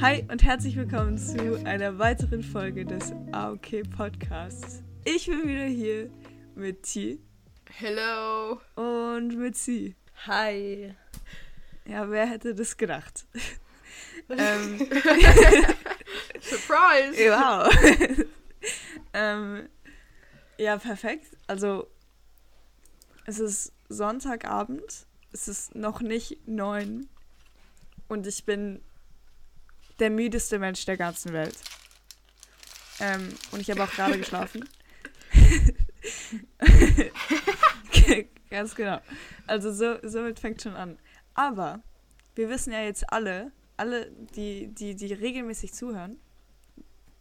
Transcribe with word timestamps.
Hi 0.00 0.24
und 0.30 0.42
herzlich 0.42 0.76
willkommen 0.76 1.18
zu 1.18 1.62
einer 1.66 1.98
weiteren 1.98 2.42
Folge 2.42 2.86
des 2.86 3.12
AOK 3.32 3.82
Podcasts. 3.94 4.82
Ich 5.04 5.26
bin 5.26 5.46
wieder 5.46 5.66
hier 5.66 6.08
mit 6.54 6.84
T. 6.84 7.18
Hello. 7.68 8.58
Und 8.76 9.36
mit 9.36 9.58
C. 9.58 9.94
Hi. 10.26 10.94
Ja, 11.84 12.10
wer 12.10 12.24
hätte 12.24 12.54
das 12.54 12.78
gedacht? 12.78 13.26
ähm, 14.30 14.78
Surprise. 16.40 17.18
wow. 17.28 18.26
ähm, 19.12 19.68
ja, 20.56 20.78
perfekt. 20.78 21.36
Also, 21.46 21.88
es 23.26 23.38
ist 23.38 23.74
Sonntagabend. 23.90 25.04
Es 25.30 25.46
ist 25.46 25.74
noch 25.74 26.00
nicht 26.00 26.48
neun. 26.48 27.06
Und 28.08 28.26
ich 28.26 28.46
bin 28.46 28.80
der 30.00 30.10
müdeste 30.10 30.58
Mensch 30.58 30.84
der 30.86 30.96
ganzen 30.96 31.32
Welt. 31.32 31.56
Ähm, 32.98 33.28
und 33.52 33.60
ich 33.60 33.70
habe 33.70 33.84
auch 33.84 33.90
gerade 33.90 34.18
geschlafen. 34.18 34.68
Ganz 38.50 38.74
genau. 38.74 39.00
Also 39.46 39.72
so, 39.72 39.98
somit 40.02 40.40
fängt 40.40 40.62
schon 40.62 40.74
an. 40.74 40.98
Aber 41.34 41.82
wir 42.34 42.48
wissen 42.48 42.72
ja 42.72 42.82
jetzt 42.82 43.12
alle, 43.12 43.52
alle, 43.76 44.10
die, 44.34 44.68
die, 44.68 44.96
die 44.96 45.12
regelmäßig 45.12 45.72
zuhören, 45.72 46.18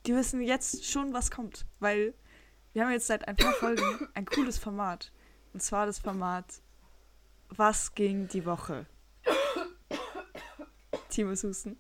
die 0.05 0.16
wissen 0.16 0.41
jetzt 0.41 0.86
schon, 0.86 1.14
was 1.14 1.32
kommt. 1.32 1.66
Weil 1.80 2.14
wir 2.74 2.84
haben 2.84 2.91
jetzt 2.91 3.08
seit 3.08 3.27
ein 3.27 3.36
paar 3.36 3.54
Folgen 3.54 4.08
ein 4.14 4.26
cooles 4.26 4.58
Format. 4.58 5.12
Und 5.54 5.62
zwar 5.62 5.86
das 5.86 6.00
Format 6.00 6.62
Was 7.50 7.94
ging 7.96 8.27
die 8.27 8.46
Woche? 8.46 8.86
Timos 11.10 11.43
Husten. 11.43 11.77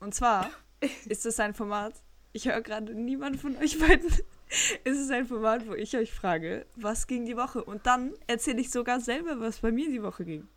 Und 0.00 0.14
zwar 0.14 0.50
ist 1.08 1.26
es 1.26 1.40
ein 1.40 1.54
Format, 1.54 1.94
ich 2.32 2.46
höre 2.48 2.60
gerade 2.62 2.94
niemand 2.94 3.40
von 3.40 3.56
euch 3.56 3.78
beiden. 3.78 4.06
ist 4.84 4.98
es 4.98 5.10
ein 5.10 5.26
Format, 5.26 5.66
wo 5.66 5.74
ich 5.74 5.96
euch 5.96 6.12
frage, 6.12 6.66
was 6.76 7.06
ging 7.06 7.24
die 7.26 7.36
Woche? 7.36 7.62
Und 7.64 7.86
dann 7.86 8.14
erzähle 8.26 8.60
ich 8.60 8.70
sogar 8.70 9.00
selber, 9.00 9.40
was 9.40 9.58
bei 9.58 9.72
mir 9.72 9.88
die 9.90 10.02
Woche 10.02 10.24
ging. 10.24 10.48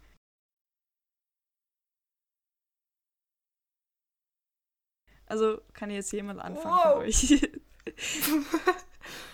Also 5.28 5.62
kann 5.74 5.90
jetzt 5.90 6.12
jemand 6.12 6.40
anfangen 6.42 6.76
Wow. 6.76 6.94
von 6.96 7.02
euch. 7.04 7.42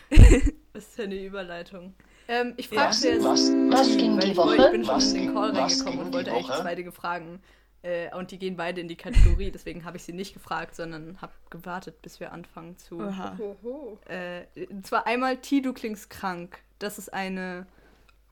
Was 0.74 0.84
ist 0.88 0.98
denn 0.98 1.12
eine 1.12 1.24
Überleitung? 1.26 1.94
Ähm, 2.28 2.54
ich 2.58 2.70
Ja. 2.70 2.92
frage 2.92 3.08
jetzt, 3.14 3.24
Was, 3.24 3.52
was 3.70 3.98
ging 3.98 4.20
die 4.20 4.38
Woche? 4.38 4.56
ich 4.58 4.72
bin 4.72 4.86
schon 4.86 4.96
was 4.96 5.14
in 5.14 5.22
den 5.26 5.34
Call 5.34 5.52
reingekommen 5.58 6.00
und 6.00 6.14
wollte 6.14 6.32
echt 6.32 6.50
Woche? 6.50 6.64
beide 6.64 6.92
fragen. 6.92 7.42
Äh, 7.84 8.14
und 8.16 8.32
die 8.32 8.40
gehen 8.40 8.58
beide 8.58 8.82
in 8.82 8.88
die 8.88 8.96
Kategorie, 8.96 9.52
deswegen 9.54 9.86
habe 9.86 9.98
ich 9.98 10.04
sie 10.04 10.14
nicht 10.14 10.34
gefragt, 10.34 10.76
sondern 10.76 11.22
habe 11.22 11.34
gewartet, 11.50 12.02
bis 12.02 12.20
wir 12.20 12.32
anfangen 12.32 12.78
zu. 12.78 13.00
Hoho. 13.38 14.00
Äh, 14.10 14.46
und 14.70 14.86
zwar 14.86 15.06
einmal 15.08 15.38
T, 15.38 15.62
du 15.62 15.74
klingst 15.74 16.10
krank. 16.10 16.60
Das 16.80 16.98
ist 16.98 17.14
eine 17.14 17.66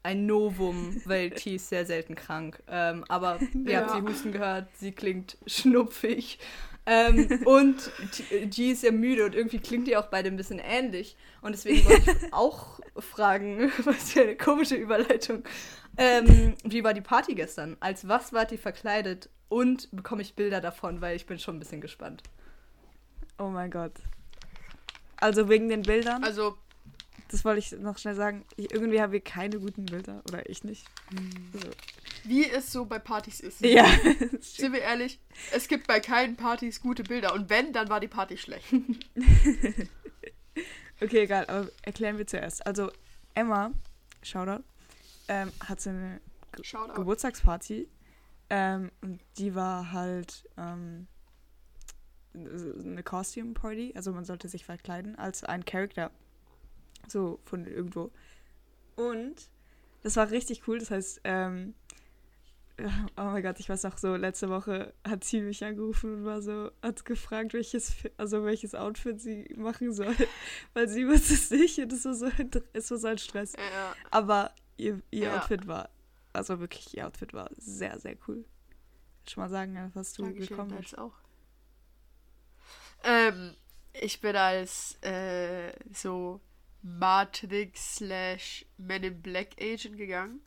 ein 0.03 0.27
Novum, 0.27 1.01
weil 1.05 1.31
T 1.31 1.55
ist 1.55 1.69
sehr 1.69 1.83
selten 1.83 2.13
krank. 2.13 2.61
Ähm, 2.67 3.03
aber 3.07 3.39
ihr 3.65 3.71
Ja. 3.71 3.79
habt 3.81 3.91
sie 3.91 4.01
husten 4.03 4.31
gehört, 4.31 4.67
sie 4.77 4.91
klingt 4.91 5.35
schnupfig. 5.47 6.37
Ähm, 6.85 7.39
und 7.45 7.91
G 8.51 8.71
ist 8.71 8.83
ja 8.83 8.91
müde 8.91 9.25
und 9.25 9.33
irgendwie 9.33 9.57
klingt 9.57 9.87
ihr 9.87 9.99
auch 9.99 10.05
beide 10.05 10.29
ein 10.29 10.37
bisschen 10.37 10.59
ähnlich. 10.59 11.17
Und 11.41 11.53
deswegen 11.53 11.83
wollte 11.85 12.11
ich 12.11 12.17
auch 12.33 12.79
fragen, 12.99 13.71
was 13.83 14.11
für 14.11 14.21
eine 14.21 14.35
komische 14.35 14.75
Überleitung. 14.75 15.43
Ähm, 15.97 16.53
wie 16.63 16.83
war 16.83 16.93
die 16.93 17.01
Party 17.01 17.33
gestern? 17.33 17.75
Als 17.79 18.07
was 18.07 18.31
wart 18.31 18.51
ihr 18.51 18.59
verkleidet? 18.59 19.29
Und 19.49 19.89
bekomme 19.91 20.21
ich 20.21 20.35
Bilder 20.35 20.61
davon, 20.61 21.01
weil 21.01 21.15
ich 21.15 21.25
bin 21.25 21.39
schon 21.39 21.57
ein 21.57 21.59
bisschen 21.59 21.81
gespannt. 21.81 22.23
Oh 23.37 23.49
mein 23.49 23.69
Gott. 23.71 23.93
Also 25.17 25.49
wegen 25.49 25.69
den 25.69 25.83
Bildern, 25.83 26.23
Also, 26.23 26.57
das 27.29 27.45
wollte 27.45 27.59
ich 27.59 27.71
noch 27.73 27.97
schnell 27.97 28.15
sagen. 28.15 28.45
Ich, 28.57 28.71
irgendwie 28.71 29.01
haben 29.01 29.11
wir 29.11 29.21
keine 29.21 29.59
guten 29.59 29.85
Bilder. 29.85 30.21
Oder 30.27 30.49
ich 30.49 30.63
nicht. 30.63 30.85
So. 31.53 31.59
wie 32.23 32.49
es 32.49 32.71
so 32.71 32.85
bei 32.85 32.99
Partys 32.99 33.39
ist. 33.39 33.61
Ja. 33.61 33.85
Sind 34.41 34.73
wir 34.73 34.81
ehrlich? 34.81 35.19
Es 35.51 35.67
gibt 35.67 35.87
bei 35.87 35.99
keinen 35.99 36.35
Partys 36.35 36.81
gute 36.81 37.03
Bilder. 37.03 37.33
Und 37.33 37.49
wenn, 37.49 37.71
dann 37.73 37.89
war 37.89 37.99
die 37.99 38.07
Party 38.07 38.37
schlecht. 38.37 38.65
Okay, 41.01 41.23
egal, 41.23 41.45
aber 41.47 41.67
erklären 41.81 42.17
wir 42.17 42.25
zuerst. 42.25 42.65
Also, 42.65 42.89
Emma, 43.33 43.71
Shoutout, 44.23 44.63
ähm, 45.27 45.51
hatte 45.59 45.89
eine 45.89 46.21
Ge 46.53 46.63
Shoutout. 46.63 46.93
Geburtstagsparty. 46.93 47.89
Ähm, 48.49 48.91
und 49.01 49.21
die 49.37 49.55
war 49.55 49.91
halt 49.91 50.47
ähm, 50.57 51.07
eine 52.33 53.03
Costume 53.03 53.53
Party. 53.53 53.93
Also, 53.95 54.11
man 54.11 54.25
sollte 54.25 54.47
sich 54.47 54.65
verkleiden 54.65 55.15
als 55.17 55.43
ein 55.43 55.65
Charakter. 55.65 56.11
So 57.07 57.39
von 57.45 57.65
irgendwo. 57.65 58.11
Und 58.95 59.49
das 60.03 60.15
war 60.15 60.29
richtig 60.31 60.67
cool. 60.67 60.79
Das 60.79 60.91
heißt, 60.91 61.21
ähm, 61.23 61.73
oh 63.17 63.23
mein 63.23 63.43
Gott, 63.43 63.59
ich 63.59 63.69
weiß 63.69 63.83
noch 63.83 63.97
so, 63.97 64.15
letzte 64.15 64.49
Woche 64.49 64.93
hat 65.07 65.23
sie 65.23 65.41
mich 65.41 65.63
angerufen 65.63 66.13
und 66.13 66.25
war 66.25 66.41
so, 66.41 66.71
hat 66.81 67.05
gefragt, 67.05 67.53
welches, 67.53 67.93
also 68.17 68.43
welches 68.43 68.75
Outfit 68.75 69.19
sie 69.19 69.47
machen 69.55 69.93
soll, 69.93 70.15
weil 70.73 70.87
sie 70.89 71.07
wusste 71.07 71.33
es 71.33 71.49
nicht 71.51 71.79
und 71.79 71.93
es 71.93 72.05
war 72.05 72.13
so, 72.13 72.27
es 72.73 72.91
war 72.91 72.97
so 72.97 73.07
ein 73.07 73.17
Stress. 73.17 73.53
Ja. 73.53 73.95
Aber 74.11 74.51
ihr, 74.77 75.01
ihr 75.11 75.27
Ja. 75.27 75.37
Outfit 75.37 75.67
war, 75.67 75.89
also 76.35 76.59
wirklich, 76.59 76.95
ihr 76.95 77.07
Outfit 77.07 77.33
war 77.33 77.49
sehr, 77.57 77.99
sehr 77.99 78.15
cool. 78.27 78.45
Schon 79.27 79.43
mal 79.43 79.49
sagen, 79.49 79.91
was 79.93 80.13
du 80.13 80.23
Dankeschön, 80.23 80.49
bekommen 80.49 80.71
hast. 80.73 80.93
deins 80.93 80.95
auch. 80.95 81.13
Ähm, 83.03 83.55
ich 83.93 84.21
bin 84.21 84.35
als 84.35 85.01
äh, 85.01 85.73
so 85.93 86.41
Matrix 86.81 87.95
slash 87.95 88.65
Men 88.77 89.03
in 89.03 89.21
Black 89.21 89.59
Agent 89.59 89.97
gegangen. 89.97 90.41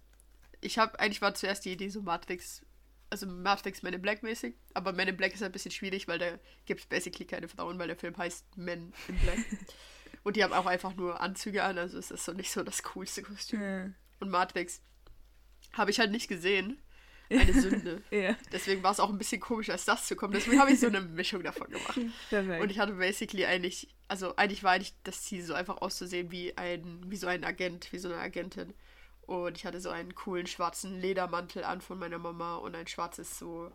Ich 0.60 0.78
habe 0.78 0.98
eigentlich 1.00 1.22
war 1.22 1.34
zuerst 1.34 1.64
die 1.64 1.72
Idee 1.72 1.88
so 1.88 2.02
Matrix, 2.02 2.64
also 3.10 3.26
Matrix 3.26 3.82
Men 3.82 3.94
in 3.94 4.02
Black 4.02 4.22
mäßig, 4.22 4.54
aber 4.74 4.92
Men 4.92 5.08
in 5.08 5.16
Black 5.16 5.34
ist 5.34 5.42
ein 5.42 5.52
bisschen 5.52 5.70
schwierig, 5.70 6.08
weil 6.08 6.18
da 6.18 6.38
gibt 6.66 6.80
es 6.80 6.86
basically 6.86 7.26
keine 7.26 7.48
Frauen, 7.48 7.78
weil 7.78 7.88
der 7.88 7.96
Film 7.96 8.16
heißt 8.16 8.56
Men 8.56 8.92
in 9.08 9.18
Black. 9.18 9.38
Und 10.24 10.36
die 10.36 10.44
haben 10.44 10.52
auch 10.52 10.66
einfach 10.66 10.94
nur 10.94 11.20
Anzüge 11.20 11.62
an, 11.62 11.78
also 11.78 11.98
ist 11.98 12.08
so 12.08 12.32
nicht 12.32 12.50
so 12.50 12.62
das 12.62 12.82
coolste 12.82 13.22
Kostüm. 13.22 13.62
Ja. 13.62 13.90
Und 14.20 14.30
Matrix 14.30 14.82
habe 15.72 15.90
ich 15.90 15.98
halt 15.98 16.10
nicht 16.10 16.28
gesehen. 16.28 16.78
Eine 17.30 17.52
Sünde. 17.52 18.02
Ja, 18.10 18.34
Deswegen 18.52 18.82
war 18.82 18.92
es 18.92 19.00
auch 19.00 19.10
ein 19.10 19.18
bisschen 19.18 19.40
komisch, 19.40 19.68
als 19.68 19.84
das 19.84 20.06
zu 20.06 20.16
kommen. 20.16 20.32
Deswegen 20.32 20.58
habe 20.58 20.72
ich 20.72 20.80
so 20.80 20.86
eine 20.86 21.02
Mischung 21.02 21.42
davon 21.42 21.68
gemacht. 21.68 21.98
perfekt. 22.30 22.62
Und 22.62 22.70
ich 22.70 22.78
hatte 22.78 22.94
basically 22.94 23.44
eigentlich, 23.44 23.88
also 24.08 24.34
eigentlich 24.36 24.62
war 24.64 24.72
eigentlich 24.72 24.94
das 25.04 25.24
Ziel, 25.24 25.42
so 25.42 25.52
einfach 25.52 25.82
auszusehen 25.82 26.30
wie 26.30 26.56
ein, 26.56 27.02
wie 27.06 27.16
so 27.16 27.26
ein 27.26 27.44
Agent, 27.44 27.92
wie 27.92 27.98
so 27.98 28.08
eine 28.08 28.16
Agentin. 28.16 28.72
Und 29.26 29.58
ich 29.58 29.66
hatte 29.66 29.78
so 29.78 29.90
einen 29.90 30.14
coolen 30.14 30.46
schwarzen 30.46 30.98
Ledermantel 30.98 31.64
an 31.64 31.82
von 31.82 31.98
meiner 31.98 32.16
Mama 32.18 32.56
und 32.56 32.74
ein 32.74 32.86
schwarzes 32.86 33.38
so, 33.38 33.70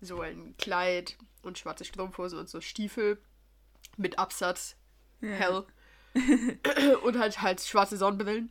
so 0.00 0.22
ein 0.22 0.54
Kleid 0.56 1.18
und 1.42 1.58
schwarze 1.58 1.84
Strumpfhosen 1.84 2.38
und 2.38 2.48
so 2.48 2.62
Stiefel 2.62 3.18
mit 3.98 4.18
Absatz, 4.18 4.76
Ja. 5.20 5.28
hell. 5.28 5.64
und 7.02 7.18
halt 7.18 7.42
halt 7.42 7.60
schwarze 7.60 7.98
Sonnenbrillen. 7.98 8.50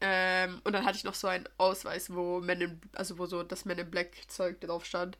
Ähm, 0.00 0.60
und 0.64 0.72
dann 0.72 0.84
hatte 0.84 0.96
ich 0.96 1.04
noch 1.04 1.14
so 1.14 1.28
einen 1.28 1.48
Ausweis, 1.58 2.12
wo 2.12 2.40
Men 2.40 2.60
in, 2.60 2.80
also 2.92 3.18
wo 3.18 3.26
so 3.26 3.42
das 3.42 3.64
Men 3.64 3.78
in 3.78 3.90
Black 3.90 4.12
Zeug 4.28 4.60
drauf 4.60 4.84
stand. 4.84 5.18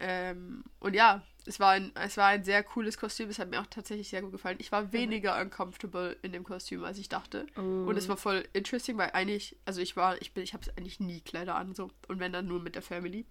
Ähm, 0.00 0.64
und 0.80 0.94
ja, 0.94 1.22
es 1.46 1.60
war, 1.60 1.72
ein, 1.72 1.92
es 1.94 2.16
war 2.16 2.28
ein 2.28 2.44
sehr 2.44 2.62
cooles 2.62 2.96
Kostüm. 2.96 3.28
Es 3.28 3.38
hat 3.38 3.50
mir 3.50 3.60
auch 3.60 3.66
tatsächlich 3.66 4.08
sehr 4.08 4.22
gut 4.22 4.32
gefallen. 4.32 4.56
Ich 4.60 4.72
war 4.72 4.92
weniger 4.92 5.40
uncomfortable 5.40 6.16
in 6.22 6.32
dem 6.32 6.44
Kostüm, 6.44 6.84
als 6.84 6.98
ich 6.98 7.08
dachte. 7.08 7.46
Oh. 7.56 7.60
Und 7.60 7.96
es 7.96 8.08
war 8.08 8.16
voll 8.16 8.44
interesting, 8.52 8.96
weil 8.96 9.10
eigentlich, 9.12 9.56
also 9.64 9.80
ich 9.80 9.96
war, 9.96 10.20
ich 10.22 10.32
bin, 10.32 10.42
ich 10.42 10.54
habe 10.54 10.64
eigentlich 10.76 11.00
nie 11.00 11.20
Kleider 11.20 11.56
an, 11.56 11.74
so. 11.74 11.90
Und 12.08 12.18
wenn 12.20 12.32
dann 12.32 12.46
nur 12.46 12.60
mit 12.60 12.74
der 12.74 12.82
Family. 12.82 13.26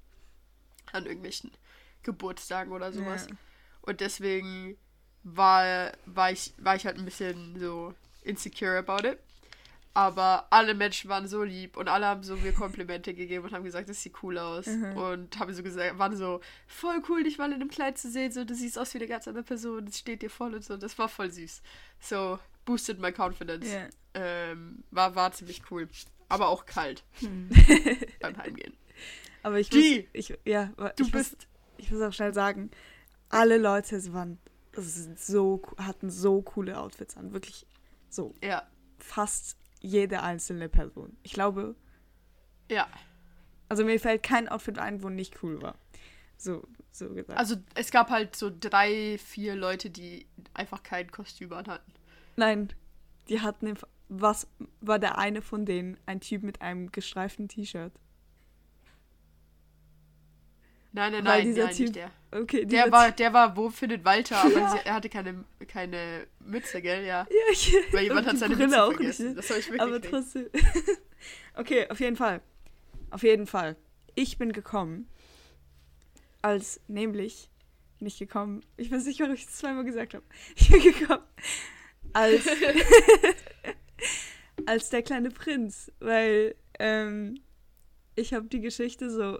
An 0.91 1.05
irgendwelchen 1.05 1.51
Geburtstagen 2.03 2.73
oder 2.73 2.91
sowas. 2.91 3.27
Ja. 3.29 3.35
Und 3.81 4.01
deswegen 4.01 4.77
war, 5.23 5.93
war, 6.05 6.31
ich, 6.31 6.53
war 6.57 6.75
ich 6.75 6.85
halt 6.85 6.97
ein 6.97 7.05
bisschen 7.05 7.57
so 7.57 7.93
insecure 8.21 8.77
about 8.77 9.07
it. 9.07 9.17
Aber 9.95 10.47
alle 10.49 10.73
Menschen 10.73 11.07
waren 11.09 11.27
so 11.27 11.43
lieb 11.43 11.77
und 11.77 11.87
alle 11.87 12.07
haben 12.07 12.23
so 12.23 12.35
mir 12.35 12.51
Komplimente 12.51 13.13
gegeben 13.13 13.45
und 13.45 13.53
haben 13.53 13.63
gesagt, 13.63 13.87
das 13.89 14.01
sieht 14.01 14.15
cool 14.23 14.39
aus. 14.39 14.65
Und 14.95 15.37
haben 15.39 15.53
so 15.53 15.61
gesagt, 15.61 15.99
waren 15.99 16.17
so, 16.17 16.39
voll 16.65 17.01
cool, 17.09 17.23
dich 17.23 17.37
mal 17.37 17.49
in 17.51 17.55
einem 17.61 17.69
Kleid 17.69 17.97
zu 17.99 18.09
sehen. 18.09 18.31
So, 18.31 18.43
du 18.43 18.55
siehst 18.55 18.79
aus 18.79 18.93
wie 18.95 18.97
eine 18.97 19.07
ganz 19.07 19.27
andere 19.27 19.43
Person, 19.43 19.85
das 19.85 19.99
steht 19.99 20.23
dir 20.23 20.31
voll 20.31 20.55
und 20.55 20.63
so. 20.63 20.77
Das 20.77 20.97
war 20.97 21.09
voll 21.09 21.29
süß. 21.29 21.61
So, 21.99 22.39
boosted 22.65 22.99
my 22.99 23.11
confidence. 23.15 23.71
Ja. 23.71 23.87
Ähm, 24.15 24.83
war, 24.89 25.13
war 25.15 25.31
ziemlich 25.31 25.61
cool. 25.69 25.87
Aber 26.27 26.47
auch 26.47 26.65
kalt 26.65 27.03
Hm. 27.19 27.49
beim 28.19 28.35
Heimgehen. 28.37 28.73
Aber 29.43 29.59
ich 29.59 29.69
G, 29.69 30.01
muss, 30.01 30.09
ich, 30.13 30.37
ja, 30.45 30.71
Du 30.95 31.03
ich 31.03 31.13
muss, 31.13 31.29
bist. 31.29 31.47
ich 31.77 31.91
muss 31.91 32.01
auch 32.01 32.13
schnell 32.13 32.33
sagen, 32.33 32.71
alle 33.29 33.57
Leute 33.57 34.11
waren 34.13 34.39
so, 35.17 35.61
hatten 35.77 36.09
so 36.09 36.41
coole 36.41 36.79
Outfits 36.79 37.15
an. 37.15 37.33
Wirklich 37.33 37.67
so 38.09 38.33
Ja, 38.43 38.63
fast 38.97 39.57
jede 39.83 40.23
einzelne 40.23 40.67
Person. 40.69 41.15
Ich 41.21 41.33
glaube, 41.33 41.75
ja. 42.71 42.87
also 43.69 43.85
mir 43.85 43.99
fällt 43.99 44.23
kein 44.23 44.47
Outfit 44.49 44.79
ein, 44.79 45.03
wo 45.03 45.09
nicht 45.09 45.43
cool 45.43 45.61
war. 45.61 45.75
So, 46.37 46.63
so 46.91 47.09
gesagt. 47.09 47.37
Also 47.37 47.55
es 47.75 47.91
gab 47.91 48.09
halt 48.09 48.35
so 48.35 48.51
drei, 48.57 49.17
vier 49.19 49.55
Leute, 49.55 49.89
die 49.91 50.25
einfach 50.55 50.81
kein 50.81 51.11
Kostüm 51.11 51.53
an 51.53 51.67
hatten. 51.67 51.91
Nein, 52.37 52.69
die 53.29 53.39
hatten, 53.41 53.67
im- 53.67 53.77
was 54.09 54.47
war 54.81 54.99
der 54.99 55.17
eine 55.17 55.41
von 55.41 55.65
denen? 55.65 55.97
Ein 56.05 56.19
Typ 56.21 56.43
mit 56.43 56.61
einem 56.61 56.91
gestreiften 56.91 57.47
T-Shirt. 57.47 57.93
Nein, 60.95 61.11
nein, 61.11 61.25
Weil 61.25 61.39
nein, 61.39 61.47
dieser 61.47 61.65
nein, 61.65 61.73
Typ- 61.75 61.79
nicht 61.81 61.95
der. 61.95 62.11
Okay, 62.31 62.65
Der 62.65 62.91
war, 62.91 63.11
der 63.11 63.33
war, 63.33 63.55
wo 63.57 63.69
findet 63.69 64.05
Walter? 64.05 64.37
Aber 64.37 64.69
sie, 64.69 64.77
er 64.85 64.93
hatte 64.95 65.09
keine, 65.09 65.43
keine 65.67 66.27
Mütze, 66.39 66.81
gell? 66.81 67.03
Ja. 67.05 67.27
Ja, 67.29 67.51
ich, 67.51 67.75
Weil 67.91 68.03
jemand 68.05 68.27
hat 68.27 68.37
seine 68.37 68.55
Brille 68.55 68.67
Mütze 68.69 68.83
auch 68.83 68.93
vergessen. 68.93 69.25
nicht. 69.27 69.37
Das 69.39 69.49
habe 69.49 69.59
ich 69.59 69.65
wirklich 69.67 69.81
Aber 69.81 70.01
trotzdem. 70.01 70.47
okay, 71.55 71.89
auf 71.89 71.99
jeden 71.99 72.15
Fall. 72.15 72.41
Auf 73.11 73.23
jeden 73.23 73.47
Fall. 73.47 73.75
Ich 74.15 74.37
bin 74.37 74.51
gekommen, 74.51 75.07
als 76.41 76.79
nämlich 76.87 77.49
nicht 77.99 78.19
gekommen. 78.19 78.61
Ich 78.77 78.91
weiß 78.91 79.05
nicht, 79.05 79.19
warum 79.19 79.33
ich 79.33 79.45
es 79.45 79.57
zweimal 79.57 79.83
gesagt 79.83 80.13
habe. 80.13 80.23
Ich 80.55 80.69
bin 80.69 80.81
gekommen, 80.81 81.23
als 82.13 82.45
als 84.65 84.89
der 84.89 85.01
kleine 85.03 85.29
Prinz, 85.29 85.91
weil 85.99 86.55
ähm, 86.79 87.39
ich 88.15 88.33
habe 88.33 88.47
die 88.47 88.61
Geschichte 88.61 89.09
so. 89.09 89.39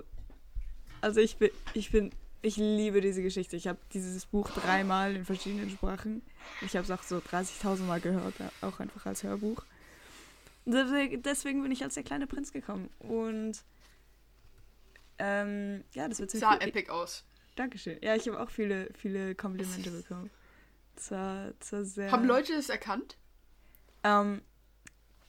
Also 1.03 1.19
ich 1.19 1.35
bin, 1.35 1.51
ich 1.73 1.91
bin, 1.91 2.13
ich 2.41 2.55
liebe 2.55 3.01
diese 3.01 3.21
Geschichte. 3.21 3.57
Ich 3.57 3.67
habe 3.67 3.77
dieses 3.93 4.25
Buch 4.25 4.49
dreimal 4.51 5.13
in 5.17 5.25
verschiedenen 5.25 5.69
Sprachen. 5.69 6.21
Ich 6.61 6.77
habe 6.77 6.85
es 6.85 6.91
auch 6.91 7.03
so 7.03 7.17
30.000 7.17 7.81
Mal 7.81 7.99
gehört, 7.99 8.35
auch 8.61 8.79
einfach 8.79 9.05
als 9.05 9.21
Hörbuch. 9.23 9.65
Deswegen, 10.65 11.61
bin 11.61 11.73
ich 11.73 11.83
als 11.83 11.95
der 11.95 12.03
kleine 12.03 12.25
Prinz 12.25 12.53
gekommen. 12.53 12.89
Und 12.99 13.65
ähm, 15.19 15.83
ja, 15.91 16.07
das 16.07 16.19
wird 16.19 16.31
ziemlich 16.31 16.49
Sah 16.49 16.55
epic 16.55 16.89
aus. 16.89 17.25
Dankeschön. 17.57 17.97
Ja, 18.01 18.15
ich 18.15 18.25
habe 18.29 18.39
auch 18.39 18.49
viele, 18.49 18.89
viele 18.93 19.35
Komplimente 19.35 19.91
bekommen. 19.91 20.29
Das 20.95 21.11
war, 21.11 21.51
das 21.59 21.73
war 21.73 21.83
sehr. 21.83 22.11
Haben 22.13 22.25
Leute 22.25 22.53
das 22.53 22.69
erkannt? 22.69 23.17
Ähm, 24.05 24.41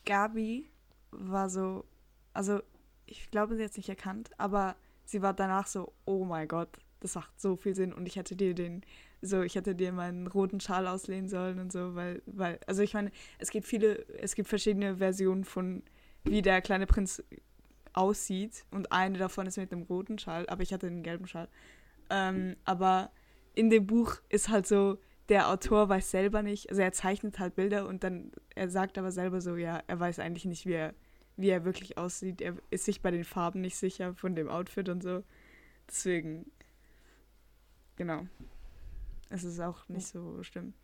Gabi 0.04 0.70
war 1.10 1.50
so, 1.50 1.84
also 2.32 2.62
ich 3.06 3.28
glaube, 3.32 3.56
sie 3.56 3.64
hat 3.64 3.72
es 3.72 3.76
nicht 3.76 3.88
erkannt, 3.88 4.30
aber 4.38 4.76
sie 5.04 5.22
war 5.22 5.34
danach 5.34 5.66
so, 5.66 5.92
oh 6.04 6.24
mein 6.24 6.48
Gott, 6.48 6.70
das 7.00 7.14
macht 7.14 7.38
so 7.40 7.56
viel 7.56 7.74
Sinn 7.74 7.92
und 7.92 8.06
ich 8.06 8.16
hätte 8.16 8.34
dir 8.34 8.54
den, 8.54 8.82
so, 9.20 9.42
ich 9.42 9.54
hätte 9.54 9.74
dir 9.74 9.92
meinen 9.92 10.26
roten 10.26 10.60
Schal 10.60 10.86
auslehnen 10.86 11.28
sollen 11.28 11.58
und 11.58 11.72
so, 11.72 11.94
weil, 11.94 12.22
weil, 12.26 12.58
also 12.66 12.82
ich 12.82 12.94
meine, 12.94 13.10
es 13.38 13.50
gibt 13.50 13.66
viele, 13.66 14.06
es 14.18 14.34
gibt 14.34 14.48
verschiedene 14.48 14.96
Versionen 14.96 15.44
von, 15.44 15.82
wie 16.24 16.42
der 16.42 16.62
kleine 16.62 16.86
Prinz 16.86 17.22
aussieht 17.92 18.64
und 18.70 18.90
eine 18.92 19.18
davon 19.18 19.46
ist 19.46 19.56
mit 19.56 19.70
dem 19.70 19.82
roten 19.82 20.18
Schal, 20.18 20.46
aber 20.48 20.62
ich 20.62 20.72
hatte 20.72 20.88
den 20.88 21.02
gelben 21.02 21.26
Schal. 21.26 21.48
Ähm, 22.10 22.56
aber 22.64 23.10
in 23.54 23.70
dem 23.70 23.86
Buch 23.86 24.16
ist 24.28 24.48
halt 24.48 24.66
so, 24.66 24.98
der 25.28 25.48
Autor 25.48 25.88
weiß 25.88 26.10
selber 26.10 26.42
nicht, 26.42 26.68
also 26.70 26.82
er 26.82 26.92
zeichnet 26.92 27.38
halt 27.38 27.54
Bilder 27.54 27.86
und 27.86 28.04
dann, 28.04 28.32
er 28.54 28.68
sagt 28.68 28.98
aber 28.98 29.10
selber 29.10 29.40
so, 29.40 29.56
ja, 29.56 29.82
er 29.86 30.00
weiß 30.00 30.18
eigentlich 30.18 30.44
nicht, 30.44 30.66
wie 30.66 30.74
er, 30.74 30.94
wie 31.36 31.50
er 31.50 31.64
wirklich 31.64 31.98
aussieht. 31.98 32.40
Er 32.40 32.54
ist 32.70 32.84
sich 32.84 33.02
bei 33.02 33.10
den 33.10 33.24
Farben 33.24 33.60
nicht 33.60 33.76
sicher 33.76 34.14
von 34.14 34.34
dem 34.34 34.48
Outfit 34.48 34.88
und 34.88 35.02
so. 35.02 35.22
Deswegen, 35.88 36.50
genau. 37.96 38.26
Es 39.30 39.44
ist 39.44 39.60
auch 39.60 39.88
nicht 39.88 40.06
so 40.06 40.42
schlimm. 40.42 40.74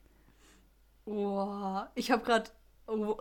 Boah, 1.05 1.91
ich 1.95 2.11
habe 2.11 2.25
gerade, 2.25 2.51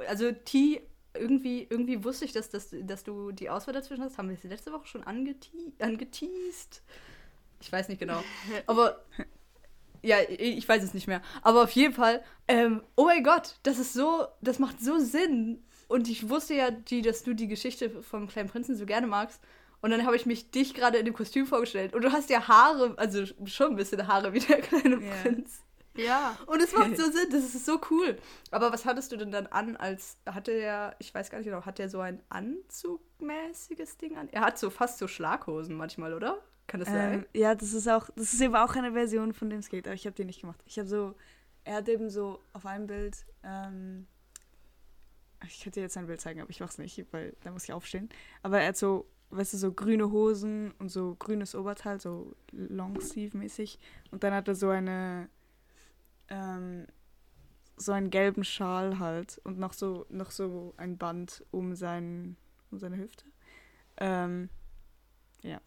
also 0.07 0.31
T, 0.31 0.81
irgendwie, 1.13 1.67
irgendwie 1.69 2.03
wusste 2.03 2.25
ich, 2.25 2.31
dass, 2.31 2.49
dass, 2.49 2.75
dass 2.81 3.03
du 3.03 3.31
die 3.31 3.49
Auswahl 3.49 3.73
dazwischen 3.73 4.03
hast. 4.03 4.17
Haben 4.17 4.29
wir 4.29 4.35
es 4.35 4.43
letzte 4.43 4.71
Woche 4.71 4.87
schon 4.87 5.03
angetie 5.03 5.73
angeteased? 5.79 6.81
Ich 7.61 7.71
weiß 7.71 7.89
nicht 7.89 7.99
genau. 7.99 8.23
Aber 8.67 9.03
ja, 10.01 10.17
ich 10.21 10.39
ich 10.39 10.69
weiß 10.69 10.83
es 10.83 10.93
nicht 10.93 11.07
mehr. 11.07 11.21
Aber 11.41 11.63
auf 11.63 11.71
jeden 11.71 11.93
Fall, 11.93 12.23
ähm, 12.47 12.83
oh 12.95 13.05
mein 13.05 13.23
Gott, 13.23 13.59
das 13.63 13.79
ist 13.79 13.93
so, 13.93 14.27
das 14.41 14.59
macht 14.59 14.79
so 14.79 14.99
Sinn. 14.99 15.63
Und 15.89 16.07
ich 16.07 16.29
wusste 16.29 16.53
ja, 16.53 16.71
die, 16.71 17.01
dass 17.01 17.23
du 17.23 17.33
die 17.33 17.47
Geschichte 17.49 17.89
vom 18.01 18.27
kleinen 18.27 18.47
Prinzen 18.47 18.77
so 18.77 18.85
gerne 18.85 19.07
magst. 19.07 19.41
Und 19.81 19.91
dann 19.91 20.05
habe 20.05 20.15
ich 20.15 20.25
mich 20.25 20.51
dich 20.51 20.73
gerade 20.73 20.97
in 20.97 21.05
dem 21.05 21.13
Kostüm 21.13 21.45
vorgestellt. 21.45 21.93
Und 21.93 22.03
du 22.03 22.11
hast 22.11 22.29
ja 22.29 22.47
Haare, 22.47 22.93
also 22.97 23.25
schon 23.45 23.71
ein 23.71 23.75
bisschen 23.75 24.07
Haare 24.07 24.31
wie 24.33 24.39
der 24.39 24.61
kleine 24.61 25.03
Ja. 25.03 25.11
Prinz. 25.23 25.61
Ja. 25.95 26.37
Und 26.45 26.61
es 26.61 26.73
macht 26.73 26.95
so 26.95 27.03
Sinn, 27.11 27.29
das 27.31 27.43
ist 27.55 27.65
so 27.65 27.81
cool. 27.89 28.17
Aber 28.51 28.71
was 28.71 28.85
hattest 28.85 29.11
du 29.11 29.17
denn 29.17 29.31
dann 29.31 29.47
an, 29.47 29.75
als 29.77 30.17
hatte 30.25 30.51
er, 30.51 30.95
ich 30.99 31.13
weiß 31.13 31.29
gar 31.29 31.39
nicht 31.39 31.47
genau, 31.47 31.65
hat 31.65 31.79
er 31.79 31.89
so 31.89 31.99
ein 31.99 32.21
anzugmäßiges 32.29 33.97
Ding 33.97 34.17
an? 34.17 34.29
Er 34.31 34.41
hat 34.41 34.57
so 34.59 34.69
fast 34.69 34.99
so 34.99 35.07
Schlaghosen 35.07 35.75
manchmal, 35.75 36.13
oder? 36.13 36.39
Kann 36.67 36.79
das 36.81 36.89
Ähm, 36.89 36.95
sein? 36.95 37.25
ja, 37.33 37.55
das 37.55 37.73
ist 37.73 37.87
auch, 37.87 38.09
das 38.15 38.33
ist 38.33 38.41
eben 38.41 38.55
auch 38.55 38.75
eine 38.75 38.91
Version 38.93 39.33
von 39.33 39.49
dem 39.49 39.61
Skate, 39.61 39.87
aber 39.87 39.95
ich 39.95 40.05
habe 40.05 40.15
die 40.15 40.25
nicht 40.25 40.41
gemacht. 40.41 40.59
Ich 40.65 40.77
habe 40.77 40.87
so, 40.87 41.15
er 41.63 41.77
hat 41.77 41.89
eben 41.89 42.09
so 42.09 42.39
auf 42.53 42.65
einem 42.65 42.85
Bild, 42.87 43.17
ähm, 43.43 44.07
ich 45.47 45.61
könnte 45.61 45.79
dir 45.79 45.83
jetzt 45.83 45.97
ein 45.97 46.07
Bild 46.07 46.21
zeigen, 46.21 46.41
aber 46.41 46.49
ich 46.49 46.59
mach's 46.59 46.77
nicht, 46.77 47.05
weil 47.11 47.35
da 47.43 47.51
muss 47.51 47.63
ich 47.63 47.73
aufstehen. 47.73 48.09
Aber 48.43 48.59
er 48.59 48.69
hat 48.69 48.77
so, 48.77 49.07
weißt 49.29 49.53
du, 49.53 49.57
so 49.57 49.71
grüne 49.71 50.11
Hosen 50.11 50.73
und 50.79 50.89
so 50.89 51.15
grünes 51.15 51.55
Oberteil, 51.55 51.99
so 51.99 52.35
Long 52.51 52.99
Sleeve 52.99 53.37
mäßig. 53.37 53.79
Und 54.11 54.23
dann 54.23 54.33
hat 54.33 54.47
er 54.47 54.55
so 54.55 54.69
eine, 54.69 55.29
ähm, 56.27 56.87
so 57.77 57.91
einen 57.93 58.09
gelben 58.09 58.43
Schal 58.43 58.99
halt 58.99 59.39
und 59.43 59.57
noch 59.57 59.73
so, 59.73 60.05
noch 60.09 60.31
so 60.31 60.73
ein 60.77 60.97
Band 60.97 61.45
um, 61.51 61.75
sein, 61.75 62.35
um 62.71 62.79
seine 62.79 62.97
Hüfte. 62.97 63.25
Ähm, 63.97 64.49
ja. 65.41 65.61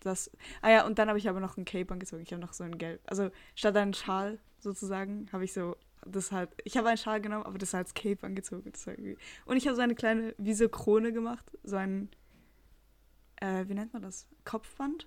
Das, 0.00 0.30
ah 0.62 0.70
ja, 0.70 0.86
und 0.86 1.00
dann 1.00 1.08
habe 1.08 1.18
ich 1.18 1.28
aber 1.28 1.40
noch 1.40 1.56
ein 1.56 1.64
Cape 1.64 1.92
angezogen. 1.92 2.22
Ich 2.22 2.32
habe 2.32 2.40
noch 2.40 2.52
so 2.52 2.62
ein 2.62 2.78
Gelb. 2.78 3.00
Also 3.06 3.30
statt 3.56 3.76
einen 3.76 3.94
Schal 3.94 4.38
sozusagen, 4.60 5.28
habe 5.32 5.44
ich 5.44 5.52
so 5.52 5.76
das 6.06 6.32
halt. 6.32 6.50
Ich 6.64 6.76
habe 6.76 6.88
einen 6.88 6.98
Schal 6.98 7.20
genommen, 7.20 7.44
aber 7.44 7.58
das 7.58 7.74
als 7.74 7.94
Cape 7.94 8.26
angezogen. 8.26 8.72
Und 9.44 9.56
ich 9.56 9.66
habe 9.66 9.76
so 9.76 9.82
eine 9.82 9.94
kleine, 9.94 10.34
wie 10.38 10.54
so 10.54 10.68
Krone 10.68 11.12
gemacht. 11.12 11.50
So 11.64 11.76
ein, 11.76 12.08
äh, 13.36 13.64
wie 13.68 13.74
nennt 13.74 13.92
man 13.92 14.02
das? 14.02 14.26
Kopfband. 14.44 15.06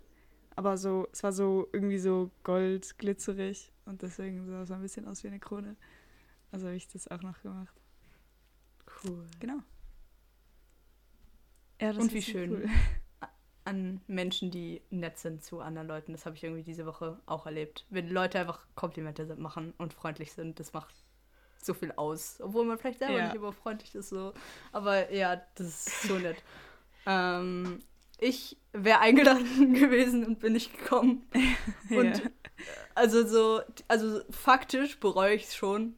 Aber 0.56 0.78
so, 0.78 1.08
es 1.12 1.24
war 1.24 1.32
so 1.32 1.70
irgendwie 1.72 2.00
so 2.00 2.32
gold, 2.44 2.98
glitzerig. 2.98 3.72
Und 3.86 4.02
deswegen 4.02 4.46
sah 4.48 4.64
es 4.64 4.72
ein 4.72 4.82
bisschen 4.82 5.08
aus 5.08 5.24
wie 5.24 5.28
eine 5.28 5.40
Krone. 5.40 5.76
Also 6.52 6.68
habe 6.68 6.76
ich 6.76 6.88
das 6.88 7.08
auch 7.08 7.22
noch 7.22 7.42
gemacht. 7.42 7.82
Cool. 9.04 9.26
Genau. 9.40 9.60
Ja, 11.82 11.92
Und 11.92 12.14
wie 12.14 12.22
schön. 12.22 12.52
cool. 12.52 12.70
An 13.72 14.02
Menschen, 14.08 14.52
die 14.52 14.82
nett 14.90 15.18
sind 15.18 15.44
zu 15.44 15.62
anderen 15.62 15.88
Leuten. 15.88 16.12
Das 16.12 16.26
habe 16.26 16.36
ich 16.36 16.44
irgendwie 16.44 16.64
diese 16.64 16.86
Woche 16.86 17.20
auch 17.26 17.46
erlebt. 17.46 17.86
Wenn 17.90 18.10
Leute 18.10 18.40
einfach 18.40 18.60
Komplimente 18.76 19.26
machen 19.38 19.74
und 19.78 19.94
freundlich 19.94 20.34
sind, 20.34 20.60
das 20.60 20.74
macht 20.74 20.94
so 21.62 21.74
viel 21.74 21.92
aus. 21.94 22.40
Obwohl 22.42 22.66
man 22.66 22.78
vielleicht 22.78 23.00
selber 23.00 23.18
Ja. 23.18 23.26
nicht 23.28 23.36
immer 23.36 23.54
freundlich 23.54 23.96
ist. 23.96 24.10
So. 24.10 24.34
Aber 24.72 25.12
ja, 25.14 25.42
das 25.56 25.68
ist 25.88 26.02
so 26.04 26.18
nett. 26.20 26.44
ähm, 27.06 27.80
ich 28.20 28.58
wäre 28.74 29.00
eingeladen 29.00 29.74
gewesen 29.74 30.26
und 30.26 30.40
bin 30.40 30.54
nicht 30.54 30.78
gekommen. 30.78 31.26
Und 31.90 32.18
ja. 32.20 32.30
also 32.94 33.26
so, 33.26 33.62
also 33.88 34.22
faktisch 34.30 35.00
bereue 35.00 35.34
ich 35.36 35.46
es 35.46 35.56
schon. 35.56 35.96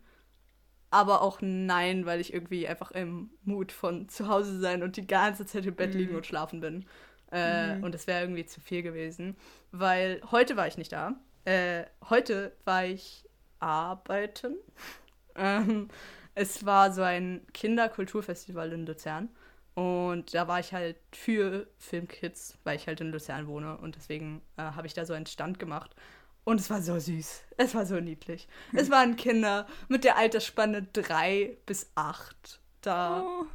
Aber 0.89 1.23
auch 1.23 1.39
nein, 1.41 2.05
weil 2.05 2.21
ich 2.21 2.33
irgendwie 2.33 2.67
einfach 2.67 2.91
im 2.91 3.31
Mut 3.43 3.71
von 3.71 4.09
zu 4.09 4.27
Hause 4.27 4.59
sein 4.59 4.83
und 4.83 4.95
die 4.95 5.07
ganze 5.07 5.43
Zeit 5.47 5.65
im 5.65 5.73
Bett 5.75 5.95
liegen 5.95 6.11
Mhm. 6.11 6.17
und 6.17 6.25
schlafen 6.27 6.59
bin. 6.61 6.85
Äh, 7.33 7.75
Mhm. 7.77 7.83
Und 7.83 7.93
das 7.95 8.07
wäre 8.07 8.21
irgendwie 8.21 8.45
zu 8.45 8.61
viel 8.61 8.83
gewesen. 8.83 9.35
Weil 9.71 10.21
heute 10.31 10.55
war 10.55 10.67
ich 10.67 10.77
nicht 10.77 10.91
da. 10.91 11.15
Äh, 11.45 11.85
heute 12.09 12.53
war 12.63 12.85
ich 12.85 13.27
arbeiten. 13.59 14.55
ähm, 15.35 15.89
es 16.35 16.65
war 16.65 16.91
so 16.91 17.01
ein 17.01 17.41
Kinderkulturfestival 17.53 18.71
in 18.71 18.85
Luzern. 18.85 19.29
Und 19.75 20.33
da 20.35 20.47
war 20.47 20.59
ich 20.59 20.73
halt 20.73 20.97
für 21.11 21.67
Filmkids, 21.79 22.57
weil 22.63 22.75
ich 22.75 22.87
halt 22.87 23.01
in 23.01 23.11
Luzern 23.11 23.47
wohne. 23.47 23.77
Und 23.77 23.95
deswegen 23.95 24.41
äh, 24.57 24.61
habe 24.61 24.85
ich 24.87 24.93
da 24.93 25.05
so 25.05 25.13
einen 25.13 25.25
Stand 25.25 25.57
gemacht. 25.59 25.95
Und 26.43 26.59
es 26.59 26.69
war 26.69 26.81
so 26.81 26.99
süß. 26.99 27.41
Es 27.57 27.73
war 27.73 27.85
so 27.85 27.99
niedlich. 27.99 28.47
Es 28.73 28.89
waren 28.91 29.15
Kinder 29.15 29.65
mit 29.87 30.03
der 30.03 30.17
Altersspanne 30.17 30.83
drei 30.93 31.57
bis 31.65 31.89
acht 31.95 32.59
da. 32.81 33.21
Oh. 33.21 33.45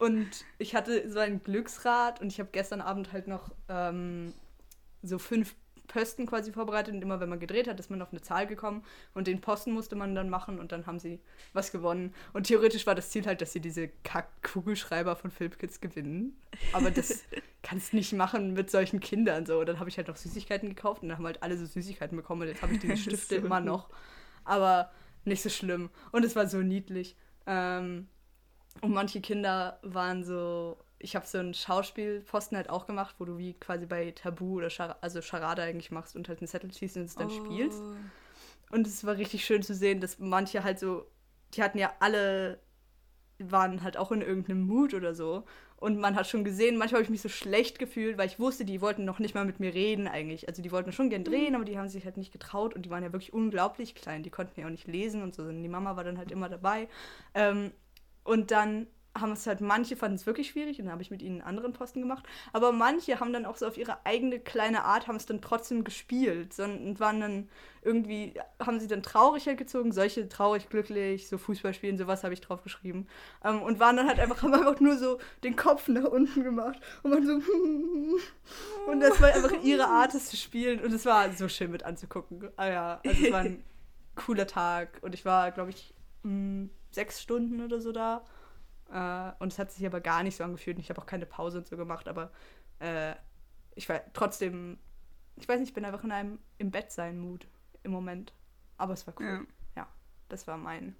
Und 0.00 0.46
ich 0.56 0.74
hatte 0.74 1.10
so 1.10 1.18
ein 1.18 1.42
Glücksrad 1.44 2.22
und 2.22 2.32
ich 2.32 2.40
habe 2.40 2.48
gestern 2.52 2.80
Abend 2.80 3.12
halt 3.12 3.28
noch 3.28 3.50
ähm, 3.68 4.32
so 5.02 5.18
fünf 5.18 5.54
Posten 5.88 6.24
quasi 6.24 6.52
vorbereitet 6.52 6.94
und 6.94 7.02
immer 7.02 7.20
wenn 7.20 7.28
man 7.28 7.38
gedreht 7.38 7.68
hat, 7.68 7.78
ist 7.78 7.90
man 7.90 8.00
auf 8.00 8.10
eine 8.10 8.22
Zahl 8.22 8.46
gekommen 8.46 8.82
und 9.12 9.26
den 9.26 9.42
Posten 9.42 9.72
musste 9.72 9.96
man 9.96 10.14
dann 10.14 10.30
machen 10.30 10.58
und 10.58 10.72
dann 10.72 10.86
haben 10.86 10.98
sie 10.98 11.20
was 11.52 11.70
gewonnen. 11.70 12.14
Und 12.32 12.46
theoretisch 12.46 12.86
war 12.86 12.94
das 12.94 13.10
Ziel 13.10 13.26
halt, 13.26 13.42
dass 13.42 13.52
sie 13.52 13.60
diese 13.60 13.88
Kack-Kugelschreiber 14.04 15.16
von 15.16 15.30
Filmkids 15.30 15.82
gewinnen. 15.82 16.34
Aber 16.72 16.90
das 16.90 17.24
kannst 17.62 17.92
nicht 17.92 18.14
machen 18.14 18.54
mit 18.54 18.70
solchen 18.70 19.00
Kindern 19.00 19.44
so. 19.44 19.60
Und 19.60 19.68
dann 19.68 19.80
habe 19.80 19.90
ich 19.90 19.98
halt 19.98 20.08
noch 20.08 20.16
Süßigkeiten 20.16 20.70
gekauft 20.70 21.02
und 21.02 21.10
dann 21.10 21.18
haben 21.18 21.26
halt 21.26 21.42
alle 21.42 21.58
so 21.58 21.66
Süßigkeiten 21.66 22.16
bekommen 22.16 22.40
und 22.40 22.48
jetzt 22.48 22.62
habe 22.62 22.72
ich 22.72 22.78
diese 22.78 22.96
Stifte 22.96 23.40
So 23.40 23.44
immer 23.44 23.60
noch. 23.60 23.90
Aber 24.44 24.90
nicht 25.26 25.42
so 25.42 25.50
schlimm. 25.50 25.90
Und 26.10 26.24
es 26.24 26.36
war 26.36 26.46
so 26.46 26.58
niedlich. 26.58 27.16
Ähm, 27.46 28.08
und 28.82 28.92
manche 28.92 29.20
Kinder 29.20 29.78
waren 29.82 30.24
so, 30.24 30.78
ich 30.98 31.16
habe 31.16 31.26
so 31.26 31.38
einen 31.38 31.54
Schauspielposten 31.54 32.56
halt 32.56 32.70
auch 32.70 32.86
gemacht, 32.86 33.16
wo 33.18 33.24
du 33.24 33.38
wie 33.38 33.54
quasi 33.54 33.86
bei 33.86 34.10
Tabu 34.12 34.56
oder 34.56 34.70
Char 34.70 34.96
also 35.00 35.20
Charade 35.22 35.62
eigentlich 35.62 35.90
machst 35.90 36.16
und 36.16 36.28
halt 36.28 36.40
einen 36.40 36.48
Zettel 36.48 36.70
ziehst 36.70 36.96
und 36.96 37.04
es 37.04 37.14
dann 37.16 37.28
Oh. 37.28 37.30
spielst. 37.30 37.82
Und 38.70 38.86
es 38.86 39.04
war 39.04 39.16
richtig 39.16 39.44
schön 39.44 39.62
zu 39.62 39.74
sehen, 39.74 40.00
dass 40.00 40.18
manche 40.18 40.62
halt 40.64 40.78
so, 40.78 41.06
die 41.54 41.62
hatten 41.62 41.78
ja 41.78 41.92
alle, 42.00 42.60
waren 43.38 43.82
halt 43.82 43.96
auch 43.96 44.12
in 44.12 44.20
irgendeinem 44.22 44.62
Mut 44.62 44.94
oder 44.94 45.14
so. 45.14 45.44
Und 45.76 45.98
man 45.98 46.14
hat 46.14 46.26
schon 46.28 46.44
gesehen, 46.44 46.76
manchmal 46.76 46.98
habe 46.98 47.04
ich 47.04 47.10
mich 47.10 47.22
so 47.22 47.30
schlecht 47.30 47.78
gefühlt, 47.78 48.18
weil 48.18 48.26
ich 48.28 48.38
wusste, 48.38 48.66
die 48.66 48.82
wollten 48.82 49.06
noch 49.06 49.18
nicht 49.18 49.34
mal 49.34 49.46
mit 49.46 49.60
mir 49.60 49.72
reden 49.72 50.08
eigentlich. 50.08 50.46
Also 50.46 50.60
die 50.60 50.70
wollten 50.72 50.92
schon 50.92 51.08
gern 51.08 51.24
drehen, 51.24 51.54
aber 51.54 51.64
die 51.64 51.78
haben 51.78 51.88
sich 51.88 52.04
halt 52.04 52.18
nicht 52.18 52.32
getraut 52.32 52.74
und 52.74 52.82
die 52.84 52.90
waren 52.90 53.02
ja 53.02 53.12
wirklich 53.12 53.32
unglaublich 53.32 53.94
klein. 53.94 54.22
Die 54.22 54.30
konnten 54.30 54.60
ja 54.60 54.66
auch 54.66 54.70
nicht 54.70 54.86
lesen 54.86 55.22
und 55.22 55.34
so. 55.34 55.42
Und 55.44 55.62
die 55.62 55.68
Mama 55.70 55.96
war 55.96 56.04
dann 56.04 56.18
halt 56.18 56.30
immer 56.30 56.50
dabei. 56.50 56.86
Ähm, 57.34 57.72
und 58.24 58.50
dann 58.50 58.86
haben 59.18 59.32
es 59.32 59.46
halt, 59.46 59.60
manche 59.60 59.96
fanden 59.96 60.16
es 60.16 60.26
wirklich 60.26 60.50
schwierig 60.50 60.78
und 60.78 60.84
dann 60.84 60.92
habe 60.92 61.02
ich 61.02 61.10
mit 61.10 61.20
ihnen 61.20 61.40
einen 61.40 61.48
anderen 61.48 61.72
Posten 61.72 62.00
gemacht. 62.00 62.24
Aber 62.52 62.70
manche 62.70 63.18
haben 63.18 63.32
dann 63.32 63.44
auch 63.44 63.56
so 63.56 63.66
auf 63.66 63.76
ihre 63.76 64.04
eigene 64.06 64.38
kleine 64.38 64.84
Art, 64.84 65.08
haben 65.08 65.16
es 65.16 65.26
dann 65.26 65.40
trotzdem 65.40 65.82
gespielt 65.82 66.58
und 66.60 67.00
waren 67.00 67.20
dann 67.20 67.48
irgendwie, 67.82 68.34
haben 68.60 68.78
sie 68.78 68.86
dann 68.86 69.02
traurig 69.02 69.46
halt 69.46 69.58
gezogen, 69.58 69.92
solche 69.92 70.28
traurig, 70.28 70.68
glücklich, 70.68 71.28
so 71.28 71.38
Fußball 71.38 71.74
spielen, 71.74 71.98
sowas 71.98 72.22
habe 72.22 72.34
ich 72.34 72.40
drauf 72.40 72.62
geschrieben. 72.62 73.08
Ähm, 73.44 73.62
und 73.62 73.80
waren 73.80 73.96
dann 73.96 74.06
halt 74.06 74.20
einfach, 74.20 74.42
haben 74.42 74.54
einfach 74.54 74.78
nur 74.80 74.96
so 74.96 75.18
den 75.42 75.56
Kopf 75.56 75.88
nach 75.88 76.04
unten 76.04 76.44
gemacht 76.44 76.78
und 77.02 77.10
waren 77.10 77.26
so, 77.26 77.32
und 78.90 79.00
das 79.00 79.20
war 79.20 79.34
einfach 79.34 79.52
ihre 79.62 79.86
Art, 79.86 80.14
es 80.14 80.26
zu 80.30 80.36
spielen 80.36 80.80
und 80.80 80.92
es 80.92 81.04
war 81.04 81.32
so 81.32 81.48
schön 81.48 81.72
mit 81.72 81.82
anzugucken. 81.82 82.48
Ah 82.56 82.68
ja, 82.68 83.00
also 83.04 83.24
es 83.24 83.32
war 83.32 83.40
ein 83.40 83.64
cooler 84.14 84.46
Tag 84.46 84.98
und 85.02 85.14
ich 85.14 85.24
war, 85.24 85.50
glaube 85.50 85.70
ich, 85.70 85.94
mh, 86.22 86.68
sechs 86.90 87.20
Stunden 87.22 87.60
oder 87.62 87.80
so 87.80 87.92
da. 87.92 88.24
Äh, 88.90 89.32
und 89.42 89.52
es 89.52 89.58
hat 89.58 89.72
sich 89.72 89.86
aber 89.86 90.00
gar 90.00 90.22
nicht 90.22 90.36
so 90.36 90.44
angefühlt. 90.44 90.76
Und 90.76 90.82
ich 90.82 90.90
habe 90.90 91.00
auch 91.00 91.06
keine 91.06 91.26
Pause 91.26 91.58
und 91.58 91.66
so 91.66 91.76
gemacht, 91.76 92.08
aber 92.08 92.30
äh, 92.80 93.14
ich 93.74 93.88
war 93.88 94.00
trotzdem, 94.12 94.78
ich 95.36 95.48
weiß 95.48 95.60
nicht, 95.60 95.70
ich 95.70 95.74
bin 95.74 95.84
einfach 95.84 96.04
in 96.04 96.12
einem 96.12 96.38
im 96.58 96.70
Bett 96.70 96.90
sein 96.92 97.18
Mut 97.18 97.46
im 97.82 97.92
Moment. 97.92 98.34
Aber 98.76 98.94
es 98.94 99.06
war 99.06 99.14
cool. 99.20 99.46
Ja. 99.76 99.82
Ja, 99.82 99.88
das 100.28 100.46
war 100.46 100.56
mein 100.56 100.96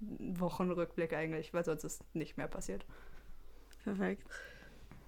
Wochenrückblick 0.00 1.12
eigentlich, 1.12 1.54
weil 1.54 1.64
sonst 1.64 1.84
ist 1.84 2.02
nicht 2.14 2.36
mehr 2.36 2.48
passiert. 2.48 2.84
Perfekt. 3.84 4.26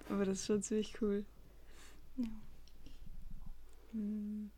Aber 0.09 0.25
das 0.25 0.41
ist 0.41 0.47
schon 0.47 0.63
ziemlich 0.63 1.01
cool. 1.01 1.25
Ja. 2.17 2.25
Hm. 3.93 4.51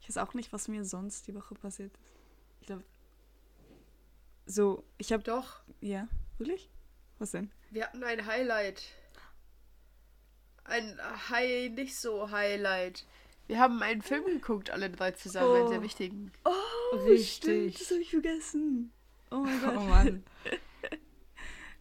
Ich 0.00 0.08
weiß 0.08 0.16
auch 0.18 0.34
nicht, 0.34 0.52
was 0.52 0.68
mir 0.68 0.84
sonst 0.84 1.26
die 1.26 1.34
Woche 1.34 1.54
passiert 1.54 1.96
ist. 1.98 2.14
Ich 2.60 2.66
glaube. 2.66 2.84
So, 4.50 4.82
ich 4.98 5.12
habe. 5.12 5.22
Doch, 5.22 5.60
Ja, 5.80 6.08
wirklich? 6.38 6.68
Was 7.18 7.30
denn? 7.32 7.50
wir 7.70 7.84
hatten 7.86 8.02
ein 8.02 8.26
Highlight. 8.26 8.82
Ein 10.64 10.98
High, 11.30 11.70
nicht 11.70 11.96
so 11.96 12.30
Highlight. 12.30 13.04
Wir 13.46 13.58
haben 13.60 13.82
einen 13.82 14.02
Film 14.02 14.24
geguckt, 14.24 14.70
alle 14.70 14.90
drei 14.90 15.12
zusammen, 15.12 15.54
einen 15.54 15.64
Oh. 15.66 15.68
sehr 15.68 15.82
wichtigen. 15.82 16.32
Oh, 16.44 16.96
Richtig. 16.96 17.76
Stimmt, 17.76 17.80
das 17.80 17.90
habe 17.90 18.00
ich 18.00 18.10
vergessen. 18.10 18.92
Oh 19.30 19.36
mein 19.38 19.60
Gott. 19.64 19.74
Oh 19.76 19.80
Mann. 19.80 20.24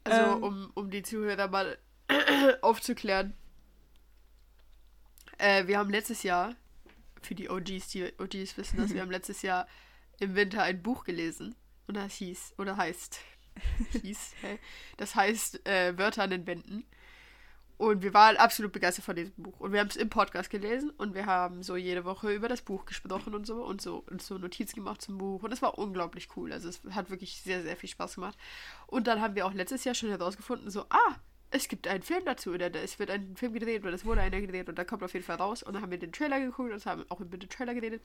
Also, 0.04 0.36
Ähm. 0.38 0.44
um, 0.44 0.72
um 0.76 0.90
die 0.92 1.02
Zuhörer 1.04 1.48
mal 1.48 1.78
aufzuklären. 2.62 3.36
Äh, 5.38 5.68
wir 5.68 5.78
haben 5.78 5.90
letztes 5.90 6.24
Jahr, 6.24 6.56
für 7.22 7.34
die 7.36 7.50
OGs, 7.50 7.88
die 7.90 8.14
OGs 8.20 8.58
wissen 8.58 8.78
das, 8.78 8.94
wir 8.94 9.02
haben 9.02 9.12
letztes 9.18 9.42
Jahr 9.42 9.68
im 10.20 10.36
Winter 10.36 10.62
ein 10.64 10.82
Buch 10.84 11.04
gelesen. 11.04 11.56
Und 11.89 11.96
das 11.96 12.13
hieß, 12.13 12.53
oder 12.60 12.77
heißt, 12.77 13.19
hieß, 14.03 14.36
hä? 14.43 14.60
das 14.98 15.15
heißt 15.15 15.67
äh, 15.67 15.98
Wörter 15.98 16.22
an 16.22 16.29
den 16.29 16.46
Wänden. 16.46 16.86
Und 17.77 18.03
wir 18.03 18.13
waren 18.13 18.38
absolut 18.38 18.74
begeistert 18.74 19.05
von 19.05 19.15
diesem 19.15 19.34
Buch. 19.38 19.60
Und 19.60 19.74
wir 19.74 19.79
haben 19.79 19.88
es 19.88 19.96
im 19.96 20.08
Podcast 20.08 20.51
gelesen 20.51 20.91
und 20.91 21.15
wir 21.15 21.25
haben 21.25 21.63
so 21.63 21.75
jede 21.75 22.05
Woche 22.05 22.31
über 22.31 22.48
das 22.48 22.62
Buch 22.62 22.86
gesprochen 22.86 23.34
und 23.34 23.48
so 23.48 23.65
und 23.65 23.81
so 23.81 24.03
und 24.08 24.22
so 24.22 24.38
Notizen 24.38 24.75
gemacht 24.75 25.01
zum 25.01 25.17
Buch. 25.17 25.41
Und 25.41 25.51
es 25.51 25.63
war 25.63 25.79
unglaublich 25.79 26.27
cool. 26.36 26.53
Also 26.53 26.69
es 26.69 26.79
hat 26.91 27.10
wirklich 27.10 27.41
sehr, 27.41 27.63
sehr 27.63 27.75
viel 27.75 27.89
Spaß 27.89 28.13
gemacht. 28.13 28.38
Und 28.86 29.08
dann 29.08 29.19
haben 29.19 29.34
wir 29.34 29.48
auch 29.48 29.53
letztes 29.53 29.84
Jahr 29.84 29.96
schon 29.96 30.10
herausgefunden, 30.10 30.69
so, 30.69 30.81
ah, 30.91 31.15
es 31.50 31.69
gibt 31.69 31.88
einen 31.88 32.03
Film 32.03 32.24
dazu, 32.24 32.51
oder 32.51 32.72
es 32.75 33.00
wird 33.00 33.10
ein 33.10 33.36
Film 33.36 33.53
gedreht, 33.53 33.81
oder 33.84 33.93
es 33.93 34.05
wurde 34.05 34.22
einer 34.22 34.41
gedreht, 34.41 34.69
und 34.69 34.77
da 34.77 34.84
kommt 34.84 35.01
auf 35.01 35.13
jeden 35.13 35.25
Fall 35.25 35.38
raus. 35.38 35.63
Und 35.63 35.74
dann 35.74 35.81
haben 35.81 35.89
wir 35.89 35.98
den 35.98 36.12
Trailer 36.12 36.39
geguckt 36.39 36.72
und 36.72 36.86
haben 36.86 37.03
auch 37.10 37.19
über 37.19 37.38
den 37.38 37.50
Trailer 37.50 37.74
geredet. 37.74 38.03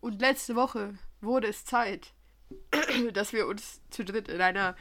Und 0.00 0.18
letzte 0.18 0.56
Woche 0.56 0.94
wurde 1.20 1.48
es 1.48 1.66
Zeit, 1.66 2.14
dass 3.12 3.32
wir 3.32 3.46
uns 3.46 3.80
zu 3.90 4.04
dritt 4.04 4.28
in 4.28 4.40
einer 4.40 4.76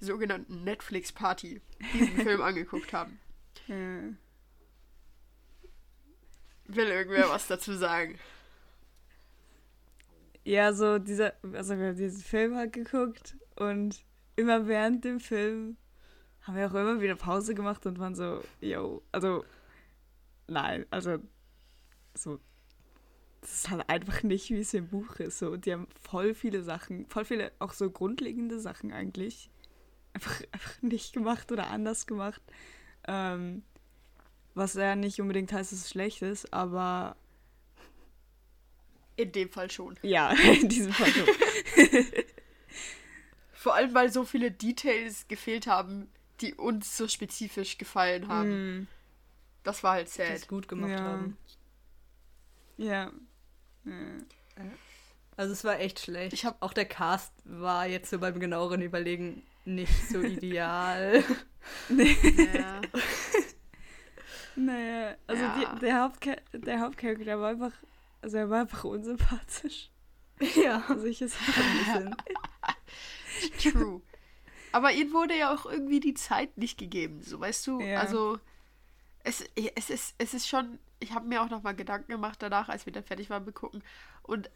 sogenannten 0.00 0.64
Netflix-Party 0.64 1.60
diesen 1.94 2.16
Film 2.18 2.42
angeguckt 2.42 2.92
haben. 2.92 3.18
Ja. 3.66 3.76
Will 6.66 6.88
irgendwer 6.88 7.28
was 7.28 7.46
dazu 7.46 7.74
sagen? 7.74 8.18
Ja, 10.44 10.72
so 10.72 10.98
dieser, 10.98 11.34
also 11.52 11.78
wir 11.78 11.88
haben 11.88 11.96
diesen 11.96 12.22
Film 12.22 12.56
halt 12.56 12.72
geguckt 12.72 13.36
und 13.56 14.04
immer 14.34 14.66
während 14.66 15.04
dem 15.04 15.20
Film 15.20 15.76
haben 16.42 16.56
wir 16.56 16.66
auch 16.66 16.74
immer 16.74 17.00
wieder 17.00 17.14
Pause 17.14 17.54
gemacht 17.54 17.86
und 17.86 17.98
waren 18.00 18.16
so, 18.16 18.42
yo, 18.60 19.02
also 19.12 19.44
nein, 20.48 20.84
also 20.90 21.18
so, 22.14 22.40
das 23.42 23.52
ist 23.52 23.70
halt 23.70 23.86
einfach 23.90 24.22
nicht, 24.22 24.48
wie 24.50 24.60
es 24.60 24.72
im 24.72 24.88
Buch 24.88 25.16
ist. 25.16 25.38
So, 25.40 25.50
und 25.50 25.66
die 25.66 25.72
haben 25.74 25.86
voll 26.00 26.34
viele 26.34 26.62
Sachen, 26.62 27.06
voll 27.06 27.24
viele 27.26 27.52
auch 27.58 27.72
so 27.74 27.90
grundlegende 27.90 28.58
Sachen 28.60 28.92
eigentlich 28.92 29.50
einfach, 30.14 30.40
einfach 30.52 30.80
nicht 30.82 31.12
gemacht 31.12 31.52
oder 31.52 31.66
anders 31.68 32.06
gemacht. 32.06 32.40
Ähm, 33.06 33.62
was 34.54 34.74
ja 34.74 34.94
nicht 34.96 35.20
unbedingt 35.20 35.52
heißt, 35.52 35.72
dass 35.72 35.80
es 35.80 35.90
schlecht 35.90 36.22
ist, 36.22 36.52
aber 36.54 37.16
In 39.16 39.32
dem 39.32 39.50
Fall 39.50 39.70
schon. 39.70 39.98
ja, 40.02 40.30
in 40.60 40.68
diesem 40.68 40.92
Fall 40.92 41.10
schon. 41.10 41.26
Vor 43.54 43.74
allem, 43.74 43.94
weil 43.94 44.10
so 44.12 44.24
viele 44.24 44.50
Details 44.50 45.26
gefehlt 45.28 45.66
haben, 45.66 46.08
die 46.40 46.54
uns 46.54 46.96
so 46.96 47.06
spezifisch 47.08 47.78
gefallen 47.78 48.28
haben. 48.28 48.80
Mm, 48.80 48.88
Das 49.62 49.82
war 49.84 49.92
halt 49.94 50.08
Die 50.08 50.12
sad. 50.12 50.30
es 50.30 50.48
gut 50.48 50.66
gemacht 50.68 50.90
Ja. 50.90 51.04
haben. 51.04 51.36
ja. 52.76 53.10
Also 55.36 55.52
es 55.52 55.64
war 55.64 55.80
echt 55.80 56.00
schlecht. 56.00 56.32
Ich 56.34 56.44
hab- 56.44 56.60
auch 56.62 56.72
der 56.72 56.84
Cast 56.84 57.32
war 57.44 57.86
jetzt 57.86 58.10
so 58.10 58.18
beim 58.18 58.38
genaueren 58.38 58.82
Überlegen 58.82 59.42
nicht 59.64 60.08
so 60.08 60.20
ideal. 60.22 61.24
Ja. 61.88 62.80
Naja, 64.54 65.14
also 65.26 65.42
Ja. 65.42 65.74
die, 65.74 65.80
der, 65.80 66.00
Hauptcha 66.02 66.36
der 66.52 66.80
Hauptcharakter 66.80 67.40
war 67.40 67.50
einfach, 67.50 67.72
also 68.20 68.36
er 68.36 68.50
war 68.50 68.60
einfach 68.60 68.84
unsympathisch. 68.84 69.88
ja. 70.56 70.84
Also 70.88 71.06
ich 71.06 71.22
es 71.22 71.34
Ein 71.36 72.12
bisschen. 73.62 73.72
True. 73.72 74.02
Aber 74.72 74.92
ihnen 74.92 75.12
wurde 75.12 75.36
ja 75.36 75.54
auch 75.54 75.64
irgendwie 75.66 76.00
die 76.00 76.14
Zeit 76.14 76.56
nicht 76.58 76.78
gegeben, 76.78 77.22
so 77.22 77.40
weißt 77.40 77.66
du? 77.66 77.80
Ja. 77.80 78.00
Also 78.00 78.38
es, 79.24 79.44
es, 79.76 79.90
ist, 79.90 80.14
es 80.18 80.34
ist 80.34 80.48
schon, 80.48 80.78
ich 81.00 81.12
habe 81.12 81.26
mir 81.28 81.42
auch 81.42 81.50
nochmal 81.50 81.74
Gedanken 81.76 82.10
gemacht 82.12 82.42
danach, 82.42 82.68
als 82.68 82.86
wir 82.86 82.92
dann 82.92 83.04
fertig 83.04 83.30
waren 83.30 83.44
mit 83.44 83.54
gucken. 83.54 83.82
Und 84.22 84.50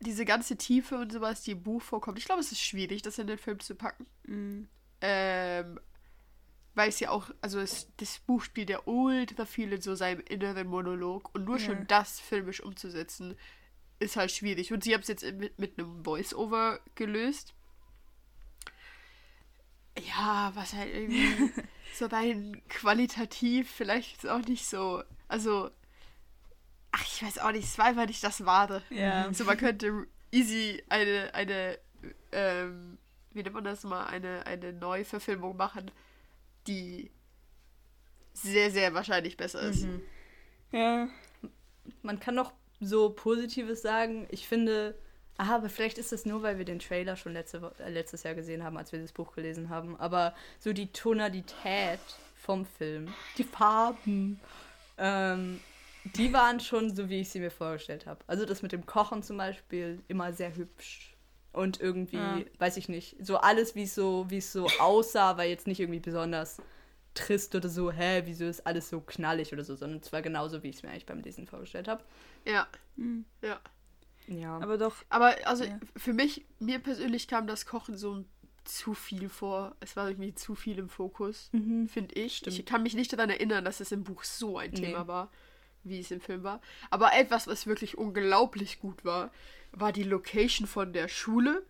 diese 0.00 0.24
ganze 0.24 0.56
Tiefe 0.56 0.98
und 0.98 1.12
sowas, 1.12 1.42
die 1.42 1.52
im 1.52 1.62
Buch 1.62 1.82
vorkommt, 1.82 2.18
ich 2.18 2.26
glaube, 2.26 2.40
es 2.40 2.52
ist 2.52 2.60
schwierig, 2.62 3.02
das 3.02 3.18
in 3.18 3.26
den 3.26 3.38
Film 3.38 3.60
zu 3.60 3.74
packen. 3.74 4.06
Mm, 4.26 4.68
Ähm, 5.02 5.80
weil 6.74 6.88
es 6.90 7.00
ja 7.00 7.10
auch, 7.10 7.30
also 7.40 7.58
es, 7.60 7.88
das 7.96 8.18
Buch 8.20 8.42
spielt 8.42 8.70
ja 8.70 8.80
ultra 8.84 9.46
viel 9.46 9.72
in 9.72 9.80
so 9.80 9.94
seinem 9.94 10.20
inneren 10.20 10.68
Monolog 10.68 11.34
und 11.34 11.44
nur 11.44 11.58
Ja. 11.58 11.60
schon 11.60 11.86
das 11.86 12.20
filmisch 12.20 12.60
umzusetzen, 12.62 13.36
ist 13.98 14.16
halt 14.16 14.32
schwierig. 14.32 14.72
Und 14.72 14.84
sie 14.84 14.94
haben 14.94 15.02
es 15.02 15.08
jetzt 15.08 15.24
mit, 15.34 15.58
mit 15.58 15.78
einem 15.78 16.04
Voice-Over 16.04 16.80
gelöst. 16.94 17.54
Ja, 19.98 20.52
was 20.54 20.74
halt 20.74 20.92
irgendwie 20.94 21.52
so 21.96 22.06
rein 22.06 22.62
qualitativ 22.68 23.70
vielleicht 23.70 24.26
auch 24.28 24.40
nicht 24.40 24.66
so, 24.66 25.02
also, 25.28 25.70
ach, 26.92 27.04
ich 27.04 27.22
weiß 27.22 27.38
auch 27.38 27.52
nicht, 27.52 27.64
es 27.64 27.78
war 27.78 27.86
einfach 27.86 28.06
nicht 28.06 28.22
das 28.22 28.44
Wahre. 28.44 28.82
Ja. 28.90 29.32
So, 29.32 29.44
man 29.44 29.56
könnte 29.56 30.06
easy 30.30 30.82
eine, 30.88 31.34
eine, 31.34 31.78
ähm, 32.32 32.98
wie 33.32 33.42
nennt 33.42 33.54
man 33.54 33.64
das 33.64 33.84
mal, 33.84 34.06
eine, 34.06 34.46
eine 34.46 34.72
Neuverfilmung 34.72 35.56
machen, 35.56 35.90
die 36.66 37.10
sehr, 38.32 38.70
sehr 38.70 38.94
wahrscheinlich 38.94 39.36
besser 39.36 39.60
ist. 39.60 39.84
Mhm. 39.84 40.02
ja. 40.72 41.08
Man 42.02 42.20
kann 42.20 42.34
noch 42.34 42.52
so 42.80 43.10
Positives 43.10 43.82
sagen. 43.82 44.26
Ich 44.30 44.48
finde, 44.48 44.98
ah, 45.38 45.56
aber 45.56 45.68
vielleicht 45.68 45.98
ist 45.98 46.12
es 46.12 46.26
nur, 46.26 46.42
weil 46.42 46.58
wir 46.58 46.64
den 46.64 46.78
Trailer 46.78 47.16
schon 47.16 47.32
letzte, 47.32 47.62
Wo- 47.62 47.72
äh, 47.82 47.90
letztes 47.90 48.22
Jahr 48.22 48.34
gesehen 48.34 48.62
haben, 48.64 48.76
als 48.76 48.92
wir 48.92 49.00
das 49.00 49.12
Buch 49.12 49.32
gelesen 49.32 49.68
haben. 49.70 49.98
Aber 49.98 50.34
so 50.58 50.72
die 50.72 50.92
Tonalität 50.92 52.20
vom 52.34 52.64
Film, 52.66 53.14
die 53.36 53.44
Farben, 53.44 54.40
ähm, 54.98 55.60
die 56.04 56.32
waren 56.32 56.60
schon 56.60 56.94
so, 56.94 57.08
wie 57.08 57.20
ich 57.20 57.30
sie 57.30 57.40
mir 57.40 57.50
vorgestellt 57.50 58.06
habe. 58.06 58.20
Also 58.26 58.44
das 58.46 58.62
mit 58.62 58.72
dem 58.72 58.86
Kochen 58.86 59.22
zum 59.22 59.36
Beispiel, 59.38 60.02
immer 60.08 60.32
sehr 60.32 60.54
hübsch. 60.56 61.16
Und 61.52 61.80
irgendwie, 61.80 62.40
Ja. 62.42 62.46
weiß 62.58 62.76
ich 62.76 62.88
nicht, 62.88 63.16
so 63.24 63.38
alles, 63.38 63.74
wie 63.74 63.84
es 63.84 63.94
so, 63.94 64.26
wie 64.28 64.38
es 64.38 64.52
so 64.52 64.76
aussah, 64.78 65.36
war 65.38 65.44
jetzt 65.44 65.66
nicht 65.66 65.80
irgendwie 65.80 66.00
besonders 66.00 66.58
trist 67.14 67.54
oder 67.54 67.70
so, 67.70 67.90
hä, 67.90 68.22
wieso 68.26 68.44
ist 68.44 68.66
alles 68.66 68.90
so 68.90 69.00
knallig 69.00 69.52
oder 69.54 69.64
so, 69.64 69.74
sondern 69.74 70.00
es 70.00 70.12
war 70.12 70.20
genauso, 70.20 70.62
wie 70.62 70.68
ich 70.68 70.76
es 70.76 70.82
mir 70.82 70.90
eigentlich 70.90 71.06
beim 71.06 71.20
Lesen 71.20 71.46
vorgestellt 71.46 71.88
habe. 71.88 72.04
Ja, 72.44 72.66
Hm. 72.96 73.24
ja. 73.42 73.58
Ja. 74.26 74.58
Aber 74.58 74.78
doch, 74.78 74.96
Aber 75.08 75.34
also 75.44 75.64
Ja. 75.64 75.78
für 75.96 76.12
mich, 76.12 76.44
mir 76.58 76.78
persönlich 76.78 77.28
kam 77.28 77.46
das 77.46 77.66
Kochen 77.66 77.96
so 77.96 78.24
zu 78.64 78.94
viel 78.94 79.28
vor. 79.28 79.76
Es 79.80 79.94
war 79.96 80.08
irgendwie 80.08 80.34
zu 80.34 80.54
viel 80.56 80.78
im 80.78 80.88
Fokus, 80.88 81.48
Mhm. 81.52 81.88
finde 81.88 82.14
ich. 82.16 82.38
Stimmt. 82.38 82.58
Ich 82.58 82.66
kann 82.66 82.82
mich 82.82 82.94
nicht 82.94 83.12
daran 83.12 83.30
erinnern, 83.30 83.64
dass 83.64 83.78
es 83.80 83.92
im 83.92 84.02
Buch 84.02 84.24
so 84.24 84.58
ein 84.58 84.70
Nee. 84.72 84.80
Thema 84.80 85.06
war, 85.06 85.30
wie 85.84 86.00
es 86.00 86.10
im 86.10 86.20
Film 86.20 86.42
war. 86.42 86.60
Aber 86.90 87.12
etwas, 87.14 87.46
was 87.46 87.66
wirklich 87.68 87.96
unglaublich 87.96 88.80
gut 88.80 89.04
war, 89.04 89.30
war 89.70 89.92
die 89.92 90.02
Location 90.02 90.66
von 90.66 90.92
der 90.92 91.06
Schule. 91.08 91.64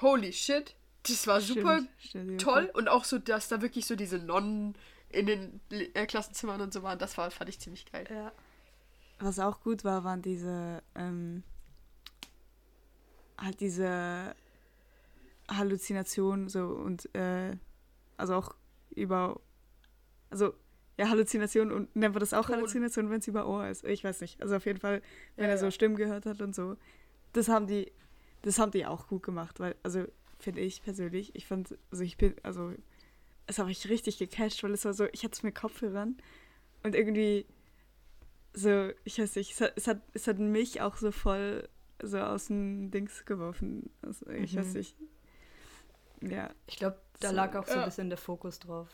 Holy 0.00 0.32
shit. 0.32 0.76
Das 1.02 1.26
war 1.26 1.40
super 1.40 1.80
stimmt, 1.98 2.40
toll. 2.40 2.70
Und 2.74 2.88
auch 2.88 3.04
so, 3.04 3.18
dass 3.18 3.48
da 3.48 3.62
wirklich 3.62 3.86
so 3.86 3.96
diese 3.96 4.18
Nonnen 4.18 4.76
in 5.08 5.26
den 5.26 5.60
äh, 5.70 6.04
Klassenzimmern 6.06 6.60
und 6.60 6.72
so 6.72 6.82
waren. 6.82 6.98
Das 6.98 7.16
war, 7.18 7.30
fand 7.30 7.48
ich 7.48 7.58
ziemlich 7.60 7.90
geil. 7.90 8.06
ja. 8.10 8.30
Was 9.18 9.38
auch 9.38 9.60
gut 9.62 9.82
war, 9.84 10.04
waren 10.04 10.20
diese, 10.20 10.82
ähm, 10.94 11.42
halt 13.38 13.60
diese 13.60 14.34
Halluzinationen 15.48 16.48
so 16.48 16.66
und, 16.66 17.14
äh, 17.14 17.56
also 18.16 18.34
auch 18.34 18.54
über, 18.94 19.40
also, 20.30 20.54
ja, 20.98 21.08
Halluzinationen 21.10 21.74
und 21.74 21.94
nennt 21.94 22.14
man 22.14 22.20
das 22.20 22.32
auch 22.32 22.46
Ton. 22.46 22.56
Halluzinationen, 22.56 23.10
wenn 23.10 23.18
es 23.20 23.28
über 23.28 23.46
Ohr 23.46 23.68
ist? 23.68 23.84
Ich 23.84 24.02
weiß 24.02 24.22
nicht. 24.22 24.40
Also 24.40 24.56
auf 24.56 24.64
jeden 24.66 24.80
Fall, 24.80 25.02
wenn 25.36 25.46
Ja, 25.46 25.50
er 25.50 25.58
so 25.58 25.66
ja. 25.66 25.70
Stimmen 25.70 25.96
gehört 25.96 26.26
hat 26.26 26.40
und 26.40 26.54
so. 26.54 26.76
Das 27.32 27.48
haben 27.48 27.66
die, 27.66 27.92
das 28.42 28.58
haben 28.58 28.72
die 28.72 28.86
auch 28.86 29.06
gut 29.08 29.22
gemacht, 29.22 29.60
weil, 29.60 29.76
also, 29.82 30.04
finde 30.38 30.60
ich 30.62 30.82
persönlich, 30.82 31.34
ich 31.34 31.46
fand, 31.46 31.76
also 31.90 32.02
ich 32.02 32.16
bin, 32.16 32.34
also, 32.42 32.72
es 33.46 33.58
hat 33.58 33.66
mich 33.66 33.88
richtig 33.88 34.18
gecatcht, 34.18 34.62
weil 34.64 34.72
es 34.72 34.84
war 34.84 34.94
so, 34.94 35.06
ich 35.12 35.22
hatte 35.22 35.34
es 35.34 35.42
mit 35.42 35.54
Kopfhörern 35.54 36.16
und 36.82 36.94
irgendwie 36.94 37.46
so, 38.54 38.90
ich 39.04 39.18
weiß 39.18 39.36
nicht, 39.36 39.52
es 39.52 39.60
hat, 39.60 39.72
es 39.76 39.86
hat, 39.86 40.00
es 40.14 40.26
hat 40.26 40.38
mich 40.38 40.80
auch 40.80 40.96
so 40.96 41.12
voll 41.12 41.68
so 42.02 42.18
aus 42.18 42.46
dem 42.46 42.90
Dings 42.90 43.24
geworfen. 43.24 43.90
Also, 44.02 44.28
ich 44.30 44.54
Mhm. 44.54 44.58
weiß 44.58 44.74
nicht. 44.74 44.96
Ja. 46.22 46.50
Ich 46.66 46.76
glaube, 46.76 46.98
da 47.20 47.28
So, 47.28 47.34
lag 47.34 47.54
auch 47.56 47.66
so 47.66 47.74
ein 47.74 47.80
ja. 47.80 47.84
bisschen 47.86 48.08
der 48.08 48.18
Fokus 48.18 48.58
drauf. 48.58 48.88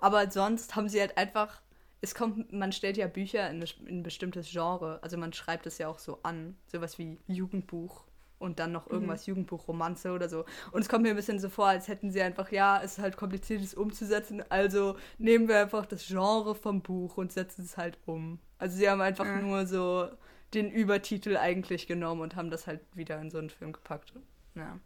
Aber 0.00 0.30
sonst 0.30 0.76
haben 0.76 0.88
sie 0.88 1.00
halt 1.00 1.16
einfach. 1.18 1.62
Es 2.00 2.14
kommt, 2.14 2.52
man 2.52 2.70
stellt 2.72 2.96
ja 2.96 3.08
Bücher 3.08 3.50
in, 3.50 3.60
in 3.86 3.98
ein 3.98 4.02
bestimmtes 4.02 4.50
Genre. 4.50 5.00
Also 5.02 5.16
man 5.16 5.32
schreibt 5.32 5.66
es 5.66 5.78
ja 5.78 5.88
auch 5.88 5.98
so 5.98 6.20
an. 6.22 6.56
Sowas 6.66 6.98
wie 6.98 7.18
Jugendbuch 7.26 8.04
und 8.38 8.60
dann 8.60 8.70
noch 8.70 8.88
irgendwas 8.88 9.26
Jugendbuch, 9.26 9.66
Romanze 9.66 10.12
oder 10.12 10.28
so. 10.28 10.44
Und 10.70 10.80
es 10.82 10.88
kommt 10.88 11.02
mir 11.02 11.10
ein 11.10 11.16
bisschen 11.16 11.40
so 11.40 11.48
vor, 11.48 11.66
als 11.66 11.88
hätten 11.88 12.12
sie 12.12 12.22
einfach, 12.22 12.52
ja, 12.52 12.80
es 12.82 12.92
ist 12.92 12.98
halt 13.00 13.16
kompliziert, 13.16 13.62
es 13.62 13.74
umzusetzen. 13.74 14.44
Also 14.48 14.96
nehmen 15.18 15.48
wir 15.48 15.58
einfach 15.60 15.86
das 15.86 16.06
Genre 16.06 16.54
vom 16.54 16.82
Buch 16.82 17.16
und 17.16 17.32
setzen 17.32 17.64
es 17.64 17.76
halt 17.76 17.98
um. 18.06 18.38
Also 18.58 18.76
sie 18.76 18.88
haben 18.88 19.00
einfach 19.00 19.26
Ja. 19.26 19.40
nur 19.40 19.66
so 19.66 20.08
den 20.54 20.70
Übertitel 20.70 21.36
eigentlich 21.36 21.86
genommen 21.86 22.20
und 22.22 22.36
haben 22.36 22.50
das 22.50 22.66
halt 22.66 22.80
wieder 22.94 23.20
in 23.20 23.30
so 23.30 23.38
einen 23.38 23.50
Film 23.50 23.72
gepackt. 23.72 24.12
Ja. 24.54 24.78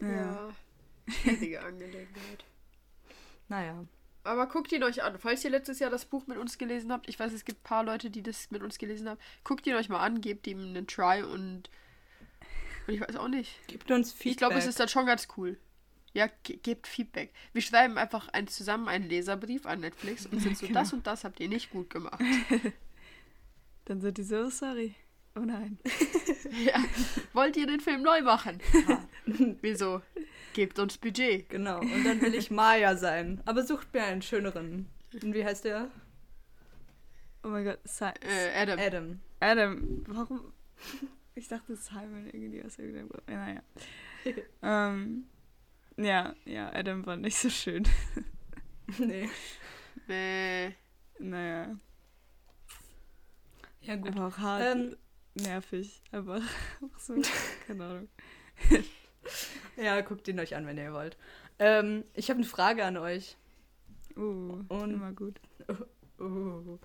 Ja. 0.00 0.50
Schwierige 1.08 1.60
Angelegenheit. 1.64 2.44
Naja. 3.48 3.84
Aber 4.22 4.46
guckt 4.46 4.70
ihn 4.72 4.82
euch 4.84 5.02
an. 5.02 5.18
Falls 5.18 5.44
ihr 5.44 5.50
letztes 5.50 5.78
Jahr 5.78 5.90
das 5.90 6.04
Buch 6.04 6.26
mit 6.26 6.36
uns 6.36 6.58
gelesen 6.58 6.92
habt, 6.92 7.08
ich 7.08 7.18
weiß, 7.18 7.32
es 7.32 7.44
gibt 7.44 7.60
ein 7.60 7.64
paar 7.64 7.84
Leute, 7.84 8.10
die 8.10 8.22
das 8.22 8.50
mit 8.50 8.62
uns 8.62 8.78
gelesen 8.78 9.08
haben, 9.08 9.18
guckt 9.44 9.66
ihn 9.66 9.74
euch 9.74 9.88
mal 9.88 10.00
an, 10.00 10.20
gebt 10.20 10.46
ihm 10.46 10.60
einen 10.60 10.86
Try 10.86 11.22
und, 11.22 11.70
und 12.86 12.94
ich 12.94 13.00
weiß 13.00 13.16
auch 13.16 13.28
nicht. 13.28 13.66
Gebt 13.66 13.90
uns 13.90 14.12
Feedback. 14.12 14.30
Ich 14.30 14.36
glaube, 14.36 14.54
es 14.56 14.66
ist 14.66 14.78
dann 14.78 14.88
schon 14.88 15.06
ganz 15.06 15.28
cool. 15.36 15.58
Ja, 16.12 16.28
ge 16.42 16.56
gebt 16.56 16.86
Feedback. 16.86 17.32
Wir 17.52 17.62
schreiben 17.62 17.96
einfach 17.96 18.28
ein, 18.28 18.46
zusammen 18.48 18.88
einen 18.88 19.08
Leserbrief 19.08 19.64
an 19.64 19.80
Netflix 19.80 20.26
und 20.26 20.40
sind 20.40 20.58
so, 20.58 20.66
Genau. 20.68 20.80
das 20.80 20.92
und 20.92 21.06
das 21.06 21.24
habt 21.24 21.40
ihr 21.40 21.48
nicht 21.48 21.70
gut 21.70 21.88
gemacht. 21.88 22.20
Dann 23.86 24.00
sind 24.00 24.18
die 24.18 24.22
so, 24.22 24.48
sorry. 24.50 24.94
Oh 25.36 25.40
nein. 25.40 25.78
ja. 26.64 26.82
Wollt 27.32 27.56
ihr 27.56 27.66
den 27.66 27.80
Film 27.80 28.02
neu 28.02 28.20
machen? 28.22 28.58
Ja. 28.88 29.04
Wieso? 29.62 30.02
Gebt 30.54 30.78
uns 30.78 30.98
Budget. 30.98 31.48
Genau, 31.48 31.80
und 31.80 32.04
dann 32.04 32.20
will 32.20 32.34
ich 32.34 32.50
Maya 32.50 32.96
sein. 32.96 33.40
Aber 33.46 33.62
sucht 33.62 33.92
mir 33.94 34.02
einen 34.02 34.22
schöneren. 34.22 34.88
Und 35.22 35.34
wie 35.34 35.44
heißt 35.44 35.64
der? 35.64 35.90
Oh 37.44 37.48
mein 37.48 37.64
Gott. 37.64 37.78
Si 37.84 38.04
Äh, 38.04 38.52
Adam. 38.56 38.78
Adam. 38.78 39.20
Adam, 39.40 40.04
warum? 40.08 40.52
Ich 41.36 41.46
dachte 41.48 41.74
Simon 41.76 42.26
irgendwie 42.26 42.62
aus 42.62 42.76
irgendeinem 42.78 43.08
Grund. 43.08 43.22
Ja, 43.30 43.36
Naja. 43.36 43.62
ähm, 44.62 45.24
ja, 45.96 46.34
ja, 46.44 46.70
Adam 46.74 47.06
war 47.06 47.16
nicht 47.16 47.38
so 47.38 47.48
schön. 47.48 47.84
nee. 48.98 49.28
Äh, 50.08 50.72
Naja. 51.20 51.78
Ja, 53.82 53.96
gut. 53.96 54.08
Einfach 54.08 54.34
auch 54.34 54.38
hart. 54.38 54.62
Ähm, 54.76 54.96
nervig. 55.34 56.02
Einfach 56.12 56.42
auch 56.82 56.98
so. 56.98 57.14
Keine 57.66 57.84
Ahnung. 57.84 58.08
ja, 59.76 60.00
guckt 60.02 60.28
ihn 60.28 60.40
euch 60.40 60.54
an, 60.54 60.66
wenn 60.66 60.78
ihr 60.78 60.92
wollt. 60.92 61.16
Ähm, 61.58 62.04
ich 62.14 62.30
habe 62.30 62.38
eine 62.38 62.46
Frage 62.48 62.84
an 62.84 62.96
euch. 62.96 63.36
Uh, 64.16 64.64
Und- 64.68 64.94
immer 64.94 65.12
gut. 65.12 65.40
Uh. 66.18 66.78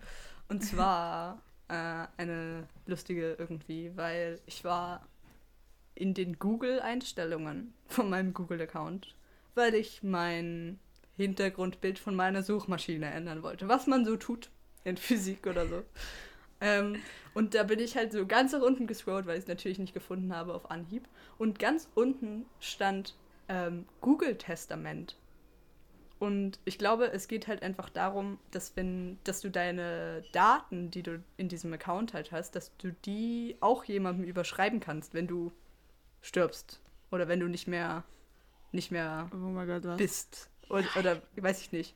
Und 0.48 0.64
zwar 0.64 1.42
äh, 1.68 2.08
eine 2.16 2.70
lustige 2.86 3.34
irgendwie, 3.38 3.92
weil 3.98 4.40
ich 4.46 4.64
war 4.64 5.06
in 5.94 6.14
den 6.14 6.40
Google-Einstellungen 6.40 7.74
von 7.88 8.10
meinem 8.10 8.34
Google-Account, 8.34 9.14
weil 9.54 9.76
ich 9.76 10.04
mein 10.04 10.80
Hintergrundbild 11.18 12.00
von 12.00 12.16
meiner 12.16 12.44
Suchmaschine 12.44 13.12
ändern 13.12 13.44
wollte, 13.44 13.68
was 13.68 13.88
man 13.88 14.06
so 14.06 14.16
tut 14.16 14.50
in 14.86 14.96
Physik 14.96 15.48
oder 15.48 15.68
so. 15.68 15.84
Ähm, 16.66 17.02
und 17.34 17.54
da 17.54 17.64
bin 17.64 17.80
ich 17.80 17.96
halt 17.96 18.12
so 18.12 18.26
ganz 18.26 18.52
nach 18.54 18.62
unten 18.62 18.88
gescrollt, 18.88 19.28
weil 19.28 19.38
ich 19.38 19.44
es 19.44 19.48
natürlich 19.48 19.78
nicht 19.78 19.94
gefunden 19.94 20.34
habe 20.34 20.54
auf 20.54 20.72
Anhieb. 20.72 21.08
Und 21.38 21.60
ganz 21.60 21.90
unten 21.94 22.46
stand 22.60 23.16
ähm, 23.48 23.86
Google-Testament. 24.02 25.16
Und 26.18 26.60
ich 26.64 26.78
glaube, 26.80 27.12
es 27.12 27.28
geht 27.28 27.48
halt 27.48 27.62
einfach 27.62 27.90
darum, 27.90 28.40
dass 28.52 28.76
wenn, 28.76 29.20
dass 29.26 29.42
du 29.42 29.52
deine 29.52 30.24
Daten, 30.32 30.90
die 30.90 31.04
du 31.04 31.22
in 31.38 31.50
diesem 31.50 31.74
Account 31.74 32.14
halt 32.14 32.32
hast, 32.32 32.56
dass 32.56 32.76
du 32.78 32.94
die 33.06 33.58
auch 33.60 33.84
jemandem 33.84 34.26
überschreiben 34.26 34.80
kannst, 34.80 35.14
wenn 35.14 35.28
du 35.28 35.52
stirbst. 36.22 36.80
Oder 37.12 37.28
wenn 37.28 37.42
du 37.42 37.48
nicht 37.48 37.68
mehr 37.68 38.04
nicht 38.72 38.92
mehr 38.92 39.30
Oh 39.34 39.66
Gott, 39.66 39.98
bist. 39.98 40.50
Oder, 40.70 40.88
oder 40.98 41.22
weiß 41.36 41.62
ich 41.62 41.72
nicht. 41.72 41.96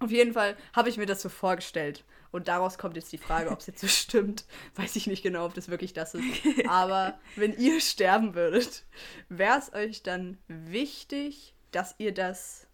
Auf 0.00 0.10
jeden 0.10 0.32
Fall 0.32 0.56
habe 0.72 0.88
ich 0.88 0.96
mir 0.96 1.06
das 1.06 1.22
so 1.22 1.28
vorgestellt. 1.28 2.04
Und 2.32 2.48
daraus 2.48 2.78
kommt 2.78 2.96
jetzt 2.96 3.12
die 3.12 3.18
Frage, 3.18 3.50
ob 3.50 3.60
es 3.60 3.66
jetzt 3.66 3.80
so 3.80 3.88
stimmt. 3.88 4.44
Weiß 4.76 4.96
ich 4.96 5.06
nicht 5.06 5.22
genau, 5.22 5.44
ob 5.46 5.54
das 5.54 5.68
wirklich 5.68 5.92
das 5.92 6.14
ist. 6.14 6.24
Aber 6.68 7.18
wenn 7.36 7.56
ihr 7.56 7.80
sterben 7.80 8.34
würdet, 8.34 8.84
wäre 9.28 9.58
es 9.58 9.72
euch 9.72 10.02
dann 10.02 10.38
wichtig, 10.48 11.54
dass 11.70 11.94
ihr 11.98 12.12
das 12.12 12.66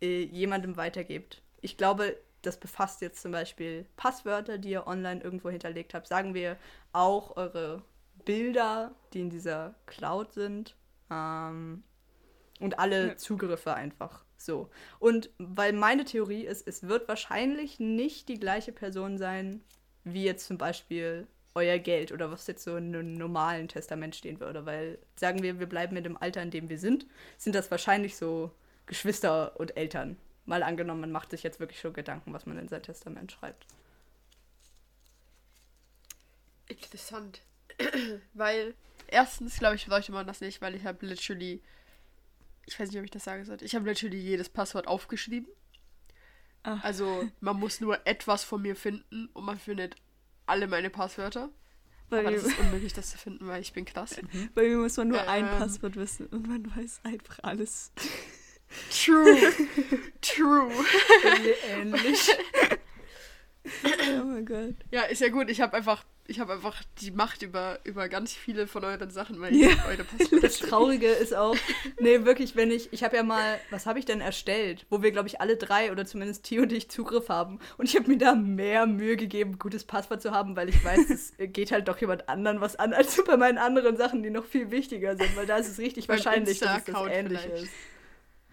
äh, 0.00 0.24
jemandem 0.24 0.76
weitergebt. 0.76 1.42
Ich 1.60 1.76
glaube, 1.76 2.18
das 2.42 2.58
befasst 2.58 3.00
jetzt 3.00 3.22
zum 3.22 3.32
Beispiel 3.32 3.86
Passwörter, 3.96 4.58
die 4.58 4.70
ihr 4.70 4.86
online 4.86 5.20
irgendwo 5.22 5.50
hinterlegt 5.50 5.94
habt. 5.94 6.08
Sagen 6.08 6.34
wir 6.34 6.56
auch 6.92 7.36
eure 7.36 7.82
Bilder, 8.24 8.94
die 9.12 9.20
in 9.20 9.30
dieser 9.30 9.74
Cloud 9.86 10.32
sind. 10.32 10.74
Ähm, 11.10 11.84
und 12.58 12.78
alle. 12.78 13.16
Zugriffe 13.16 13.74
einfach 13.74 14.24
so. 14.44 14.70
Und 14.98 15.30
weil 15.38 15.72
meine 15.72 16.04
Theorie 16.04 16.42
ist, 16.42 16.66
es 16.66 16.84
wird 16.88 17.08
wahrscheinlich 17.08 17.80
nicht 17.80 18.28
die 18.28 18.38
gleiche 18.38 18.72
Person 18.72 19.18
sein, 19.18 19.62
wie 20.04 20.24
jetzt 20.24 20.46
zum 20.46 20.58
Beispiel 20.58 21.26
euer 21.54 21.78
Geld 21.78 22.12
oder 22.12 22.30
was 22.30 22.46
jetzt 22.46 22.64
so 22.64 22.76
in 22.76 22.94
einem 22.94 23.14
normalen 23.14 23.68
Testament 23.68 24.16
stehen 24.16 24.40
würde. 24.40 24.64
Weil, 24.66 24.98
sagen 25.16 25.42
wir, 25.42 25.60
wir 25.60 25.68
bleiben 25.68 25.96
in 25.96 26.04
dem 26.04 26.16
Alter, 26.16 26.42
in 26.42 26.50
dem 26.50 26.68
wir 26.68 26.78
sind, 26.78 27.06
sind 27.38 27.54
das 27.54 27.70
wahrscheinlich 27.70 28.16
so 28.16 28.50
Geschwister 28.86 29.58
und 29.60 29.76
Eltern. 29.76 30.16
Mal 30.44 30.62
angenommen, 30.62 31.02
man 31.02 31.12
macht 31.12 31.30
sich 31.30 31.42
jetzt 31.42 31.60
wirklich 31.60 31.80
schon 31.80 31.92
Gedanken, 31.92 32.32
was 32.32 32.46
man 32.46 32.58
in 32.58 32.68
sein 32.68 32.82
Testament 32.82 33.32
schreibt. 33.32 33.66
interessant. 36.72 37.42
weil, 38.34 38.74
erstens, 39.06 39.58
glaube 39.58 39.76
ich, 39.76 39.86
bräuchte 39.86 40.12
man 40.12 40.26
das 40.26 40.40
nicht, 40.40 40.60
weil 40.60 40.74
ich 40.74 40.84
habe 40.84 41.06
literally, 41.06 41.62
ich 42.66 42.78
weiß 42.78 42.88
nicht, 42.90 42.98
ob 42.98 43.04
ich 43.04 43.10
das 43.10 43.24
sagen 43.24 43.44
sollte, 43.44 43.64
ich 43.64 43.74
habe 43.74 43.88
literally 43.88 44.18
jedes 44.18 44.48
Passwort 44.48 44.86
aufgeschrieben. 44.86 45.48
Ach. 46.64 46.82
Also, 46.84 47.28
man 47.40 47.58
muss 47.58 47.80
nur 47.80 48.06
etwas 48.06 48.44
von 48.44 48.62
mir 48.62 48.76
finden 48.76 49.28
und 49.32 49.44
man 49.44 49.58
findet 49.58 49.96
alle 50.46 50.68
meine 50.68 50.90
Passwörter. 50.90 51.50
Bei 52.08 52.20
Aber 52.20 52.30
mir, 52.30 52.36
das 52.36 52.46
ist 52.46 52.58
unmöglich, 52.58 52.92
das 52.92 53.10
zu 53.10 53.18
finden, 53.18 53.46
weil 53.48 53.62
ich 53.62 53.72
bin 53.72 53.84
krass. 53.84 54.16
bei 54.54 54.68
mir 54.68 54.76
muss 54.76 54.96
man 54.96 55.08
nur 55.08 55.26
ein 55.28 55.44
Ähm. 55.44 55.58
Passwort 55.58 55.96
wissen 55.96 56.26
und 56.26 56.46
man 56.46 56.76
weiß 56.76 57.00
einfach 57.04 57.38
alles. 57.42 57.90
True. 58.90 59.38
True. 60.20 60.72
Ähnlich. 61.68 62.28
oh 64.20 64.24
mein 64.24 64.46
Gott. 64.46 64.74
Ja, 64.90 65.02
ist 65.02 65.20
ja 65.20 65.28
gut. 65.28 65.50
Ich 65.50 65.60
habe 65.60 65.76
einfach 65.76 66.04
ich 66.28 66.38
habe 66.40 66.52
einfach 66.54 66.82
die 67.00 67.10
Macht 67.10 67.42
über, 67.42 67.80
über 67.84 68.08
ganz 68.08 68.32
viele 68.32 68.66
von 68.66 68.84
euren 68.84 69.10
Sachen, 69.10 69.40
weil 69.40 69.54
Ja. 69.56 69.68
eure 69.88 70.04
Passwörter 70.04 70.40
Das 70.46 70.58
Traurige 70.60 71.08
ist 71.08 71.34
auch, 71.34 71.56
nee, 71.98 72.24
wirklich, 72.24 72.54
wenn 72.56 72.70
ich, 72.70 72.92
ich 72.92 73.02
habe 73.02 73.16
ja 73.16 73.22
mal, 73.22 73.58
was 73.70 73.86
habe 73.86 73.98
ich 73.98 74.04
denn 74.04 74.20
erstellt, 74.20 74.86
wo 74.88 75.02
wir, 75.02 75.10
glaube 75.10 75.28
ich, 75.28 75.40
alle 75.40 75.56
drei 75.56 75.90
oder 75.90 76.06
zumindest 76.06 76.44
Tio 76.44 76.62
und 76.62 76.72
ich 76.72 76.88
Zugriff 76.90 77.28
haben. 77.28 77.58
Und 77.76 77.88
ich 77.88 77.96
habe 77.96 78.08
mir 78.08 78.18
da 78.18 78.34
mehr 78.34 78.86
Mühe 78.86 79.16
gegeben, 79.16 79.52
ein 79.52 79.58
gutes 79.58 79.84
Passwort 79.84 80.22
zu 80.22 80.30
haben, 80.30 80.54
weil 80.56 80.68
ich 80.68 80.82
weiß, 80.84 81.10
es 81.10 81.32
geht 81.52 81.72
halt 81.72 81.88
doch 81.88 81.98
jemand 81.98 82.28
anderen 82.28 82.60
was 82.60 82.76
an, 82.76 82.92
als 82.94 83.22
bei 83.24 83.36
meinen 83.36 83.58
anderen 83.58 83.96
Sachen, 83.96 84.22
die 84.22 84.30
noch 84.30 84.44
viel 84.44 84.70
wichtiger 84.70 85.16
sind, 85.16 85.36
weil 85.36 85.46
da 85.46 85.56
ist 85.56 85.68
es 85.68 85.78
richtig 85.78 86.06
Beim 86.06 86.16
wahrscheinlich, 86.18 86.60
dass 86.60 86.78
es 86.78 86.84
das 86.84 87.06
ähnlich 87.08 87.40
vielleicht. 87.40 87.64
ist. 87.64 87.72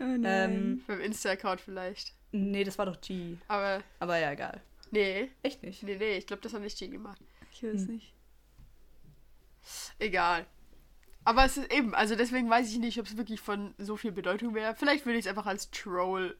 Oh 0.01 0.03
nein. 0.05 0.23
Ähm, 0.23 0.83
Beim 0.87 1.01
Insta-Account 1.01 1.61
vielleicht. 1.61 2.13
nee, 2.31 2.63
das 2.63 2.77
war 2.77 2.85
doch 2.87 2.99
G. 3.01 3.35
Aber 3.47 3.81
Aber 3.99 4.17
ja, 4.17 4.31
egal. 4.31 4.61
nee, 4.91 5.29
Echt 5.43 5.61
nicht. 5.61 5.83
nee, 5.83 5.97
nee, 5.97 6.17
ich 6.17 6.25
glaube, 6.25 6.41
das 6.41 6.53
hat 6.53 6.61
nicht 6.61 6.77
G 6.79 6.87
gemacht. 6.87 7.19
Ich 7.61 7.73
weiß 7.73 7.87
hm. 7.87 7.95
nicht. 7.95 8.13
Egal. 9.99 10.45
Aber 11.25 11.45
es 11.45 11.57
ist 11.57 11.71
eben, 11.71 11.93
also 11.93 12.15
deswegen 12.15 12.49
weiß 12.49 12.71
ich 12.71 12.79
nicht, 12.79 12.99
ob 12.99 13.05
es 13.05 13.17
wirklich 13.17 13.41
von 13.41 13.73
so 13.77 13.97
viel 13.97 14.11
Bedeutung 14.11 14.55
wäre. 14.55 14.75
Vielleicht 14.75 15.05
würde 15.05 15.19
ich 15.19 15.25
es 15.25 15.29
einfach 15.29 15.45
als 15.45 15.69
Troll 15.69 16.37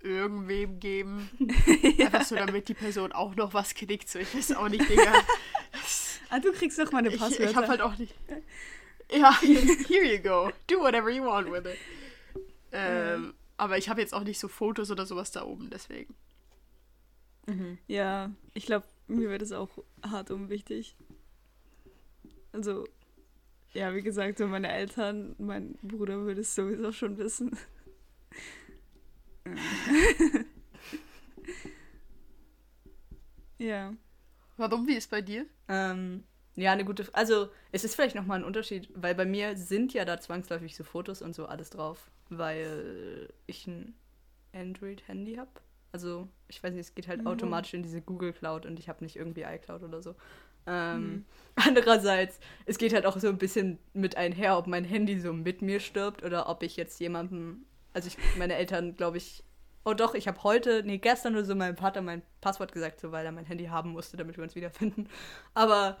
irgendwem 0.00 0.78
geben. 0.78 1.30
Einfach 1.98 2.22
so, 2.22 2.36
damit 2.36 2.68
die 2.68 2.74
Person 2.74 3.12
auch 3.12 3.34
noch 3.34 3.54
was 3.54 3.74
knickt. 3.74 4.08
So, 4.08 4.18
ich 4.18 4.34
weiß 4.34 4.52
auch 4.52 4.68
nicht, 4.68 4.88
Digga. 4.88 5.12
Ah, 6.28 6.40
du 6.40 6.52
kriegst 6.52 6.76
doch 6.80 6.90
meine 6.90 7.08
Ich, 7.08 7.20
Passwörter. 7.20 7.50
ich 7.50 7.56
hab 7.56 7.68
halt 7.68 7.80
auch 7.80 7.96
nicht. 7.98 8.12
Ja, 9.12 9.40
here 9.40 10.04
you 10.04 10.20
go. 10.20 10.50
Do 10.66 10.80
whatever 10.80 11.08
you 11.08 11.24
want 11.24 11.52
with 11.52 11.72
it. 11.72 11.78
Ähm, 12.72 13.34
aber 13.56 13.78
ich 13.78 13.88
habe 13.88 14.00
jetzt 14.00 14.12
auch 14.12 14.24
nicht 14.24 14.40
so 14.40 14.48
Fotos 14.48 14.90
oder 14.90 15.06
sowas 15.06 15.30
da 15.30 15.44
oben, 15.44 15.70
deswegen. 15.70 16.16
Ja, 17.86 18.32
ich 18.54 18.66
glaube, 18.66 18.84
mir 19.06 19.30
wird 19.30 19.42
es 19.42 19.52
auch 19.52 19.70
hart 20.02 20.30
unwichtig. 20.30 20.96
Also, 22.52 22.86
ja, 23.72 23.94
wie 23.94 24.02
gesagt, 24.02 24.38
so 24.38 24.46
meine 24.46 24.72
Eltern, 24.72 25.34
mein 25.38 25.74
Bruder 25.82 26.20
würde 26.20 26.40
es 26.40 26.54
sowieso 26.54 26.92
schon 26.92 27.18
wissen. 27.18 27.56
ja. 33.58 33.94
Warum? 34.56 34.86
Wie 34.86 34.94
ist 34.94 35.10
bei 35.10 35.20
dir? 35.20 35.44
Ähm, 35.68 36.24
ja, 36.54 36.72
eine 36.72 36.86
gute. 36.86 37.06
Also, 37.12 37.50
es 37.72 37.84
ist 37.84 37.94
vielleicht 37.94 38.16
nochmal 38.16 38.38
ein 38.38 38.44
Unterschied, 38.44 38.88
weil 38.94 39.14
bei 39.14 39.26
mir 39.26 39.56
sind 39.56 39.92
ja 39.92 40.06
da 40.06 40.18
zwangsläufig 40.18 40.74
so 40.74 40.84
Fotos 40.84 41.20
und 41.20 41.34
so 41.34 41.44
alles 41.46 41.68
drauf, 41.70 42.10
weil 42.30 43.28
ich 43.46 43.66
ein 43.66 43.94
Android-Handy 44.54 45.34
habe. 45.34 45.50
Also, 45.96 46.28
ich 46.48 46.62
weiß 46.62 46.72
nicht, 46.72 46.82
es 46.82 46.94
geht 46.94 47.08
halt 47.08 47.24
Mhm. 47.24 47.26
automatisch 47.26 47.74
in 47.74 47.82
diese 47.82 48.00
Google 48.02 48.32
Cloud 48.32 48.66
und 48.66 48.78
ich 48.78 48.88
habe 48.88 49.02
nicht 49.04 49.16
irgendwie 49.16 49.42
iCloud 49.42 49.82
oder 49.82 50.02
so. 50.02 50.14
Ähm, 50.66 51.22
Mhm. 51.22 51.24
Andererseits, 51.56 52.38
es 52.66 52.78
geht 52.78 52.92
halt 52.92 53.06
auch 53.06 53.18
so 53.18 53.28
ein 53.28 53.38
bisschen 53.38 53.78
mit 53.94 54.16
einher, 54.16 54.58
ob 54.58 54.66
mein 54.66 54.84
Handy 54.84 55.18
so 55.20 55.32
mit 55.32 55.62
mir 55.62 55.80
stirbt 55.80 56.22
oder 56.24 56.48
ob 56.48 56.62
ich 56.62 56.76
jetzt 56.76 57.00
jemandem, 57.00 57.64
also 57.94 58.08
ich, 58.08 58.18
meine 58.34 58.54
Eltern, 58.56 58.94
glaube 58.94 59.16
ich, 59.18 59.44
oh 59.84 59.94
doch, 59.94 60.14
ich 60.14 60.26
habe 60.28 60.42
heute, 60.42 60.82
nee, 60.84 60.98
gestern 60.98 61.34
oder 61.34 61.44
so 61.44 61.54
meinem 61.54 61.76
Vater 61.76 62.02
mein 62.02 62.22
Passwort 62.40 62.72
gesagt, 62.72 63.00
so 63.00 63.12
weil 63.12 63.24
er 63.24 63.32
mein 63.32 63.44
Handy 63.46 63.66
haben 63.66 63.90
musste, 63.92 64.16
damit 64.16 64.36
wir 64.36 64.42
uns 64.44 64.56
wiederfinden. 64.56 65.08
Aber 65.54 65.98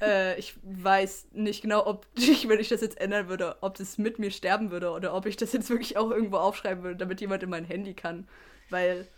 äh, 0.00 0.38
ich 0.38 0.54
weiß 0.62 1.28
nicht 1.32 1.62
genau, 1.62 1.86
ob 1.86 2.06
ich, 2.14 2.48
wenn 2.48 2.60
ich 2.60 2.68
das 2.68 2.80
jetzt 2.80 3.00
ändern 3.00 3.28
würde, 3.28 3.56
ob 3.60 3.76
das 3.76 3.98
mit 3.98 4.18
mir 4.18 4.30
sterben 4.30 4.70
würde 4.70 4.90
oder 4.90 5.14
ob 5.14 5.26
ich 5.26 5.36
das 5.36 5.52
jetzt 5.52 5.70
wirklich 5.70 5.96
auch 5.96 6.10
irgendwo 6.10 6.36
aufschreiben 6.36 6.82
würde, 6.84 6.96
damit 6.96 7.20
jemand 7.20 7.42
in 7.42 7.50
mein 7.50 7.64
Handy 7.64 7.94
kann. 7.94 8.28
Weil, 8.70 9.08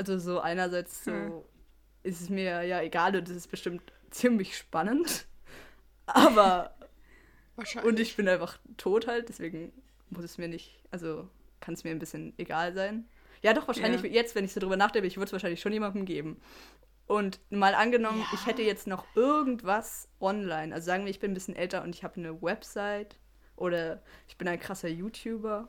also 0.00 0.18
so 0.18 0.40
einerseits 0.40 1.04
so 1.04 1.12
Hm. 1.12 1.32
ist 2.02 2.20
es 2.22 2.30
mir 2.30 2.62
ja 2.64 2.80
egal 2.80 3.14
und 3.16 3.28
es 3.28 3.36
ist 3.36 3.48
bestimmt 3.50 3.82
ziemlich 4.10 4.56
spannend. 4.56 5.26
Aber, 6.06 6.74
Wahrscheinlich. 7.56 7.92
und 7.92 8.00
ich 8.00 8.16
bin 8.16 8.26
einfach 8.28 8.58
tot 8.78 9.06
halt, 9.06 9.28
deswegen 9.28 9.72
muss 10.08 10.24
es 10.24 10.38
mir 10.38 10.48
nicht, 10.48 10.80
also 10.90 11.28
kann 11.60 11.74
es 11.74 11.84
mir 11.84 11.90
ein 11.90 11.98
bisschen 11.98 12.32
egal 12.38 12.72
sein. 12.74 13.06
Ja, 13.42 13.52
doch, 13.52 13.68
wahrscheinlich 13.68 14.02
Ja. 14.02 14.08
jetzt, 14.08 14.34
wenn 14.34 14.44
ich 14.44 14.52
so 14.54 14.60
drüber 14.60 14.76
nachdenke, 14.78 15.06
ich 15.06 15.16
würde 15.18 15.26
es 15.26 15.32
wahrscheinlich 15.32 15.60
schon 15.60 15.72
jemandem 15.72 16.04
geben. 16.06 16.40
Und 17.06 17.40
mal 17.50 17.74
angenommen, 17.74 18.24
ich 18.32 18.46
hätte 18.46 18.62
jetzt 18.62 18.86
noch 18.86 19.04
irgendwas 19.16 20.08
online. 20.20 20.74
Also 20.74 20.86
sagen 20.86 21.04
wir, 21.04 21.10
ich 21.10 21.18
bin 21.20 21.32
ein 21.32 21.34
bisschen 21.34 21.56
älter 21.56 21.82
und 21.82 21.94
ich 21.94 22.04
habe 22.04 22.16
eine 22.16 22.40
Website 22.40 23.16
oder 23.56 24.02
ich 24.28 24.38
bin 24.38 24.48
ein 24.48 24.58
krasser 24.60 24.88
YouTuber 24.88 25.68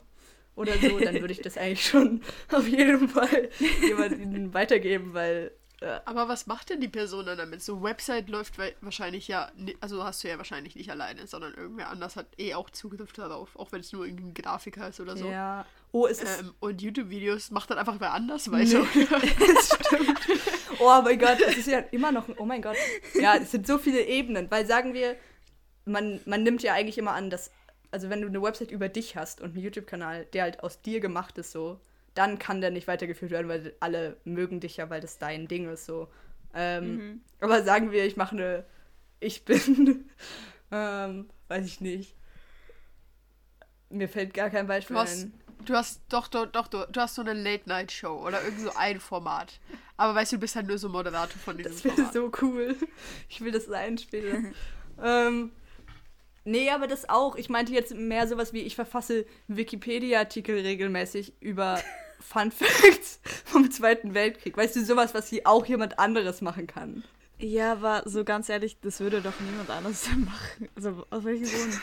oder 0.54 0.72
so, 0.78 0.98
dann 0.98 1.14
würde 1.20 1.32
ich 1.32 1.40
das 1.40 1.56
eigentlich 1.56 1.86
schon 1.86 2.20
auf 2.52 2.66
jeden 2.68 3.08
Fall 3.08 3.48
jemandem 3.80 4.52
weitergeben, 4.54 5.14
weil 5.14 5.52
äh, 5.80 5.98
Aber 6.04 6.28
was 6.28 6.46
macht 6.46 6.70
denn 6.70 6.80
die 6.80 6.88
Person 6.88 7.26
dann 7.26 7.38
damit? 7.38 7.62
So 7.62 7.82
Website 7.82 8.28
läuft 8.28 8.58
wa- 8.58 8.68
wahrscheinlich 8.82 9.28
ja, 9.28 9.50
also 9.80 10.04
hast 10.04 10.22
du 10.22 10.28
ja 10.28 10.36
wahrscheinlich 10.38 10.76
nicht 10.76 10.90
alleine, 10.90 11.26
sondern 11.26 11.54
irgendwer 11.54 11.88
anders 11.88 12.16
hat 12.16 12.26
eh 12.38 12.54
auch 12.54 12.70
Zugriff 12.70 13.12
darauf, 13.12 13.56
auch 13.56 13.72
wenn 13.72 13.80
es 13.80 13.92
nur 13.92 14.04
irgendein 14.04 14.34
Grafiker 14.34 14.88
ist 14.88 15.00
oder 15.00 15.16
so. 15.16 15.26
ja. 15.26 15.64
Oh, 15.94 16.06
es 16.06 16.22
ist 16.22 16.40
Ähm, 16.40 16.54
und 16.60 16.80
YouTube-Videos 16.80 17.50
macht 17.50 17.70
dann 17.70 17.78
einfach 17.78 17.96
wer 17.98 18.12
anders 18.14 18.50
weiter. 18.50 18.80
das 18.94 19.78
stimmt. 19.86 20.18
Oh 20.78 21.00
mein 21.02 21.18
Gott, 21.18 21.38
es 21.46 21.58
ist 21.58 21.66
ja 21.68 21.80
immer 21.90 22.12
noch 22.12 22.28
ein, 22.28 22.34
oh 22.38 22.44
mein 22.46 22.62
Gott. 22.62 22.76
Ja, 23.14 23.36
es 23.36 23.50
sind 23.50 23.66
so 23.66 23.76
viele 23.78 24.02
Ebenen, 24.06 24.50
weil 24.50 24.66
sagen 24.66 24.94
wir, 24.94 25.16
man, 25.84 26.20
man 26.24 26.42
nimmt 26.44 26.62
ja 26.62 26.72
eigentlich 26.74 26.96
immer 26.96 27.12
an, 27.12 27.28
dass, 27.28 27.50
also 27.92 28.10
wenn 28.10 28.20
du 28.22 28.26
eine 28.26 28.42
Website 28.42 28.70
über 28.72 28.88
dich 28.88 29.16
hast 29.16 29.40
und 29.40 29.52
einen 29.54 29.62
YouTube-Kanal, 29.62 30.24
der 30.32 30.42
halt 30.42 30.62
aus 30.64 30.82
dir 30.82 30.98
gemacht 31.00 31.38
ist, 31.38 31.52
so, 31.52 31.78
dann 32.14 32.38
kann 32.38 32.60
der 32.60 32.70
nicht 32.72 32.88
weitergeführt 32.88 33.30
werden, 33.30 33.48
weil 33.48 33.74
alle 33.80 34.16
mögen 34.24 34.58
dich 34.60 34.76
ja, 34.78 34.90
weil 34.90 35.00
das 35.00 35.18
dein 35.18 35.46
Ding 35.46 35.68
ist, 35.70 35.86
so. 35.86 36.08
Ähm, 36.54 36.96
Mhm. 36.96 37.20
Aber 37.40 37.62
sagen 37.62 37.92
wir, 37.92 38.04
ich 38.04 38.16
mache 38.16 38.34
eine, 38.36 38.64
ich 39.20 39.44
bin, 39.46 40.10
ähm, 40.70 41.30
weiß 41.48 41.64
ich 41.66 41.80
nicht. 41.80 42.14
Mir 43.90 44.08
fällt 44.08 44.34
gar 44.34 44.50
kein 44.50 44.66
Beispiel 44.66 44.94
Du 44.96 45.00
hast, 45.02 45.22
ein. 45.24 45.34
du 45.66 45.74
hast 45.74 46.00
doch, 46.08 46.28
doch, 46.28 46.46
doch, 46.46 46.66
du, 46.68 47.00
hast 47.00 47.14
so 47.14 47.22
eine 47.22 47.34
Late-Night-Show 47.34 48.26
oder 48.26 48.42
irgend 48.42 48.60
so 48.60 48.72
ein 48.74 49.00
Format. 49.00 49.60
Aber 49.98 50.14
weißt 50.14 50.32
du, 50.32 50.36
du 50.36 50.40
bist 50.40 50.56
halt 50.56 50.66
nur 50.66 50.78
so 50.78 50.88
Moderator 50.88 51.38
von 51.38 51.56
diesem 51.58 51.72
Das 51.72 51.84
wäre 51.84 51.94
Format. 51.94 52.12
so 52.14 52.32
cool. 52.42 52.76
Ich 53.28 53.40
will 53.42 53.52
das 53.52 53.66
sein 53.66 53.98
später. 53.98 54.38
ähm, 55.02 55.52
nee, 56.44 56.70
aber 56.70 56.86
das 56.86 57.08
auch. 57.08 57.36
Ich 57.36 57.48
meinte 57.48 57.72
jetzt 57.72 57.94
mehr 57.94 58.26
sowas 58.28 58.52
wie, 58.52 58.60
ich 58.60 58.74
verfasse 58.74 59.26
Wikipedia-Artikel 59.48 60.58
regelmäßig 60.60 61.34
über 61.40 61.80
Fun 62.20 62.50
Facts 62.52 63.20
vom 63.44 63.70
Zweiten 63.70 64.14
Weltkrieg. 64.14 64.56
Weißt 64.56 64.76
du, 64.76 64.84
sowas, 64.84 65.14
was 65.14 65.28
hier 65.28 65.42
auch 65.44 65.66
jemand 65.66 65.98
anderes 65.98 66.40
machen 66.40 66.66
kann. 66.66 67.04
Ja, 67.38 67.72
aber 67.72 68.02
so 68.06 68.22
ganz 68.24 68.48
ehrlich, 68.48 68.78
das 68.80 69.00
würde 69.00 69.20
doch 69.20 69.38
niemand 69.40 69.68
anders 69.70 70.08
machen. 70.16 70.68
Also 70.76 71.04
aus 71.10 71.24
welchem 71.24 71.44
Grund? 71.46 71.80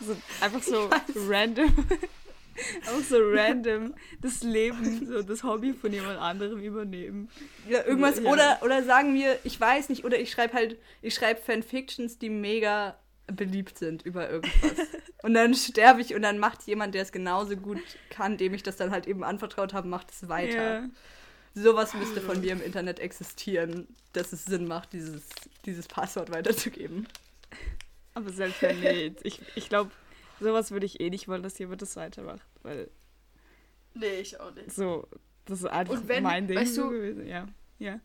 So, 0.00 0.16
einfach 0.40 0.62
so 0.62 0.88
random. 1.28 1.72
auch 2.86 3.02
so 3.02 3.16
random 3.20 3.94
das 4.22 4.42
Leben, 4.42 5.06
so 5.06 5.22
das 5.22 5.42
Hobby 5.42 5.72
von 5.72 5.92
jemand 5.92 6.18
anderem 6.20 6.60
übernehmen. 6.60 7.28
Ja, 7.68 7.84
irgendwas, 7.84 8.20
Ja. 8.20 8.30
oder, 8.30 8.60
oder 8.62 8.84
sagen 8.84 9.14
wir, 9.14 9.38
ich 9.44 9.60
weiß 9.60 9.88
nicht, 9.88 10.04
oder 10.04 10.18
ich 10.20 10.30
schreibe 10.30 10.54
halt, 10.54 10.78
ich 11.02 11.14
schreibe 11.14 11.40
Fanfictions, 11.40 12.18
die 12.18 12.30
mega 12.30 12.96
beliebt 13.26 13.78
sind 13.78 14.02
über 14.02 14.28
irgendwas. 14.30 14.72
und 15.22 15.34
dann 15.34 15.54
sterbe 15.54 16.00
ich 16.00 16.14
und 16.14 16.22
dann 16.22 16.38
macht 16.38 16.62
jemand, 16.64 16.94
der 16.94 17.02
es 17.02 17.12
genauso 17.12 17.56
gut 17.56 17.80
kann, 18.10 18.36
dem 18.36 18.54
ich 18.54 18.62
das 18.62 18.76
dann 18.76 18.90
halt 18.90 19.06
eben 19.06 19.24
anvertraut 19.24 19.72
habe, 19.74 19.88
macht 19.88 20.10
es 20.10 20.28
weiter. 20.28 20.80
Ja. 20.82 20.88
Sowas 21.54 21.94
müsste 21.94 22.20
von 22.20 22.40
mir 22.40 22.52
im 22.52 22.62
Internet 22.62 23.00
existieren, 23.00 23.88
dass 24.12 24.32
es 24.32 24.44
Sinn 24.44 24.66
macht, 24.68 24.92
dieses, 24.92 25.22
dieses 25.64 25.88
Passwort 25.88 26.30
weiterzugeben. 26.30 27.08
Aber 28.14 28.30
selbst 28.30 28.60
wenn 28.62 28.80
nicht. 28.80 29.20
Ich, 29.24 29.40
ich 29.54 29.68
glaube, 29.68 29.90
sowas 30.38 30.70
würde 30.70 30.86
ich 30.86 31.00
eh 31.00 31.08
nicht 31.10 31.28
wollen, 31.28 31.42
dass 31.42 31.58
jemand 31.58 31.80
das 31.82 31.96
weitermacht. 31.96 32.46
Weil 32.62 32.90
Nee, 33.94 34.20
ich 34.20 34.38
auch 34.38 34.54
nicht. 34.54 34.70
so, 34.72 35.08
das 35.46 35.60
ist 35.60 35.64
einfach 35.66 35.94
Und 35.94 36.08
wenn- 36.08 36.22
mein 36.22 36.46
Ding 36.46 36.58
weißt 36.58 36.74
so 36.74 36.84
du- 36.84 36.90
gewesen. 36.90 37.26
Ja. 37.26 37.48
Ja. 37.78 38.00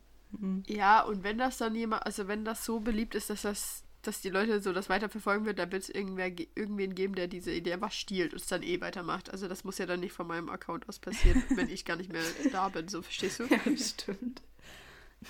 Ja, 0.66 1.02
und 1.02 1.22
wenn 1.24 1.36
das 1.36 1.58
dann 1.58 1.74
jemand, 1.74 2.06
also 2.06 2.26
wenn 2.26 2.46
das 2.46 2.64
so 2.64 2.80
beliebt 2.80 3.14
ist, 3.14 3.28
dass 3.28 3.42
das, 3.42 3.84
dass 4.02 4.20
die 4.20 4.30
Leute 4.30 4.60
so 4.60 4.72
das 4.72 4.88
weiterverfolgen 4.88 5.46
wird, 5.46 5.58
dann 5.58 5.70
wird 5.72 5.84
es 5.84 5.88
irgendwer, 5.88 6.30
ge- 6.30 6.48
irgendwen 6.54 6.94
geben, 6.94 7.14
der 7.14 7.28
diese 7.28 7.52
Idee 7.52 7.72
einfach 7.74 7.92
stiehlt 7.92 8.32
und 8.32 8.40
es 8.40 8.48
dann 8.48 8.62
eh 8.62 8.80
weitermacht. 8.80 9.30
Also 9.30 9.48
das 9.48 9.64
muss 9.64 9.78
ja 9.78 9.86
dann 9.86 10.00
nicht 10.00 10.12
von 10.12 10.26
meinem 10.26 10.48
Account 10.48 10.88
aus 10.88 10.98
passieren, 10.98 11.42
wenn 11.56 11.68
ich 11.70 11.84
gar 11.84 11.96
nicht 11.96 12.12
mehr 12.12 12.22
da 12.50 12.68
bin, 12.68 12.88
so 12.88 13.02
verstehst 13.02 13.38
du? 13.40 13.44
Ja, 13.44 13.58
das 13.64 13.90
stimmt. 13.90 14.42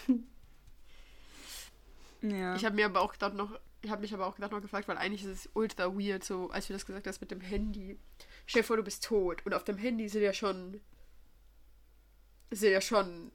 Ja. 2.23 2.55
Ich 2.55 2.65
habe 2.65 2.77
mir 2.77 2.87
aber 2.87 3.01
auch 3.01 3.13
gedacht 3.13 3.35
noch, 3.35 3.59
ich 3.83 3.91
habe 3.91 4.01
mich 4.03 4.15
aber 4.15 4.27
auch 4.27 4.37
gedacht 4.37 4.53
noch 4.53 4.63
gefragt, 4.63 4.87
weil 4.89 4.97
eigentlich 4.97 5.25
ist 5.25 5.31
es 5.47 5.51
ultra 5.55 5.93
weird, 5.97 6.23
so 6.23 6.51
als 6.51 6.69
du 6.69 6.73
das 6.73 6.87
gesagt 6.87 7.07
hast 7.07 7.21
mit 7.21 7.31
dem 7.33 7.41
Handy. 7.41 7.99
Stell 8.47 8.63
dir 8.63 8.67
vor, 8.67 8.77
du 8.77 8.85
bist 8.85 9.05
tot 9.05 9.45
und 9.45 9.55
auf 9.55 9.65
dem 9.65 9.77
Handy 9.77 10.09
sind 10.09 10.23
ja 10.23 10.33
schon 10.33 10.81
sind 12.51 12.71
ja 12.71 12.81
schon 12.81 13.33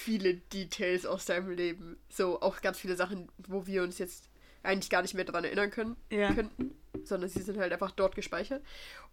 viele 0.00 0.34
Details 0.34 1.06
aus 1.06 1.26
deinem 1.26 1.50
Leben. 1.50 1.96
So 2.08 2.40
auch 2.40 2.60
ganz 2.60 2.78
viele 2.78 2.96
Sachen, 2.96 3.30
wo 3.38 3.66
wir 3.66 3.82
uns 3.82 3.98
jetzt 3.98 4.28
eigentlich 4.62 4.90
gar 4.90 5.02
nicht 5.02 5.14
mehr 5.14 5.24
daran 5.24 5.44
erinnern 5.44 5.70
können 5.70 5.96
ja. 6.10 6.32
könnten, 6.34 6.74
sondern 7.04 7.30
sie 7.30 7.42
sind 7.42 7.58
halt 7.58 7.72
einfach 7.72 7.92
dort 7.92 8.14
gespeichert. 8.14 8.62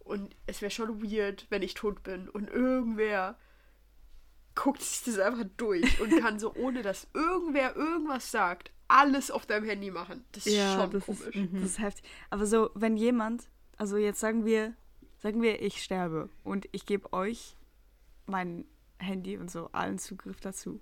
Und 0.00 0.34
es 0.46 0.60
wäre 0.62 0.70
schon 0.70 1.02
weird, 1.02 1.46
wenn 1.50 1.62
ich 1.62 1.74
tot 1.74 2.02
bin 2.02 2.28
und 2.28 2.50
irgendwer 2.50 3.38
guckt 4.54 4.82
sich 4.82 5.04
das 5.04 5.18
einfach 5.18 5.44
durch 5.56 6.00
und 6.00 6.18
kann 6.20 6.40
so, 6.40 6.52
ohne 6.54 6.82
dass 6.82 7.06
irgendwer 7.14 7.76
irgendwas 7.76 8.30
sagt, 8.30 8.72
alles 8.88 9.30
auf 9.30 9.46
deinem 9.46 9.66
Handy 9.66 9.90
machen. 9.90 10.24
Das 10.32 10.46
ist 10.46 10.54
Ja, 10.56 10.74
schon 10.80 10.90
das 10.90 11.04
komisch. 11.04 11.36
ist, 11.36 11.52
das 11.54 11.62
ist 11.62 11.78
heftig. 11.78 12.04
Aber 12.30 12.46
so, 12.46 12.70
wenn 12.74 12.96
jemand, 12.96 13.48
also 13.76 13.96
jetzt 13.96 14.18
sagen 14.18 14.44
wir, 14.44 14.74
sagen 15.18 15.42
wir, 15.42 15.62
ich 15.62 15.82
sterbe 15.82 16.28
und 16.42 16.68
ich 16.72 16.86
gebe 16.86 17.12
euch 17.12 17.56
mein 18.26 18.64
Handy 18.98 19.36
und 19.36 19.50
so 19.50 19.68
allen 19.72 19.98
Zugriff 19.98 20.40
dazu. 20.40 20.80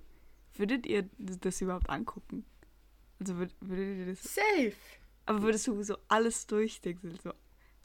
Würdet 0.55 0.87
ihr 0.87 1.09
das 1.19 1.61
überhaupt 1.61 1.91
angucken? 1.91 2.45
Also 3.19 3.37
würd, 3.37 3.55
würdet 3.61 3.99
ihr 3.99 4.07
das. 4.07 4.23
Safe. 4.35 4.73
Aber 5.27 5.43
würdest 5.43 5.67
du 5.67 5.83
so 5.83 5.97
alles 6.09 6.47
durchdenken? 6.47 7.19
So, 7.23 7.33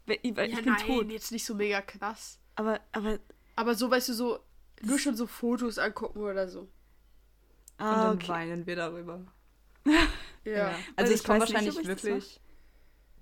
ich, 0.08 0.36
weil 0.36 0.50
Ja, 0.52 0.58
ich 0.60 0.64
bin 0.64 0.74
nein, 0.74 0.86
tot. 0.88 1.12
jetzt 1.12 1.32
nicht 1.32 1.46
so 1.46 1.56
mega 1.56 1.82
krass. 1.82 2.40
Aber, 2.56 2.80
aber. 2.92 3.20
Aber 3.56 3.76
so, 3.76 3.90
weißt 3.92 4.10
du, 4.10 4.14
so, 4.14 4.40
nur 4.82 5.00
schon 5.00 5.16
so 5.16 5.28
Fotos 5.28 5.78
angucken 5.78 6.20
oder 6.20 6.48
so. 6.48 6.62
Und 6.62 6.70
Ah, 7.78 8.04
dann 8.06 8.16
okay. 8.16 8.28
weinen 8.30 8.66
wir 8.66 8.76
darüber. 8.76 9.26
Ja. 10.44 10.74
Also 10.96 11.14
es 11.14 11.22
ich 11.22 11.30
weiß 11.30 11.40
nicht, 11.42 11.54
wahrscheinlich 11.54 11.78
ich 11.80 11.88
das 11.88 12.04
wirklich. 12.04 12.42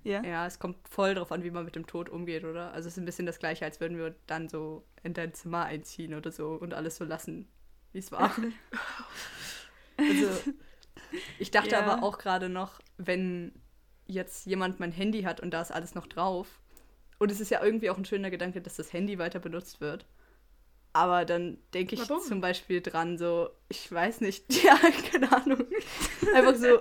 Ja. 0.02 0.22
Ja, 0.24 0.46
es 0.46 0.58
kommt 0.58 0.76
voll 0.88 1.14
drauf 1.14 1.30
an, 1.32 1.42
wie 1.44 1.50
man 1.50 1.64
mit 1.64 1.76
dem 1.76 1.86
Tod 1.86 2.08
umgeht, 2.08 2.44
oder? 2.44 2.72
Also 2.72 2.88
es 2.88 2.94
ist 2.94 2.98
ein 3.02 3.04
bisschen 3.04 3.26
das 3.26 3.38
gleiche, 3.38 3.64
als 3.64 3.80
würden 3.80 3.98
wir 3.98 4.14
dann 4.26 4.48
so 4.48 4.84
in 5.02 5.12
dein 5.14 5.34
Zimmer 5.34 5.64
einziehen 5.64 6.14
oder 6.14 6.30
so 6.32 6.50
und 6.52 6.72
alles 6.74 6.96
so 6.96 7.04
lassen, 7.04 7.48
wie 7.92 7.98
es 7.98 8.10
war. 8.12 8.34
also 9.98 10.52
ich 11.38 11.50
dachte 11.50 11.70
Ja. 11.70 11.82
aber 11.82 12.02
auch 12.02 12.18
gerade 12.18 12.48
noch, 12.48 12.80
wenn 12.96 13.52
jetzt 14.06 14.46
jemand 14.46 14.80
mein 14.80 14.92
Handy 14.92 15.22
hat 15.22 15.40
und 15.40 15.50
da 15.52 15.60
ist 15.60 15.70
alles 15.72 15.94
noch 15.94 16.06
drauf. 16.06 16.60
Und 17.18 17.30
es 17.30 17.40
ist 17.40 17.50
ja 17.50 17.62
irgendwie 17.62 17.90
auch 17.90 17.98
ein 17.98 18.04
schöner 18.06 18.30
Gedanke, 18.30 18.62
dass 18.62 18.76
das 18.76 18.92
Handy 18.92 19.18
weiter 19.18 19.40
benutzt 19.40 19.80
wird. 19.80 20.06
Aber 20.92 21.24
dann 21.24 21.58
denke 21.74 21.94
ich 21.94 22.08
Warum? 22.08 22.22
zum 22.22 22.40
Beispiel 22.40 22.80
dran, 22.80 23.18
so, 23.18 23.50
ich 23.68 23.90
weiß 23.92 24.22
nicht, 24.22 24.52
ja, 24.64 24.76
keine 25.10 25.30
Ahnung. 25.30 25.66
Einfach 26.34 26.56
so, 26.56 26.80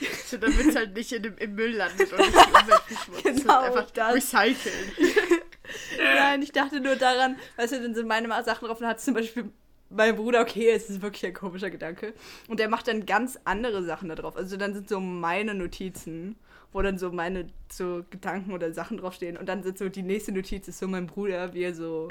So, 0.26 0.36
damit 0.38 0.66
es 0.66 0.74
halt 0.74 0.94
nicht 0.94 1.12
in 1.12 1.22
dem, 1.22 1.38
im 1.38 1.54
Müll 1.54 1.76
landet 1.76 2.12
und 2.12 2.18
nicht 2.18 2.32
die 2.32 2.36
Umwelt 2.36 2.80
verschmutzt. 2.86 3.24
Genau, 3.24 3.60
einfach 3.60 3.90
das. 3.92 4.14
recyceln. 4.14 4.92
Nein, 5.98 6.42
ich 6.42 6.52
dachte 6.52 6.80
nur 6.80 6.96
daran, 6.96 7.36
weißt 7.56 7.74
du, 7.74 7.82
dann 7.82 7.94
sind 7.94 8.08
meine 8.08 8.28
Sachen 8.44 8.66
drauf 8.66 8.80
und 8.80 8.86
hat 8.86 9.00
zum 9.00 9.14
Beispiel 9.14 9.50
mein 9.88 10.16
Bruder, 10.16 10.40
okay, 10.40 10.70
es 10.70 10.90
ist 10.90 11.02
wirklich 11.02 11.24
ein 11.26 11.34
komischer 11.34 11.70
Gedanke. 11.70 12.12
Und 12.48 12.60
der 12.60 12.68
macht 12.68 12.88
dann 12.88 13.06
ganz 13.06 13.38
andere 13.44 13.84
Sachen 13.84 14.08
da 14.08 14.14
drauf. 14.14 14.36
Also 14.36 14.56
dann 14.56 14.74
sind 14.74 14.88
so 14.88 15.00
meine 15.00 15.54
Notizen, 15.54 16.36
wo 16.72 16.82
dann 16.82 16.98
so 16.98 17.12
meine 17.12 17.46
so 17.70 18.04
Gedanken 18.10 18.52
oder 18.52 18.72
Sachen 18.72 18.96
draufstehen. 18.96 19.36
Und 19.36 19.48
dann 19.48 19.62
sind 19.62 19.78
so 19.78 19.88
die 19.88 20.02
nächste 20.02 20.32
Notiz 20.32 20.66
ist 20.68 20.78
so 20.78 20.88
mein 20.88 21.06
Bruder, 21.06 21.54
wie 21.54 21.62
er 21.62 21.74
so 21.74 22.08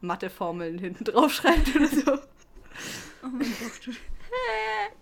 Matheformeln 0.00 0.78
hinten 0.78 1.04
drauf 1.04 1.32
schreibt 1.32 1.74
oder 1.76 1.88
so. 1.88 2.12
Oh 3.22 3.28
mein 3.30 3.54
Gott. 3.60 3.96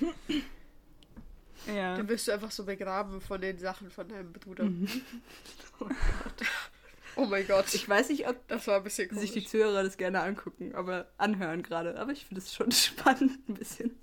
ja. 1.66 1.96
Dann 1.96 2.08
wirst 2.08 2.28
du 2.28 2.32
einfach 2.32 2.50
so 2.50 2.64
begraben 2.64 3.20
von 3.20 3.40
den 3.40 3.58
Sachen 3.58 3.90
von 3.90 4.08
deinem 4.08 4.32
Bruder. 4.32 4.64
Mhm. 4.64 4.88
Oh 7.18 7.24
mein 7.24 7.46
Gott. 7.46 7.72
Ich 7.72 7.88
weiß 7.88 8.10
nicht, 8.10 8.28
ob 8.28 8.46
das 8.46 8.66
war 8.66 8.76
ein 8.76 8.82
bisschen 8.84 9.18
sich 9.18 9.32
die 9.32 9.44
Zuhörer 9.46 9.82
das 9.82 9.96
gerne 9.96 10.20
angucken, 10.20 10.74
aber 10.74 11.10
anhören 11.16 11.62
gerade. 11.62 11.98
Aber 11.98 12.12
ich 12.12 12.26
finde 12.26 12.42
es 12.42 12.54
schon 12.54 12.70
spannend 12.72 13.48
ein 13.48 13.54
bisschen. 13.54 13.96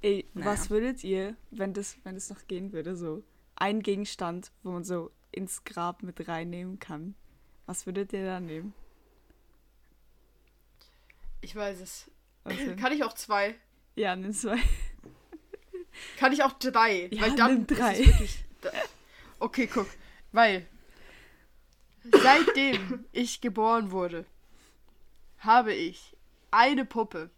Ey, 0.00 0.26
Naja. 0.32 0.46
was 0.50 0.70
würdet 0.70 1.04
ihr, 1.04 1.36
wenn 1.50 1.74
das, 1.74 1.98
wenn 2.04 2.14
das 2.14 2.30
noch 2.30 2.46
gehen 2.48 2.72
würde, 2.72 2.96
so 2.96 3.22
ein 3.56 3.82
Gegenstand, 3.82 4.52
wo 4.62 4.70
man 4.70 4.84
so 4.84 5.10
ins 5.32 5.64
Grab 5.64 6.02
mit 6.02 6.26
reinnehmen 6.26 6.78
kann? 6.78 7.14
Was 7.66 7.84
würdet 7.84 8.14
ihr 8.14 8.24
da 8.24 8.40
nehmen? 8.40 8.72
Ich 11.42 11.54
weiß 11.54 11.78
es. 11.80 12.10
Kann 12.80 12.92
ich 12.92 13.04
auch 13.04 13.12
zwei? 13.12 13.54
Ja, 13.94 14.16
nimm 14.16 14.32
zwei. 14.32 14.58
Kann 16.18 16.32
ich 16.32 16.42
auch 16.42 16.52
drei? 16.52 17.08
Ja, 17.10 17.22
weil 17.22 17.36
dann 17.36 17.54
nimm 17.54 17.66
drei. 17.66 17.94
Ist 17.94 18.00
es 18.00 18.06
wirklich, 18.06 18.44
okay, 19.38 19.66
guck. 19.66 19.88
Weil 20.32 20.66
seitdem 22.10 23.04
ich 23.12 23.40
geboren 23.40 23.90
wurde, 23.90 24.24
habe 25.38 25.74
ich 25.74 26.16
eine 26.50 26.84
Puppe, 26.84 27.30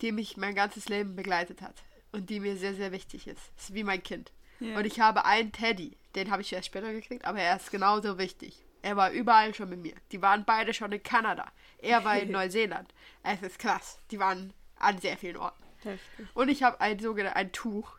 die 0.00 0.12
mich 0.12 0.36
mein 0.36 0.54
ganzes 0.54 0.88
Leben 0.88 1.16
begleitet 1.16 1.62
hat 1.62 1.82
und 2.12 2.30
die 2.30 2.40
mir 2.40 2.56
sehr, 2.56 2.74
sehr 2.74 2.92
wichtig 2.92 3.26
ist. 3.26 3.40
Ist 3.56 3.74
wie 3.74 3.84
mein 3.84 4.02
Kind. 4.02 4.32
Ja. 4.60 4.76
Und 4.76 4.84
ich 4.84 5.00
habe 5.00 5.24
einen 5.24 5.52
Teddy, 5.52 5.96
den 6.14 6.30
habe 6.30 6.42
ich 6.42 6.52
erst 6.52 6.66
später 6.66 6.92
gekriegt, 6.92 7.24
aber 7.24 7.40
er 7.40 7.56
ist 7.56 7.70
genauso 7.70 8.18
wichtig. 8.18 8.62
Er 8.82 8.96
war 8.96 9.10
überall 9.12 9.54
schon 9.54 9.70
mit 9.70 9.80
mir. 9.80 9.94
Die 10.10 10.20
waren 10.20 10.44
beide 10.44 10.74
schon 10.74 10.92
in 10.92 11.02
Kanada. 11.02 11.50
Er 11.78 12.04
war 12.04 12.18
in 12.18 12.30
Neuseeland. 12.32 12.92
Es 13.22 13.42
ist 13.42 13.58
krass. 13.58 14.00
Die 14.10 14.18
waren 14.18 14.52
an 14.82 14.98
sehr 14.98 15.16
vielen 15.16 15.36
Orten. 15.36 15.62
Heftig. 15.82 16.26
Und 16.34 16.48
ich 16.48 16.62
habe 16.62 16.80
ein 16.80 16.98
sogenanntes 16.98 17.36
ein 17.36 17.52
Tuch. 17.52 17.96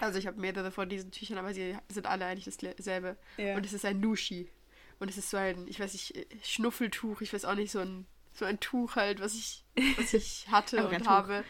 Also 0.00 0.18
ich 0.18 0.26
habe 0.26 0.40
mehrere 0.40 0.70
von 0.72 0.88
diesen 0.88 1.10
Tüchern, 1.12 1.38
aber 1.38 1.54
sie 1.54 1.76
sind 1.88 2.06
alle 2.06 2.26
eigentlich 2.26 2.44
dasselbe. 2.56 3.16
Ja. 3.36 3.56
Und 3.56 3.64
es 3.64 3.72
ist 3.72 3.84
ein 3.84 4.00
Nushi. 4.00 4.50
Und 4.98 5.08
es 5.10 5.16
ist 5.18 5.30
so 5.30 5.36
ein, 5.36 5.68
ich 5.68 5.78
weiß 5.78 5.92
nicht, 5.92 6.26
Schnuffeltuch, 6.42 7.20
ich 7.20 7.32
weiß 7.32 7.44
auch 7.44 7.54
nicht, 7.54 7.70
so 7.70 7.78
ein, 7.80 8.06
so 8.32 8.44
ein 8.44 8.58
Tuch 8.60 8.96
halt, 8.96 9.20
was 9.20 9.34
ich, 9.34 9.64
was 9.96 10.12
ich 10.14 10.46
hatte 10.50 10.86
und 10.88 10.98
Tuch. 10.98 11.06
habe. 11.06 11.44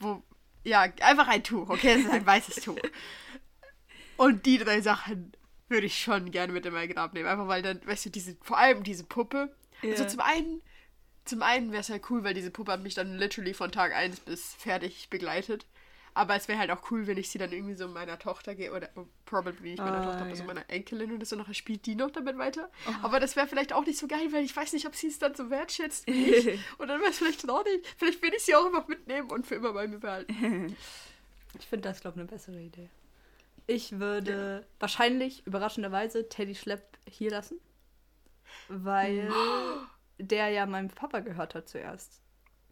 Wo, 0.00 0.22
ja, 0.64 0.82
einfach 1.00 1.28
ein 1.28 1.42
Tuch, 1.44 1.68
okay? 1.68 1.92
Es 1.94 2.04
ist 2.04 2.10
ein 2.10 2.24
weißes 2.26 2.56
Tuch. 2.64 2.78
Und 4.16 4.46
die 4.46 4.58
drei 4.58 4.80
Sachen 4.80 5.32
würde 5.68 5.86
ich 5.86 5.98
schon 5.98 6.30
gerne 6.30 6.52
mit 6.52 6.64
in 6.66 6.72
mein 6.72 6.88
Grab 6.88 7.12
nehmen. 7.14 7.28
Einfach 7.28 7.48
weil 7.48 7.62
dann, 7.62 7.84
weißt 7.86 8.06
du, 8.06 8.10
diese, 8.10 8.36
vor 8.42 8.58
allem 8.58 8.82
diese 8.82 9.04
Puppe. 9.04 9.54
Also 9.82 10.04
Ja. 10.04 10.08
zum 10.08 10.20
einen, 10.20 10.62
zum 11.28 11.42
einen 11.42 11.70
wäre 11.72 11.80
es 11.80 11.90
halt 11.90 12.10
cool, 12.10 12.24
weil 12.24 12.34
diese 12.34 12.50
Puppe 12.50 12.72
hat 12.72 12.82
mich 12.82 12.94
dann 12.94 13.16
literally 13.16 13.54
von 13.54 13.70
Tag 13.70 13.94
1 13.94 14.20
bis 14.20 14.54
fertig 14.54 15.08
begleitet. 15.10 15.66
Aber 16.14 16.34
es 16.34 16.48
wäre 16.48 16.58
halt 16.58 16.72
auch 16.72 16.90
cool, 16.90 17.06
wenn 17.06 17.16
ich 17.16 17.30
sie 17.30 17.38
dann 17.38 17.52
irgendwie 17.52 17.74
so 17.74 17.86
meiner 17.86 18.18
Tochter 18.18 18.56
gehe, 18.56 18.72
oder 18.72 18.88
oh, 18.96 19.04
probably 19.24 19.70
nicht 19.70 19.78
meiner 19.78 20.00
Ah, 20.00 20.04
Tochter, 20.04 20.22
aber 20.22 20.34
so 20.34 20.42
ja. 20.42 20.46
meiner 20.48 20.68
Enkelin 20.68 21.12
oder 21.12 21.24
so, 21.24 21.36
nachher 21.36 21.54
spielt 21.54 21.86
die 21.86 21.94
noch 21.94 22.10
damit 22.10 22.36
weiter. 22.38 22.70
Oh. 22.88 22.92
Aber 23.02 23.20
das 23.20 23.36
wäre 23.36 23.46
vielleicht 23.46 23.72
auch 23.72 23.86
nicht 23.86 23.98
so 23.98 24.08
geil, 24.08 24.32
weil 24.32 24.44
ich 24.44 24.56
weiß 24.56 24.72
nicht, 24.72 24.86
ob 24.86 24.96
sie 24.96 25.06
es 25.06 25.20
dann 25.20 25.36
so 25.36 25.48
wertschätzt 25.48 26.08
wie 26.08 26.34
ich. 26.34 26.46
Und 26.78 26.88
dann 26.88 27.00
wäre 27.00 27.10
es 27.10 27.18
vielleicht 27.18 27.42
traurig. 27.46 27.86
Vielleicht 27.96 28.20
will 28.20 28.32
ich 28.36 28.42
sie 28.42 28.56
auch 28.56 28.66
einfach 28.66 28.88
mitnehmen 28.88 29.30
und 29.30 29.46
für 29.46 29.54
immer 29.56 29.72
bei 29.72 29.86
mir 29.86 29.98
behalten. 29.98 30.76
Ich 31.58 31.66
finde 31.66 31.88
das, 31.88 32.02
glaube 32.02 32.16
ich, 32.16 32.20
eine 32.20 32.28
bessere 32.28 32.60
Idee. 32.60 32.90
Ich 33.66 33.98
würde 33.98 34.66
wahrscheinlich, 34.78 35.46
überraschenderweise, 35.46 36.28
Teddy 36.28 36.54
Schlepp 36.54 36.98
hier 37.08 37.30
lassen. 37.30 37.58
Weil 38.68 39.32
der 40.18 40.48
ja 40.48 40.66
meinem 40.66 40.88
Papa 40.88 41.20
gehört 41.20 41.54
hat 41.54 41.68
zuerst. 41.68 42.22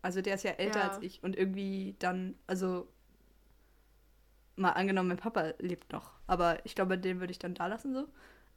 Also 0.03 0.21
der 0.23 0.35
ist 0.35 0.45
ja 0.45 0.53
älter 0.53 0.81
Ja. 0.81 0.89
als 0.89 1.03
ich 1.03 1.23
und 1.23 1.37
irgendwie 1.37 1.97
dann, 1.99 2.35
also 2.47 2.89
mal 4.57 4.73
angenommen, 4.73 5.09
mein 5.09 5.17
Papa 5.19 5.55
lebt 5.59 5.93
noch. 5.93 6.13
Aber 6.27 6.65
ich 6.65 6.75
glaube, 6.75 6.99
den 6.99 7.21
würde 7.21 7.31
ich 7.31 7.39
dann 7.39 7.55
da 7.55 7.67
lassen 7.67 7.95
so. 7.95 8.07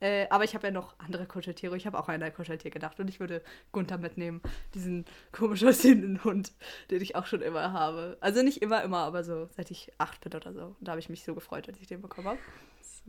Äh, 0.01 0.27
aber 0.29 0.45
ich 0.45 0.55
habe 0.55 0.67
ja 0.67 0.71
noch 0.71 0.97
andere 0.99 1.25
Kuscheltiere. 1.25 1.75
Ich 1.75 1.85
habe 1.85 1.99
auch 1.99 2.07
an 2.07 2.23
ein 2.23 2.33
Kuscheltier 2.33 2.71
gedacht 2.71 2.99
und 3.01 3.09
ich 3.09 3.19
würde 3.19 3.43
Gunther 3.73 3.97
mitnehmen. 3.97 4.41
Diesen 4.73 5.03
komisch 5.33 5.63
aussehenden 5.65 6.23
Hund, 6.23 6.53
den 6.89 7.01
ich 7.01 7.15
auch 7.17 7.25
schon 7.25 7.41
immer 7.41 7.73
habe. 7.73 8.17
Also 8.21 8.41
nicht 8.41 8.61
immer, 8.61 8.81
immer, 8.83 8.99
aber 8.99 9.25
so 9.25 9.49
seit 9.57 9.71
ich 9.71 9.91
acht 9.97 10.21
bin 10.21 10.33
oder 10.33 10.53
so. 10.53 10.75
Und 10.79 10.87
da 10.87 10.91
habe 10.91 11.01
ich 11.01 11.09
mich 11.09 11.23
so 11.25 11.35
gefreut, 11.35 11.67
als 11.67 11.81
ich 11.81 11.87
den 11.87 12.01
bekommen 12.01 12.29
habe. 12.29 12.39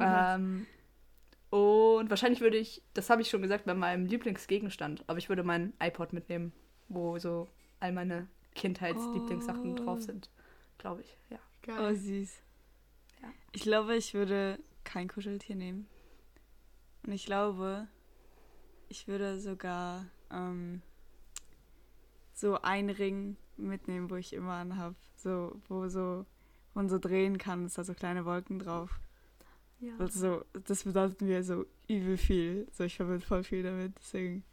Ähm, 0.01 0.67
und 1.51 2.09
wahrscheinlich 2.11 2.41
würde 2.41 2.57
ich, 2.59 2.83
das 2.95 3.11
habe 3.11 3.23
ich 3.23 3.29
schon 3.31 3.43
gesagt, 3.43 3.65
bei 3.65 3.75
meinem 3.75 4.07
Lieblingsgegenstand, 4.07 5.05
aber 5.09 5.19
ich 5.19 5.29
würde 5.29 5.43
meinen 5.43 5.73
iPod 5.81 6.13
mitnehmen, 6.13 6.53
wo 6.89 7.19
so 7.19 7.49
all 7.81 7.93
meine 7.93 8.29
Kindheitslieblingssachen 8.55 9.73
Oh. 9.73 9.75
drauf 9.85 10.03
sind. 10.03 10.31
Glaube 10.79 11.03
ich, 11.03 11.17
ja. 11.29 11.39
Oh, 11.39 11.67
Geil. 11.67 11.95
süß. 11.97 12.43
Ja. 13.23 13.29
Ich 13.53 13.63
glaube, 13.63 13.97
ich 13.97 14.15
würde 14.15 14.59
kein 14.85 15.09
Kuscheltier 15.09 15.57
nehmen. 15.57 15.87
Und 17.05 17.13
ich 17.13 17.27
glaube, 17.27 17.87
ich 18.89 19.09
würde 19.09 19.39
sogar 19.41 20.07
ähm, 20.31 20.83
so 22.33 22.61
einen 22.63 22.91
Ring 22.91 23.37
mitnehmen, 23.57 24.11
wo 24.11 24.17
ich 24.17 24.33
immer 24.33 24.55
anhab. 24.55 24.95
So, 25.17 25.61
wo 25.69 25.89
so 25.89 26.25
man 26.75 26.89
so 26.89 26.99
drehen 26.99 27.39
kann, 27.39 27.67
ist 27.67 27.77
da 27.79 27.85
so 27.85 27.95
kleine 27.95 28.25
Wolken 28.25 28.59
drauf. 28.59 29.01
Ja. 29.81 29.97
Also, 29.99 30.45
das 30.67 30.85
bedeutet 30.85 31.21
mir 31.23 31.43
so 31.43 31.67
übel 31.89 32.17
viel. 32.17 32.69
So, 32.73 32.85
ich 32.85 32.97
verbinde 32.97 33.25
voll 33.25 33.43
viel 33.45 33.63
damit. 33.63 33.97
Deswegen, 33.99 34.45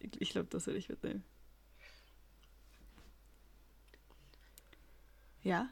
ich, 0.00 0.20
ich 0.20 0.30
glaube, 0.30 0.48
das 0.50 0.66
würde 0.66 0.78
ich 0.78 0.88
mitnehmen. 0.88 1.24
Ja? 5.42 5.68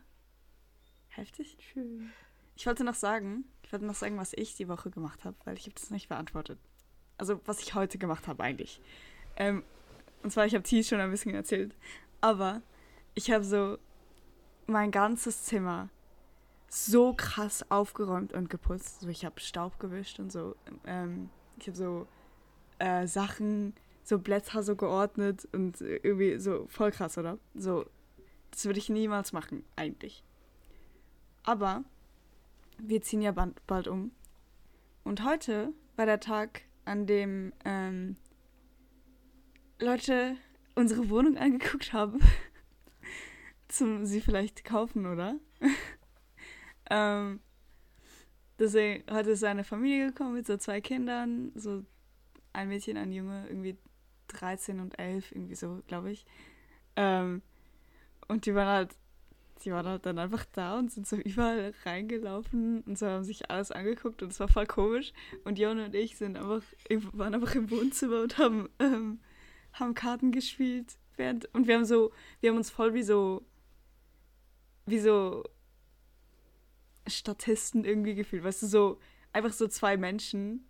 Heftig? 1.08 1.56
Schön. 1.60 2.10
Ich 2.56 2.66
wollte 2.66 2.84
noch 2.84 2.94
sagen, 2.94 3.44
ich 3.64 3.72
wollte 3.72 3.84
noch 3.84 3.96
sagen, 3.96 4.16
was 4.16 4.32
ich 4.32 4.54
die 4.54 4.68
Woche 4.68 4.90
gemacht 4.90 5.24
habe, 5.24 5.36
weil 5.44 5.56
ich 5.56 5.64
habe 5.64 5.74
das 5.74 5.90
nicht 5.90 6.08
beantwortet. 6.08 6.58
Also, 7.18 7.40
was 7.46 7.60
ich 7.60 7.74
heute 7.74 7.98
gemacht 7.98 8.28
habe 8.28 8.42
eigentlich. 8.44 8.80
Ähm, 9.36 9.64
und 10.22 10.30
zwar, 10.30 10.46
ich 10.46 10.54
habe 10.54 10.62
T 10.62 10.82
schon 10.84 11.00
ein 11.00 11.10
bisschen 11.10 11.34
erzählt. 11.34 11.74
Aber 12.20 12.62
ich 13.14 13.32
habe 13.32 13.44
so 13.44 13.78
mein 14.66 14.92
ganzes 14.92 15.42
Zimmer 15.44 15.90
so 16.68 17.14
krass 17.14 17.70
aufgeräumt 17.70 18.32
und 18.32 18.50
geputzt. 18.50 19.00
So, 19.00 19.08
ich 19.08 19.24
habe 19.24 19.40
Staub 19.40 19.78
gewischt 19.78 20.18
und 20.18 20.32
so. 20.32 20.56
Ähm, 20.86 21.30
ich 21.58 21.66
habe 21.66 21.76
so 21.76 22.06
äh, 22.78 23.06
Sachen, 23.06 23.74
so 24.02 24.18
Blätter 24.18 24.62
so 24.62 24.76
geordnet 24.76 25.48
und 25.52 25.80
irgendwie 25.80 26.38
so 26.38 26.66
voll 26.68 26.90
krass, 26.90 27.16
oder? 27.16 27.38
So, 27.54 27.86
das 28.50 28.64
würde 28.66 28.78
ich 28.78 28.88
niemals 28.88 29.32
machen, 29.32 29.64
eigentlich. 29.76 30.22
Aber 31.44 31.84
wir 32.78 33.02
ziehen 33.02 33.22
ja 33.22 33.32
bald, 33.32 33.66
bald 33.66 33.88
um. 33.88 34.10
Und 35.04 35.24
heute 35.24 35.72
war 35.96 36.06
der 36.06 36.20
Tag, 36.20 36.62
an 36.84 37.06
dem 37.06 37.52
ähm, 37.64 38.16
Leute 39.78 40.36
unsere 40.74 41.08
Wohnung 41.08 41.36
angeguckt 41.36 41.92
haben. 41.92 42.20
Zum 43.68 44.04
sie 44.04 44.20
vielleicht 44.20 44.64
kaufen, 44.64 45.06
oder? 45.06 45.36
ähm, 46.90 47.40
deswegen 48.58 49.04
heute 49.10 49.30
ist 49.30 49.44
eine 49.44 49.64
Familie 49.64 50.08
gekommen 50.08 50.34
mit 50.34 50.46
so 50.46 50.56
zwei 50.56 50.80
Kindern, 50.80 51.52
so 51.54 51.84
ein 52.52 52.68
Mädchen, 52.68 52.96
ein 52.96 53.12
Junge, 53.12 53.46
irgendwie 53.48 53.76
13 54.28 54.80
und 54.80 54.98
11, 54.98 55.32
irgendwie 55.32 55.54
so, 55.54 55.82
glaube 55.86 56.10
ich. 56.10 56.24
Ähm, 56.96 57.42
und 58.28 58.46
die 58.46 58.54
waren 58.54 58.68
halt, 58.68 58.96
die 59.64 59.72
waren 59.72 59.86
halt 59.86 60.06
dann 60.06 60.18
einfach 60.18 60.44
da 60.52 60.78
und 60.78 60.92
sind 60.92 61.06
so 61.06 61.16
überall 61.16 61.74
reingelaufen 61.84 62.82
und 62.82 62.98
so 62.98 63.06
haben 63.06 63.24
sich 63.24 63.50
alles 63.50 63.70
angeguckt 63.70 64.22
und 64.22 64.32
es 64.32 64.40
war 64.40 64.48
voll 64.48 64.66
komisch. 64.66 65.12
Und 65.44 65.58
Jon 65.58 65.78
und 65.78 65.94
ich 65.94 66.16
sind 66.16 66.36
einfach, 66.36 66.62
waren 67.12 67.34
einfach 67.34 67.54
im 67.54 67.70
Wohnzimmer 67.70 68.22
und 68.22 68.38
haben, 68.38 68.68
ähm, 68.78 69.20
haben 69.72 69.94
Karten 69.94 70.32
gespielt. 70.32 70.96
Während, 71.16 71.52
und 71.54 71.66
wir 71.66 71.76
haben 71.76 71.84
so, 71.84 72.12
wir 72.40 72.50
haben 72.50 72.56
uns 72.56 72.70
voll 72.70 72.94
wie 72.94 73.02
so, 73.02 73.42
wie 74.86 74.98
so 74.98 75.44
Statisten 77.06 77.84
irgendwie 77.84 78.14
gefühlt, 78.14 78.44
weißt 78.44 78.62
du, 78.62 78.66
so 78.66 78.98
einfach 79.32 79.52
so 79.52 79.68
zwei 79.68 79.96
Menschen, 79.96 80.66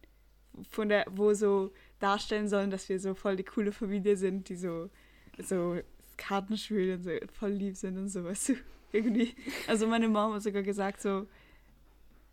von 0.70 0.88
der, 0.88 1.06
wo 1.10 1.34
so 1.34 1.72
darstellen 1.98 2.48
sollen, 2.48 2.70
dass 2.70 2.88
wir 2.88 3.00
so 3.00 3.14
voll 3.14 3.36
die 3.36 3.44
coole 3.44 3.72
Familie 3.72 4.16
sind, 4.16 4.48
die 4.48 4.56
so, 4.56 4.90
so 5.38 5.80
Karten 6.16 6.56
spielen 6.56 6.98
und 6.98 7.02
so 7.02 7.10
voll 7.32 7.50
lieb 7.50 7.76
sind 7.76 7.98
und 7.98 8.08
so, 8.08 8.24
weißt 8.24 8.50
du, 8.50 8.54
irgendwie. 8.92 9.34
Also 9.66 9.86
meine 9.86 10.08
Mama 10.08 10.34
hat 10.34 10.42
sogar 10.42 10.62
gesagt 10.62 11.00
so, 11.00 11.26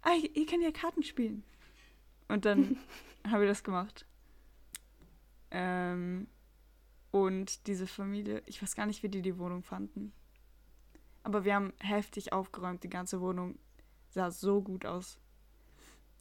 ah, 0.03 0.15
ihr 0.33 0.45
könnt 0.45 0.63
ja 0.63 0.71
Karten 0.71 1.03
spielen. 1.03 1.43
Und 2.27 2.45
dann 2.45 2.77
haben 3.27 3.41
wir 3.41 3.47
das 3.47 3.63
gemacht. 3.63 4.05
Ähm, 5.49 6.27
und 7.11 7.67
diese 7.67 7.87
Familie, 7.87 8.41
ich 8.45 8.61
weiß 8.61 8.75
gar 8.75 8.85
nicht, 8.85 9.03
wie 9.03 9.09
die 9.09 9.21
die 9.21 9.37
Wohnung 9.37 9.63
fanden. 9.63 10.13
Aber 11.23 11.43
wir 11.43 11.55
haben 11.55 11.73
heftig 11.79 12.33
aufgeräumt, 12.33 12.83
die 12.83 12.89
ganze 12.89 13.21
Wohnung 13.21 13.59
sah 14.12 14.30
so 14.30 14.62
gut 14.62 14.86
aus. 14.86 15.17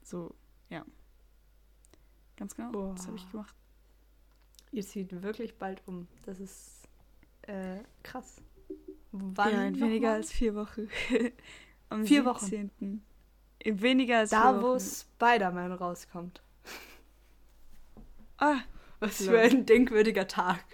So, 0.02 0.34
ja. 0.68 0.84
Ganz 2.36 2.54
genau, 2.54 2.72
Boah. 2.72 2.94
das 2.94 3.06
habe 3.06 3.16
ich 3.16 3.30
gemacht. 3.30 3.54
Ihr 4.72 4.86
zieht 4.86 5.22
wirklich 5.22 5.58
bald 5.58 5.82
um. 5.86 6.06
Das 6.24 6.40
ist 6.40 6.88
äh, 7.42 7.80
krass. 8.02 8.40
Wann 9.12 9.52
ja, 9.52 9.64
in 9.64 9.80
weniger 9.80 10.08
mal? 10.08 10.14
als 10.16 10.32
vier 10.32 10.54
Wochen. 10.54 10.88
Am 11.88 12.06
Vier 12.06 12.24
Wochen. 12.24 12.46
17.. 12.46 13.02
In 13.58 13.82
weniger 13.82 14.18
als 14.18 14.30
Da, 14.30 14.52
vier 14.52 14.62
wo 14.62 14.68
Wochen. 14.68 14.80
Spider-Man 14.80 15.72
rauskommt. 15.72 16.40
Ah, 18.38 18.60
Was 19.00 19.24
für 19.24 19.38
ein 19.38 19.66
denkwürdiger 19.66 20.26
Tag. 20.28 20.64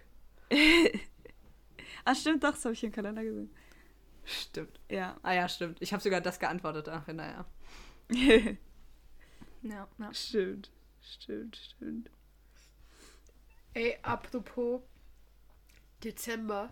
ah, 2.05 2.14
stimmt, 2.14 2.44
doch, 2.44 2.52
das 2.52 2.64
habe 2.64 2.74
ich 2.74 2.85
im 2.85 2.92
Kalender 2.92 3.24
gesehen. 3.24 3.50
Stimmt. 4.26 4.78
Ja. 4.90 5.16
Ah 5.22 5.32
ja, 5.32 5.48
stimmt. 5.48 5.80
Ich 5.80 5.92
habe 5.92 6.02
sogar 6.02 6.20
das 6.20 6.38
geantwortet. 6.38 6.88
Ach, 6.88 7.06
naja. 7.06 7.44
Ja, 9.62 9.88
ja. 9.98 10.14
stimmt, 10.14 10.70
stimmt, 11.00 11.56
stimmt. 11.56 12.10
Ey, 13.74 13.98
apropos 14.02 14.80
Dezember. 16.04 16.70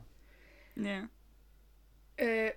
Ja. 0.77 1.09
Äh, 2.17 2.53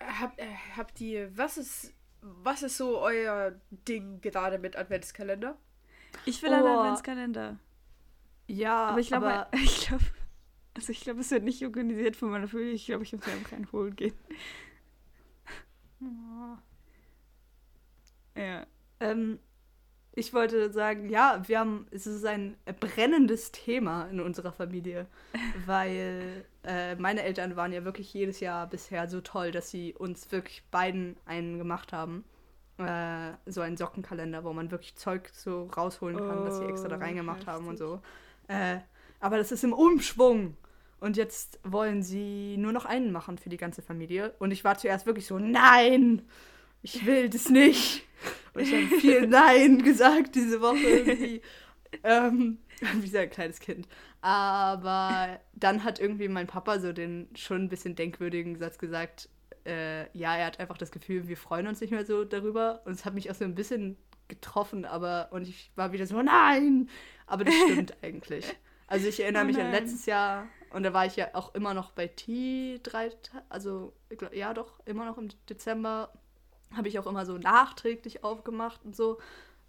habt, 0.00 0.40
äh, 0.40 0.54
habt 0.76 1.00
ihr, 1.00 1.36
was 1.38 1.56
ist, 1.56 1.92
was 2.20 2.62
ist 2.64 2.78
so 2.78 2.98
euer 3.00 3.52
Ding 3.70 4.20
gerade 4.20 4.58
mit 4.58 4.74
Adventskalender? 4.74 5.56
Ich 6.24 6.42
will 6.42 6.52
einen 6.52 6.64
Oh. 6.64 6.80
Adventskalender. 6.80 7.58
Ja, 8.48 8.88
Aber 8.88 8.98
ich 8.98 9.08
glaube, 9.08 9.26
aber 9.32 9.48
ich 9.56 9.86
glaube, 9.86 10.04
also 10.76 10.92
ich 10.92 11.00
glaube, 11.00 11.20
es 11.20 11.30
wird 11.30 11.42
nicht 11.42 11.64
organisiert 11.64 12.16
von 12.16 12.30
meiner 12.30 12.48
Familie. 12.48 12.74
Ich 12.74 12.86
glaube, 12.86 13.02
ich 13.02 13.12
muss 13.12 13.26
mir 13.26 13.32
einfach 13.32 13.52
einen 13.52 13.72
holen 13.72 13.96
gehen. 13.96 14.14
Ja. 18.36 18.66
Ähm, 19.00 19.38
ich 20.12 20.32
wollte 20.32 20.70
sagen, 20.70 21.08
ja, 21.08 21.42
wir 21.46 21.58
haben, 21.58 21.86
es 21.90 22.06
ist 22.06 22.24
ein 22.24 22.56
brennendes 22.80 23.52
Thema 23.52 24.06
in 24.06 24.20
unserer 24.20 24.52
Familie, 24.52 25.06
weil 25.66 26.44
äh, 26.64 26.94
meine 26.96 27.22
Eltern 27.22 27.56
waren 27.56 27.72
ja 27.72 27.84
wirklich 27.84 28.12
jedes 28.12 28.40
Jahr 28.40 28.66
bisher 28.66 29.08
so 29.08 29.20
toll, 29.20 29.52
dass 29.52 29.70
sie 29.70 29.94
uns 29.94 30.30
wirklich 30.32 30.62
beiden 30.70 31.16
einen 31.24 31.58
gemacht 31.58 31.92
haben. 31.92 32.24
Äh, 32.78 33.32
so 33.46 33.62
einen 33.62 33.78
Sockenkalender, 33.78 34.44
wo 34.44 34.52
man 34.52 34.70
wirklich 34.70 34.96
Zeug 34.96 35.30
so 35.32 35.64
rausholen 35.74 36.18
kann, 36.18 36.44
das 36.44 36.58
sie 36.58 36.66
extra 36.66 36.88
da 36.88 36.96
Oh, 36.96 37.00
reingemacht 37.00 37.46
haben 37.46 37.66
und 37.68 37.78
so. 37.78 38.02
Äh, 38.48 38.78
aber 39.20 39.38
das 39.38 39.50
ist 39.50 39.64
im 39.64 39.72
Umschwung. 39.72 40.56
Und 41.00 41.16
jetzt 41.16 41.60
wollen 41.62 42.02
sie 42.02 42.56
nur 42.56 42.72
noch 42.72 42.84
einen 42.84 43.12
machen 43.12 43.38
für 43.38 43.48
die 43.48 43.58
ganze 43.58 43.82
Familie. 43.82 44.34
Und 44.38 44.50
ich 44.50 44.64
war 44.64 44.78
zuerst 44.78 45.06
wirklich 45.06 45.26
so, 45.26 45.38
nein, 45.38 46.22
ich 46.82 47.04
will 47.04 47.28
das 47.28 47.48
nicht. 47.48 48.04
Und 48.54 48.62
ich 48.62 48.72
habe 48.72 49.00
viel 49.00 49.26
Nein 49.26 49.82
gesagt 49.82 50.34
diese 50.34 50.60
Woche 50.60 50.78
irgendwie. 50.78 51.42
ähm, 52.02 52.58
wie 53.00 53.08
so 53.08 53.18
ein 53.18 53.30
kleines 53.30 53.60
Kind. 53.60 53.86
Aber 54.20 55.40
dann 55.54 55.84
hat 55.84 56.00
irgendwie 56.00 56.28
mein 56.28 56.46
Papa 56.46 56.78
so 56.78 56.92
den 56.92 57.28
schon 57.34 57.64
ein 57.64 57.68
bisschen 57.68 57.94
denkwürdigen 57.94 58.56
Satz 58.56 58.78
gesagt, 58.78 59.28
äh, 59.66 60.06
ja, 60.16 60.36
er 60.36 60.46
hat 60.46 60.60
einfach 60.60 60.78
das 60.78 60.90
Gefühl, 60.90 61.28
wir 61.28 61.36
freuen 61.36 61.66
uns 61.66 61.80
nicht 61.80 61.90
mehr 61.90 62.06
so 62.06 62.24
darüber. 62.24 62.82
Und 62.84 62.92
es 62.92 63.04
hat 63.04 63.14
mich 63.14 63.30
auch 63.30 63.34
so 63.34 63.44
ein 63.44 63.54
bisschen 63.54 63.96
getroffen, 64.28 64.84
aber 64.84 65.28
und 65.30 65.46
ich 65.48 65.70
war 65.76 65.92
wieder 65.92 66.06
so, 66.06 66.20
nein! 66.20 66.88
Aber 67.26 67.44
das 67.44 67.54
stimmt 67.54 67.94
eigentlich. 68.02 68.44
Also 68.88 69.08
ich 69.08 69.20
erinnere 69.20 69.42
Oh 69.42 69.46
mich 69.46 69.58
an 69.58 69.70
letztes 69.70 70.06
Jahr 70.06 70.48
und 70.76 70.82
da 70.82 70.92
war 70.92 71.06
ich 71.06 71.16
ja 71.16 71.28
auch 71.32 71.54
immer 71.54 71.72
noch 71.72 71.90
bei 71.92 72.06
T 72.06 72.80
drei, 72.82 73.10
also 73.48 73.94
ja 74.32 74.52
doch, 74.52 74.78
immer 74.84 75.06
noch 75.06 75.16
im 75.16 75.30
Dezember 75.48 76.12
habe 76.76 76.88
ich 76.88 76.98
auch 76.98 77.06
immer 77.06 77.24
so 77.24 77.38
nachträglich 77.38 78.22
aufgemacht 78.22 78.84
und 78.84 78.94
so. 78.94 79.18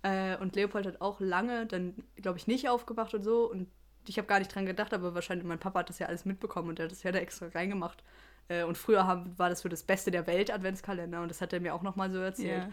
Äh, 0.02 0.36
und 0.36 0.58
Leopold 0.58 0.86
hat 0.86 1.00
auch 1.00 1.22
lange 1.22 1.66
dann, 1.66 1.96
glaube 2.18 2.38
ich, 2.38 2.48
nicht 2.48 2.68
aufgemacht 2.68 3.14
und 3.14 3.24
so. 3.24 3.50
Und 3.50 3.70
ich 4.06 4.18
habe 4.18 4.28
gar 4.28 4.40
nicht 4.40 4.54
dran 4.54 4.66
gedacht, 4.66 4.94
aber 4.94 5.16
wahrscheinlich 5.16 5.48
mein 5.48 5.60
Papa 5.60 5.80
hat 5.80 5.90
das 5.90 6.00
ja 6.00 6.08
alles 6.08 6.26
mitbekommen 6.26 6.68
und 6.68 6.78
der 6.78 6.88
hat 6.88 6.92
das 6.92 7.04
ja 7.04 7.14
da 7.14 7.20
extra 7.20 7.48
reingemacht. 7.48 8.04
Äh, 8.50 8.66
und 8.66 8.78
früher 8.78 9.08
haben, 9.08 9.40
war 9.40 9.48
das 9.48 9.62
für 9.62 9.70
das 9.70 9.84
Beste 9.84 10.12
der 10.12 10.28
Welt 10.28 10.52
Adventskalender 10.52 11.22
und 11.22 11.30
das 11.30 11.40
hat 11.40 11.54
er 11.54 11.62
mir 11.62 11.74
auch 11.74 11.84
nochmal 11.84 12.12
so 12.12 12.20
erzählt. 12.20 12.64
Ja. 12.64 12.70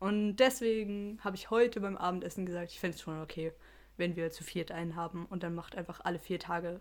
Und 0.00 0.36
deswegen 0.36 1.18
habe 1.24 1.36
ich 1.36 1.48
heute 1.48 1.80
beim 1.80 1.96
Abendessen 1.96 2.44
gesagt, 2.44 2.72
ich 2.72 2.80
fände 2.80 2.96
es 2.96 3.00
schon 3.00 3.22
okay, 3.22 3.54
wenn 3.96 4.16
wir 4.16 4.30
zu 4.30 4.44
viert 4.44 4.70
einen 4.70 4.96
haben 4.96 5.24
und 5.24 5.42
dann 5.42 5.54
macht 5.54 5.76
einfach 5.76 6.00
alle 6.04 6.18
vier 6.18 6.38
Tage, 6.38 6.80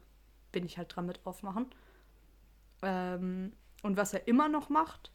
bin 0.51 0.65
ich 0.65 0.77
halt 0.77 0.95
dran 0.95 1.05
mit 1.05 1.25
aufmachen. 1.25 1.67
Ähm, 2.81 3.53
und 3.83 3.97
was 3.97 4.13
er 4.13 4.27
immer 4.27 4.49
noch 4.49 4.69
macht, 4.69 5.12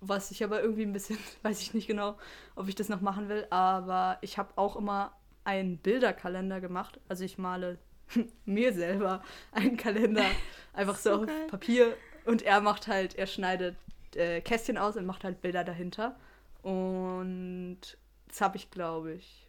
was 0.00 0.30
ich 0.30 0.42
aber 0.42 0.62
irgendwie 0.62 0.82
ein 0.82 0.92
bisschen, 0.92 1.18
weiß 1.42 1.60
ich 1.60 1.74
nicht 1.74 1.86
genau, 1.86 2.18
ob 2.56 2.68
ich 2.68 2.74
das 2.74 2.88
noch 2.88 3.00
machen 3.00 3.28
will, 3.28 3.46
aber 3.50 4.18
ich 4.20 4.38
habe 4.38 4.56
auch 4.56 4.76
immer 4.76 5.12
einen 5.44 5.78
Bilderkalender 5.78 6.60
gemacht. 6.60 7.00
Also 7.08 7.24
ich 7.24 7.38
male 7.38 7.78
mir 8.44 8.72
selber 8.72 9.22
einen 9.52 9.76
Kalender 9.76 10.24
einfach 10.72 10.96
so, 10.96 11.10
So 11.10 11.20
auf 11.20 11.26
geil. 11.26 11.46
Papier 11.48 11.96
und 12.24 12.42
er 12.42 12.60
macht 12.60 12.88
halt, 12.88 13.14
er 13.16 13.26
schneidet 13.26 13.76
äh, 14.14 14.40
Kästchen 14.40 14.78
aus 14.78 14.96
und 14.96 15.06
macht 15.06 15.24
halt 15.24 15.40
Bilder 15.40 15.64
dahinter. 15.64 16.16
Und 16.62 17.80
das 18.28 18.40
habe 18.40 18.56
ich, 18.56 18.70
glaube 18.70 19.14
ich, 19.14 19.48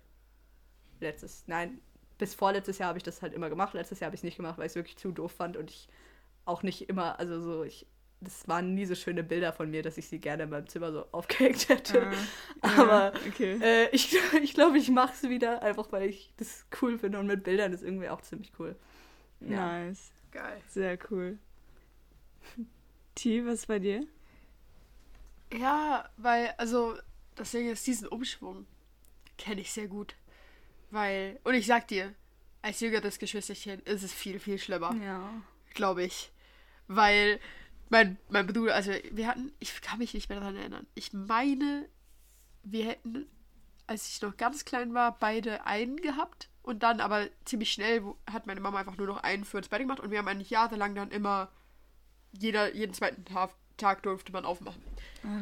letztes, 1.00 1.44
nein, 1.48 1.80
bis 2.22 2.36
vorletztes 2.36 2.78
Jahr 2.78 2.90
habe 2.90 3.00
ich 3.00 3.04
das 3.04 3.24
halt 3.24 3.34
immer 3.34 3.50
gemacht. 3.50 3.74
Letztes 3.74 4.00
Jahr 4.00 4.06
habe 4.06 4.16
ich 4.16 4.20
es 4.20 4.24
nicht 4.24 4.38
gemacht, 4.38 4.60
weil 4.60 4.68
ich 4.68 4.74
es 4.74 4.76
wirklich 4.76 4.98
zu 4.98 5.12
doof 5.12 5.32
fand 5.32 5.58
und 5.58 5.72
ich 5.72 5.88
auch 6.46 6.62
nicht 6.62 6.88
immer, 6.88 7.18
also 7.20 7.42
so, 7.42 7.64
ich, 7.64 7.88
das 8.20 8.48
waren 8.48 8.76
nie 8.76 8.86
so 8.86 8.94
schöne 8.94 9.24
Bilder 9.24 9.52
von 9.54 9.72
mir, 9.72 9.82
dass 9.82 9.98
ich 9.98 10.08
sie 10.08 10.20
gerne 10.20 10.44
in 10.44 10.52
meinem 10.52 10.68
Zimmer 10.68 10.92
so 10.92 11.08
aufgehängt 11.12 11.68
hätte. 11.68 12.12
Ah, 12.62 12.80
Aber 12.80 13.14
ja, 13.16 13.22
okay. 13.28 13.60
äh, 13.60 13.90
ich 13.90 14.16
ich 14.44 14.54
glaube, 14.54 14.78
ich 14.78 14.90
mache 14.92 15.14
es 15.14 15.28
wieder, 15.28 15.64
einfach 15.64 15.92
weil 15.92 16.10
ich 16.10 16.32
das 16.38 16.68
cool 16.80 17.00
finde 17.00 17.18
und 17.18 17.26
mit 17.26 17.44
Bildern 17.44 17.74
ist 17.74 17.82
irgendwie 17.82 18.10
auch 18.10 18.22
ziemlich 18.22 18.52
cool. 18.60 18.76
Ja. 19.40 19.80
Nice. 19.88 20.12
Geil. 20.32 20.62
Sehr 20.68 21.00
cool. 21.10 21.40
T, 23.16 23.44
was 23.48 23.66
bei 23.66 23.80
dir? 23.80 24.06
Ja, 25.52 26.08
weil, 26.18 26.54
also, 26.58 26.96
das 27.34 27.50
Ding 27.50 27.68
ist, 27.68 27.86
diesen 27.88 28.08
Umschwung 28.08 28.68
kenne 29.40 29.62
ich 29.62 29.72
sehr 29.72 29.88
gut. 29.88 30.16
Weil, 30.92 31.40
und 31.44 31.54
ich 31.54 31.66
sag 31.66 31.88
dir, 31.88 32.14
als 32.62 32.80
jüngeres 32.80 33.18
Geschwisterchen 33.18 33.80
ist 33.82 34.04
es 34.04 34.14
viel, 34.14 34.40
viel 34.40 34.60
schlimmer, 34.60 34.94
Ja. 35.04 35.30
glaube 35.74 36.04
ich. 36.04 36.32
Weil 36.88 37.40
mein, 37.90 38.18
mein 38.30 38.46
Bruder, 38.48 38.76
also 38.76 38.92
wir 39.12 39.28
hatten, 39.28 39.52
ich 39.60 39.82
kann 39.82 40.00
mich 40.00 40.14
nicht 40.14 40.30
mehr 40.30 40.40
daran 40.40 40.56
erinnern. 40.56 40.86
Ich 40.94 41.14
meine, 41.14 41.88
wir 42.64 42.86
hätten, 42.86 43.26
als 43.88 44.08
ich 44.10 44.22
noch 44.22 44.38
ganz 44.38 44.66
klein 44.66 44.94
war, 44.94 45.18
beide 45.20 45.66
einen 45.66 45.98
gehabt. 45.98 46.50
Und 46.64 46.84
dann 46.84 47.00
aber 47.02 47.28
ziemlich 47.46 47.72
schnell 47.72 48.04
hat 48.32 48.46
meine 48.46 48.60
Mama 48.62 48.78
einfach 48.80 48.96
nur 48.98 49.08
noch 49.08 49.24
einen 49.24 49.46
für 49.46 49.60
das 49.60 49.70
Bett 49.70 49.80
gemacht 49.80 50.00
und 50.00 50.12
wir 50.12 50.20
haben 50.20 50.28
eigentlich 50.28 50.52
jahrelang 50.52 50.94
dann 50.94 51.10
immer 51.10 51.50
jeder, 52.34 52.76
jeden 52.76 52.94
zweiten 52.94 53.26
Tag, 53.26 53.50
Tag 53.78 54.04
durfte 54.04 54.32
man 54.32 54.46
aufmachen. 54.46 54.82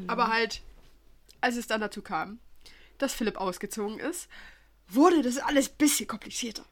Aber 0.07 0.27
halt, 0.29 0.61
als 1.41 1.57
es 1.57 1.67
dann 1.67 1.81
dazu 1.81 2.01
kam, 2.01 2.39
dass 2.99 3.13
Philipp 3.13 3.35
ausgezogen 3.37 3.99
ist, 3.99 4.29
wurde 4.89 5.21
das 5.21 5.37
alles 5.37 5.69
ein 5.69 5.75
bisschen 5.77 6.07
komplizierter. 6.07 6.65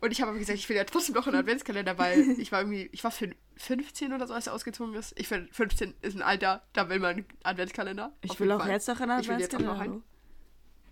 Und 0.00 0.10
ich 0.10 0.20
habe 0.20 0.30
aber 0.30 0.38
gesagt, 0.40 0.58
ich 0.58 0.68
will 0.68 0.76
ja 0.76 0.84
trotzdem 0.84 1.14
noch 1.14 1.26
einen 1.28 1.36
Adventskalender, 1.36 1.96
weil 1.96 2.20
ich 2.38 2.50
war 2.50 2.60
irgendwie, 2.60 2.88
ich 2.92 3.04
war 3.04 3.12
fün- 3.12 3.36
15 3.56 4.12
oder 4.12 4.26
so, 4.26 4.34
als 4.34 4.48
er 4.48 4.54
ausgezogen 4.54 4.94
ist. 4.94 5.12
Ich 5.16 5.28
finde, 5.28 5.52
15 5.52 5.94
ist 6.02 6.16
ein 6.16 6.22
Alter, 6.22 6.62
da 6.72 6.88
will 6.88 6.98
man 6.98 7.10
einen 7.16 7.26
Adventskalender. 7.44 8.12
Ich 8.22 8.38
will 8.40 8.50
auch 8.50 8.60
Fall. 8.60 8.70
jetzt 8.70 8.88
noch 8.88 9.00
einen 9.00 9.20
Ich 9.20 9.28
will 9.28 9.38
jetzt 9.38 9.54
auch 9.54 9.60
noch 9.60 9.78
Adventskalender. 9.78 10.02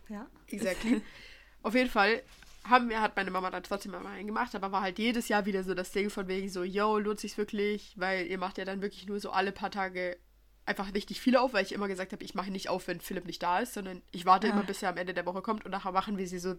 einen. 0.08 0.20
Ja. 0.20 0.26
Exactly. 0.48 1.02
Auf 1.62 1.74
jeden 1.74 1.90
Fall 1.90 2.22
haben 2.68 2.88
wir, 2.88 3.00
hat 3.00 3.16
meine 3.16 3.30
Mama 3.30 3.50
dann 3.50 3.62
trotzdem 3.62 3.92
mal 3.92 4.06
einen 4.06 4.26
gemacht, 4.26 4.54
aber 4.54 4.70
war 4.70 4.82
halt 4.82 4.98
jedes 4.98 5.28
Jahr 5.28 5.46
wieder 5.46 5.64
so 5.64 5.74
das 5.74 5.90
Ding 5.92 6.11
von 6.11 6.28
wegen 6.28 6.48
so, 6.48 6.62
yo, 6.62 6.98
lohnt 6.98 7.18
sich's 7.20 7.38
wirklich, 7.38 7.94
weil 7.96 8.26
ihr 8.26 8.38
macht 8.38 8.58
ja 8.58 8.64
dann 8.64 8.82
wirklich 8.82 9.06
nur 9.06 9.18
so 9.18 9.30
alle 9.30 9.50
paar 9.50 9.70
Tage 9.70 10.18
einfach 10.66 10.94
richtig 10.94 11.20
viele 11.20 11.40
auf, 11.40 11.52
weil 11.52 11.64
ich 11.64 11.72
immer 11.72 11.88
gesagt 11.88 12.12
habe, 12.12 12.22
ich 12.24 12.34
mache 12.34 12.50
nicht 12.50 12.68
auf, 12.68 12.86
wenn 12.88 13.00
Philipp 13.00 13.26
nicht 13.26 13.42
da 13.42 13.58
ist, 13.61 13.74
sondern 13.74 14.02
ich 14.12 14.24
warte 14.26 14.46
Ah. 14.46 14.50
immer, 14.50 14.62
bis 14.62 14.82
er 14.82 14.90
am 14.90 14.96
Ende 14.96 15.14
der 15.14 15.26
Woche 15.26 15.42
kommt 15.42 15.64
und 15.64 15.70
nachher 15.70 15.92
machen 15.92 16.16
wir 16.18 16.26
sie 16.26 16.38
so 16.38 16.56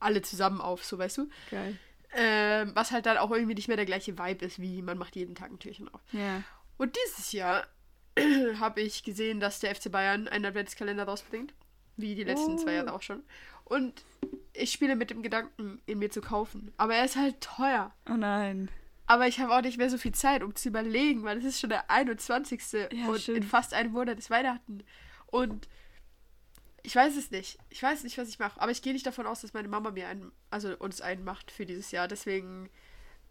alle 0.00 0.22
zusammen 0.22 0.60
auf, 0.60 0.84
so 0.84 0.98
weißt 0.98 1.18
du. 1.18 1.28
Geil. 1.50 1.76
Ähm, 2.14 2.72
was 2.74 2.90
halt 2.90 3.06
dann 3.06 3.18
auch 3.18 3.30
irgendwie 3.30 3.54
nicht 3.54 3.68
mehr 3.68 3.76
der 3.76 3.86
gleiche 3.86 4.18
Vibe 4.18 4.44
ist, 4.46 4.60
wie 4.60 4.80
man 4.82 4.96
macht 4.98 5.14
jeden 5.16 5.34
Tag 5.34 5.50
ein 5.50 5.58
Türchen 5.58 5.88
auf. 5.92 6.00
Ja. 6.12 6.42
Und 6.78 6.96
dieses 7.06 7.32
Jahr 7.32 7.66
habe 8.60 8.80
ich 8.80 9.04
gesehen, 9.04 9.40
dass 9.40 9.60
der 9.60 9.74
FC 9.74 9.90
Bayern 9.92 10.26
einen 10.28 10.46
Adventskalender 10.46 11.04
rausbringt. 11.04 11.52
Wie 11.96 12.14
die 12.14 12.22
letzten 12.24 12.58
zwei 12.58 12.70
Oh. 12.70 12.74
Jahre 12.76 12.92
auch 12.92 13.02
schon. 13.02 13.24
Und 13.64 14.04
ich 14.52 14.70
spiele 14.72 14.94
mit 14.96 15.10
dem 15.10 15.22
Gedanken, 15.22 15.80
ihn 15.86 15.98
mir 15.98 16.10
zu 16.10 16.20
kaufen. 16.20 16.72
Aber 16.76 16.94
er 16.94 17.04
ist 17.04 17.16
halt 17.16 17.40
teuer. 17.40 17.92
Oh 18.08 18.14
nein. 18.16 18.70
Aber 19.08 19.26
ich 19.26 19.40
habe 19.40 19.56
auch 19.56 19.62
nicht 19.62 19.78
mehr 19.78 19.88
so 19.88 19.96
viel 19.96 20.12
Zeit, 20.12 20.42
um 20.42 20.54
zu 20.54 20.68
überlegen, 20.68 21.24
weil 21.24 21.38
es 21.38 21.44
ist 21.44 21.60
schon 21.60 21.70
der 21.70 21.90
21. 21.90 22.62
Ja, 22.92 23.08
und 23.08 23.22
stimmt. 23.22 23.38
in 23.38 23.42
fast 23.42 23.72
einem 23.72 23.92
Monat 23.92 24.18
ist 24.18 24.28
Weihnachten. 24.28 24.84
Und 25.26 25.66
ich 26.82 26.94
weiß 26.94 27.16
es 27.16 27.30
nicht. 27.30 27.58
Ich 27.70 27.82
weiß 27.82 28.04
nicht, 28.04 28.18
was 28.18 28.28
ich 28.28 28.38
mache. 28.38 28.60
Aber 28.60 28.70
ich 28.70 28.82
gehe 28.82 28.92
nicht 28.92 29.06
davon 29.06 29.26
aus, 29.26 29.40
dass 29.40 29.54
meine 29.54 29.68
Mama 29.68 29.92
mir 29.92 30.08
einen, 30.08 30.30
also 30.50 30.76
uns 30.76 31.00
einen 31.00 31.24
macht 31.24 31.50
für 31.50 31.64
dieses 31.64 31.90
Jahr. 31.90 32.06
Deswegen, 32.06 32.68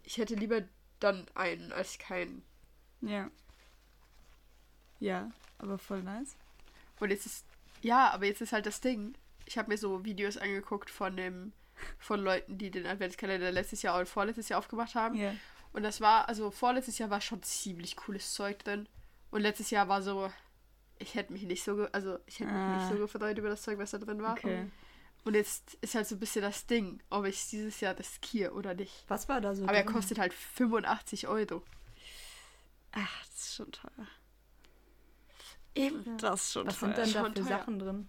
ich 0.02 0.18
hätte 0.18 0.34
lieber 0.34 0.62
dann 0.98 1.26
einen 1.36 1.70
als 1.70 1.96
keinen. 1.98 2.42
Ja. 3.00 3.30
Ja, 4.98 5.30
aber 5.58 5.78
voll 5.78 6.02
nice. 6.02 6.34
Und 6.98 7.10
jetzt 7.10 7.24
ist, 7.24 7.46
ja, 7.82 8.10
aber 8.10 8.26
jetzt 8.26 8.40
ist 8.40 8.52
halt 8.52 8.66
das 8.66 8.80
Ding. 8.80 9.14
Ich 9.46 9.56
habe 9.56 9.70
mir 9.70 9.78
so 9.78 10.04
Videos 10.04 10.38
angeguckt 10.38 10.90
von 10.90 11.16
dem, 11.16 11.52
von 12.00 12.18
Leuten, 12.18 12.58
die 12.58 12.72
den 12.72 12.84
Adventskalender 12.84 13.52
letztes 13.52 13.82
Jahr 13.82 13.94
oder 13.94 14.06
vorletztes 14.06 14.48
Jahr 14.48 14.58
aufgemacht 14.58 14.96
haben. 14.96 15.14
Ja. 15.14 15.32
Und 15.78 15.84
das 15.84 16.00
war, 16.00 16.28
also 16.28 16.50
vorletztes 16.50 16.98
Jahr 16.98 17.08
war 17.08 17.20
schon 17.20 17.40
ziemlich 17.44 17.94
cooles 17.94 18.32
Zeug 18.34 18.58
drin. 18.64 18.88
Und 19.30 19.42
letztes 19.42 19.70
Jahr 19.70 19.86
war 19.86 20.02
so, 20.02 20.28
ich 20.98 21.14
hätte 21.14 21.32
mich 21.32 21.42
nicht 21.44 21.62
so, 21.62 21.86
also 21.92 22.18
ich 22.26 22.40
hätte 22.40 22.50
mich 22.50 22.60
Ah. 22.60 22.76
nicht 22.78 22.88
so 22.92 22.98
gefreut 22.98 23.38
über 23.38 23.48
das 23.48 23.62
Zeug, 23.62 23.78
was 23.78 23.92
da 23.92 23.98
drin 23.98 24.20
war. 24.20 24.32
Okay. 24.32 24.68
Und 25.24 25.34
jetzt 25.34 25.74
ist 25.74 25.94
halt 25.94 26.08
so 26.08 26.16
ein 26.16 26.18
bisschen 26.18 26.42
das 26.42 26.66
Ding, 26.66 27.00
ob 27.10 27.26
ich 27.26 27.36
es 27.36 27.48
dieses 27.50 27.78
Jahr 27.78 27.96
riskiere 27.96 28.54
oder 28.54 28.74
nicht. 28.74 29.04
Was 29.06 29.28
war 29.28 29.40
da 29.40 29.54
so? 29.54 29.62
Aber 29.62 29.74
er 29.74 29.84
drin? 29.84 29.92
kostet 29.94 30.18
halt 30.18 30.34
85 30.34 31.28
Euro. 31.28 31.62
Ach, 32.90 33.26
das 33.26 33.38
ist 33.38 33.54
schon 33.54 33.70
teuer. 33.70 34.06
Eben. 35.76 36.16
Das 36.18 36.42
ist 36.42 36.52
schon 36.54 36.66
Was 36.66 36.80
teuer. 36.80 36.94
sind 36.94 37.06
denn 37.06 37.12
da 37.22 37.24
für 37.28 37.34
teuer. 37.34 37.44
Sachen 37.44 37.78
drin? 37.78 38.08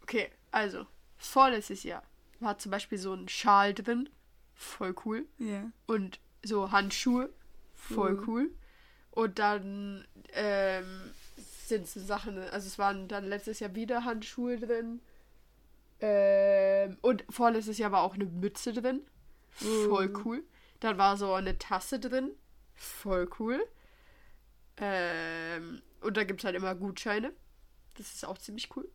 Okay, 0.00 0.30
also, 0.52 0.86
vorletztes 1.18 1.82
Jahr 1.82 2.02
war 2.40 2.56
zum 2.56 2.70
Beispiel 2.70 2.96
so 2.96 3.12
ein 3.12 3.28
Schal 3.28 3.74
drin. 3.74 4.08
Voll 4.54 4.94
cool. 5.04 5.26
Ja. 5.38 5.70
Und 5.86 6.20
so 6.44 6.70
Handschuhe. 6.72 7.30
Voll 7.74 8.12
Mhm. 8.14 8.24
cool. 8.28 8.50
Und 9.10 9.38
dann 9.38 10.06
ähm, 10.32 11.12
sind 11.66 11.86
so 11.86 12.00
Sachen, 12.00 12.38
also 12.38 12.66
es 12.66 12.78
waren 12.78 13.08
dann 13.08 13.24
letztes 13.24 13.60
Jahr 13.60 13.74
wieder 13.74 14.04
Handschuhe 14.04 14.58
drin. 14.58 15.00
Ähm, 16.00 16.98
und 17.02 17.24
vorletztes 17.30 17.78
Jahr 17.78 17.92
war 17.92 18.02
auch 18.02 18.14
eine 18.14 18.24
Mütze 18.26 18.72
drin. 18.72 19.00
Voll 19.50 20.10
Uh. 20.14 20.22
cool. 20.24 20.44
Dann 20.80 20.98
war 20.98 21.16
so 21.16 21.32
eine 21.32 21.56
Tasse 21.58 21.98
drin. 22.00 22.32
Voll 22.74 23.28
cool. 23.38 23.64
Ähm, 24.76 25.80
und 26.00 26.16
da 26.16 26.24
gibt 26.24 26.40
es 26.40 26.44
halt 26.44 26.56
immer 26.56 26.74
Gutscheine. 26.74 27.32
Das 27.96 28.12
ist 28.12 28.26
auch 28.26 28.38
ziemlich 28.38 28.74
cool. 28.76 28.88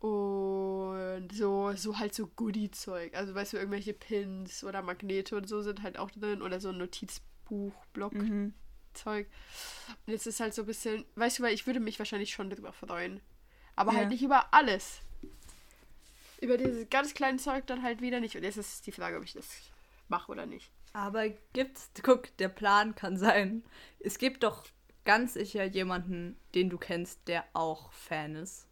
Und 0.00 1.28
so, 1.32 1.72
so 1.74 1.98
halt 1.98 2.14
so 2.14 2.26
Goodie-Zeug. 2.28 3.14
Also 3.14 3.34
weißt 3.34 3.52
du, 3.52 3.56
irgendwelche 3.56 3.94
Pins 3.94 4.62
oder 4.64 4.82
Magnete 4.82 5.36
und 5.36 5.48
so 5.48 5.60
sind 5.62 5.82
halt 5.82 5.98
auch 5.98 6.10
drin. 6.10 6.42
Oder 6.42 6.60
so 6.60 6.68
ein 6.68 6.78
Notizbuch, 6.78 7.74
Block. 7.92 8.14
Mhm. 8.14 8.54
Zeug. 8.94 9.28
Und 10.06 10.12
jetzt 10.12 10.26
ist 10.26 10.40
halt 10.40 10.54
so 10.54 10.62
ein 10.62 10.66
bisschen, 10.66 11.04
weißt 11.16 11.38
du, 11.38 11.42
weil 11.42 11.54
ich 11.54 11.66
würde 11.66 11.80
mich 11.80 11.98
wahrscheinlich 11.98 12.32
schon 12.32 12.50
drüber 12.50 12.72
freuen. 12.72 13.20
Aber 13.76 13.92
Ja. 13.92 13.98
halt 13.98 14.08
nicht 14.08 14.22
über 14.22 14.52
alles. 14.52 15.00
Über 16.40 16.56
dieses 16.56 16.88
ganz 16.88 17.14
kleine 17.14 17.38
Zeug 17.38 17.66
dann 17.66 17.82
halt 17.82 18.00
wieder 18.00 18.20
nicht. 18.20 18.36
Und 18.36 18.44
jetzt 18.44 18.56
ist 18.56 18.86
die 18.86 18.92
Frage, 18.92 19.16
ob 19.16 19.24
ich 19.24 19.32
das 19.32 19.46
mache 20.08 20.30
oder 20.30 20.46
nicht. 20.46 20.70
Aber 20.92 21.28
gibt's, 21.52 21.90
guck, 22.02 22.36
der 22.38 22.48
Plan 22.48 22.94
kann 22.94 23.16
sein. 23.16 23.64
Es 24.00 24.18
gibt 24.18 24.42
doch 24.44 24.64
ganz 25.04 25.34
sicher 25.34 25.64
jemanden, 25.64 26.36
den 26.54 26.70
du 26.70 26.78
kennst, 26.78 27.26
der 27.28 27.44
auch 27.52 27.92
Fan 27.92 28.36
ist. 28.36 28.67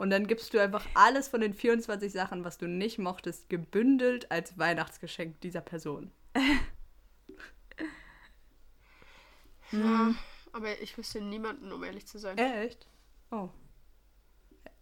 Und 0.00 0.08
dann 0.08 0.26
gibst 0.26 0.54
du 0.54 0.58
einfach 0.58 0.86
alles 0.94 1.28
von 1.28 1.42
den 1.42 1.52
24 1.52 2.10
Sachen, 2.10 2.42
was 2.42 2.56
du 2.56 2.66
nicht 2.66 2.98
mochtest, 2.98 3.50
gebündelt 3.50 4.30
als 4.30 4.56
Weihnachtsgeschenk 4.58 5.38
dieser 5.42 5.60
Person. 5.60 6.10
Ja, 9.72 10.12
aber 10.52 10.80
ich 10.80 10.98
wüsste 10.98 11.20
niemanden, 11.20 11.70
um 11.70 11.84
ehrlich 11.84 12.04
zu 12.04 12.18
sein. 12.18 12.36
Echt? 12.38 12.88
Oh. 13.30 13.50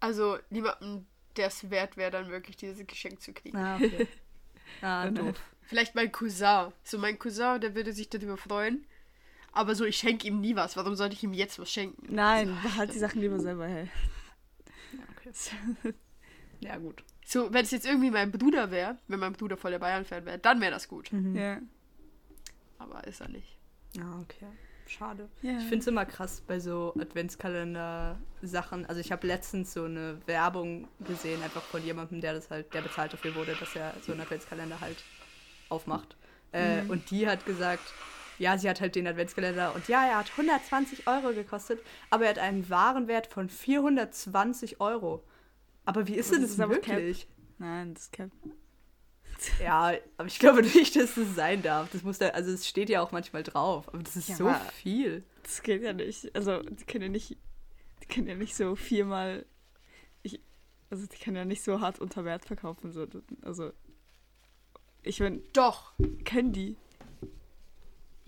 Also 0.00 0.38
niemanden, 0.48 1.06
der 1.36 1.48
es 1.48 1.68
wert 1.68 1.98
wäre, 1.98 2.10
dann 2.10 2.30
wirklich 2.30 2.56
dieses 2.56 2.86
Geschenk 2.86 3.20
zu 3.20 3.34
kriegen. 3.34 3.58
Ah, 3.58 3.76
okay. 3.76 4.08
ah, 4.80 5.10
doof. 5.10 5.36
Vielleicht 5.64 5.94
mein 5.94 6.10
Cousin. 6.10 6.72
So 6.84 6.96
mein 6.96 7.18
Cousin, 7.18 7.60
der 7.60 7.74
würde 7.74 7.92
sich 7.92 8.08
darüber 8.08 8.38
freuen. 8.38 8.86
Aber 9.52 9.74
so, 9.74 9.84
ich 9.84 9.98
schenke 9.98 10.26
ihm 10.26 10.40
nie 10.40 10.56
was. 10.56 10.74
Warum 10.78 10.94
sollte 10.94 11.16
ich 11.16 11.22
ihm 11.22 11.34
jetzt 11.34 11.58
was 11.58 11.70
schenken? 11.70 12.06
Nein, 12.08 12.58
behalt 12.62 12.94
die 12.94 12.98
Sachen 12.98 13.20
lieber 13.20 13.38
selber, 13.40 13.66
hey. 13.66 13.90
Okay. 15.28 15.94
Ja, 16.60 16.76
gut. 16.76 17.04
So, 17.24 17.52
wenn 17.52 17.62
es 17.64 17.70
jetzt 17.70 17.86
irgendwie 17.86 18.10
mein 18.10 18.32
Bruder 18.32 18.72
wäre, 18.72 18.98
wenn 19.06 19.20
mein 19.20 19.32
Bruder 19.34 19.56
voll 19.56 19.70
der 19.70 19.78
Bayern-Fan 19.78 20.26
wäre, 20.26 20.38
dann 20.40 20.60
wäre 20.60 20.72
das 20.72 20.88
gut. 20.88 21.12
Mhm. 21.12 21.36
Ja. 21.36 21.60
Aber 22.78 23.06
ist 23.06 23.20
er 23.20 23.28
nicht. 23.28 23.56
Ja, 23.96 24.18
okay. 24.20 24.46
Schade. 24.88 25.28
Ja. 25.42 25.52
Ich 25.58 25.64
finde 25.64 25.78
es 25.78 25.86
immer 25.86 26.04
krass 26.04 26.40
bei 26.44 26.58
so 26.58 26.94
Adventskalender-Sachen. 26.98 28.86
Also 28.86 29.00
ich 29.00 29.12
habe 29.12 29.26
letztens 29.26 29.72
so 29.72 29.84
eine 29.84 30.18
Werbung 30.26 30.88
gesehen, 31.06 31.42
einfach 31.42 31.62
von 31.62 31.84
jemandem, 31.84 32.20
der 32.20 32.34
das 32.34 32.50
halt, 32.50 32.72
der 32.74 32.82
bezahlt 32.82 33.12
dafür 33.12 33.34
wurde, 33.34 33.54
dass 33.54 33.76
er 33.76 33.94
so 34.02 34.10
einen 34.12 34.22
Adventskalender 34.22 34.80
halt 34.80 34.96
aufmacht. 35.68 36.16
Äh, 36.52 36.82
Und 36.88 37.10
die 37.10 37.28
hat 37.28 37.44
gesagt, 37.46 37.84
ja, 38.38 38.56
sie 38.58 38.68
hat 38.68 38.80
halt 38.80 38.94
den 38.94 39.06
Adventskalender 39.06 39.74
und 39.74 39.88
ja, 39.88 40.04
er 40.06 40.18
hat 40.18 40.30
120 40.30 41.06
Euro 41.06 41.32
gekostet, 41.32 41.80
aber 42.10 42.24
er 42.24 42.30
hat 42.30 42.38
einen 42.38 42.68
Warenwert 42.70 43.26
von 43.26 43.48
420 43.48 44.80
Euro. 44.80 45.22
Aber 45.84 46.06
wie 46.06 46.14
ist 46.14 46.30
denn 46.32 46.42
das 46.42 46.50
das 46.50 46.58
ist 46.58 46.60
aber 46.60 46.78
Cap. 46.78 46.96
möglich? 46.96 47.26
Nein, 47.58 47.94
das 47.94 48.04
ist 48.04 48.12
Cap. 48.12 48.30
Ja, 49.62 49.92
aber 50.16 50.26
ich 50.26 50.40
glaube 50.40 50.62
nicht, 50.62 50.96
dass 50.96 51.14
das 51.14 51.36
sein 51.36 51.62
darf. 51.62 51.88
Das 51.92 52.02
muss 52.02 52.18
da, 52.18 52.30
also 52.30 52.50
es 52.50 52.66
steht 52.66 52.88
ja 52.90 53.00
auch 53.00 53.12
manchmal 53.12 53.44
drauf, 53.44 53.86
aber 53.88 54.02
das 54.02 54.16
ist 54.16 54.28
Ja, 54.30 54.34
so 54.34 54.52
viel. 54.82 55.22
Das 55.44 55.62
geht 55.62 55.80
ja 55.82 55.92
nicht. 55.92 56.34
Also, 56.34 56.60
die 56.60 56.84
können 56.84 57.02
ja 57.04 57.08
nicht. 57.08 57.36
Die 58.02 58.06
können 58.06 58.26
ja 58.26 58.34
nicht 58.34 58.56
so 58.56 58.74
viermal. 58.74 59.46
Ich, 60.22 60.40
also, 60.90 61.06
die 61.06 61.16
können 61.18 61.36
ja 61.36 61.44
nicht 61.44 61.62
so 61.62 61.80
hart 61.80 62.00
unter 62.00 62.24
Wert 62.24 62.46
verkaufen. 62.46 62.90
So. 62.90 63.06
Also. 63.42 63.70
Ich 65.04 65.20
meine, 65.20 65.38
Doch. 65.52 65.92
können 66.24 66.52
die? 66.52 66.76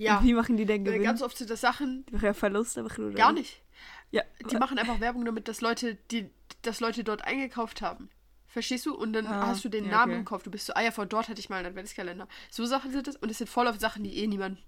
Ja. 0.01 0.19
Und 0.19 0.25
wie 0.27 0.33
machen 0.35 0.57
die 0.57 0.65
denn 0.65 0.81
Äh, 0.83 0.85
Gewinn? 0.85 1.03
Ganz 1.03 1.21
oft 1.23 1.37
sind 1.37 1.51
das 1.51 1.61
Sachen, 1.61 2.05
Die 2.07 2.15
machen 2.15 2.25
ja 2.25 2.33
Verluste 2.35 2.83
machen 2.83 3.07
oder? 3.09 3.15
gar 3.15 3.33
nicht. 3.33 3.63
Ja, 4.11 4.23
Die 4.51 4.57
machen 4.57 4.79
einfach 4.79 4.99
Werbung 5.01 5.25
damit, 5.25 5.47
dass 5.47 5.61
Leute, 5.61 5.97
die, 6.11 6.31
dass 6.63 6.81
Leute 6.81 7.05
dort 7.05 7.23
eingekauft 7.25 7.83
haben. 7.83 8.09
Verstehst 8.47 8.87
du? 8.87 8.95
Und 8.97 9.13
dann 9.13 9.27
Ah, 9.27 9.47
hast 9.47 9.65
du 9.65 9.69
den 9.69 9.85
ja, 9.85 9.91
Namen 9.93 10.13
okay. 10.13 10.19
im 10.21 10.25
Kopf. 10.25 10.43
Du 10.43 10.51
bist 10.51 10.67
so, 10.67 10.73
ah 10.75 10.81
ja, 10.83 10.91
von 10.91 11.09
dort 11.09 11.29
hatte 11.29 11.39
ich 11.39 11.49
mal 11.51 11.59
einen 11.59 11.69
Adventskalender. 11.69 12.27
So 12.51 12.65
Sachen 12.67 12.91
sind 12.91 13.07
es. 13.07 13.17
Und 13.17 13.31
es 13.31 13.39
sind 13.39 13.49
voll 13.49 13.67
oft 13.69 13.81
Sachen, 13.81 14.03
die 14.03 14.17
eh 14.17 14.27
niemand 14.27 14.59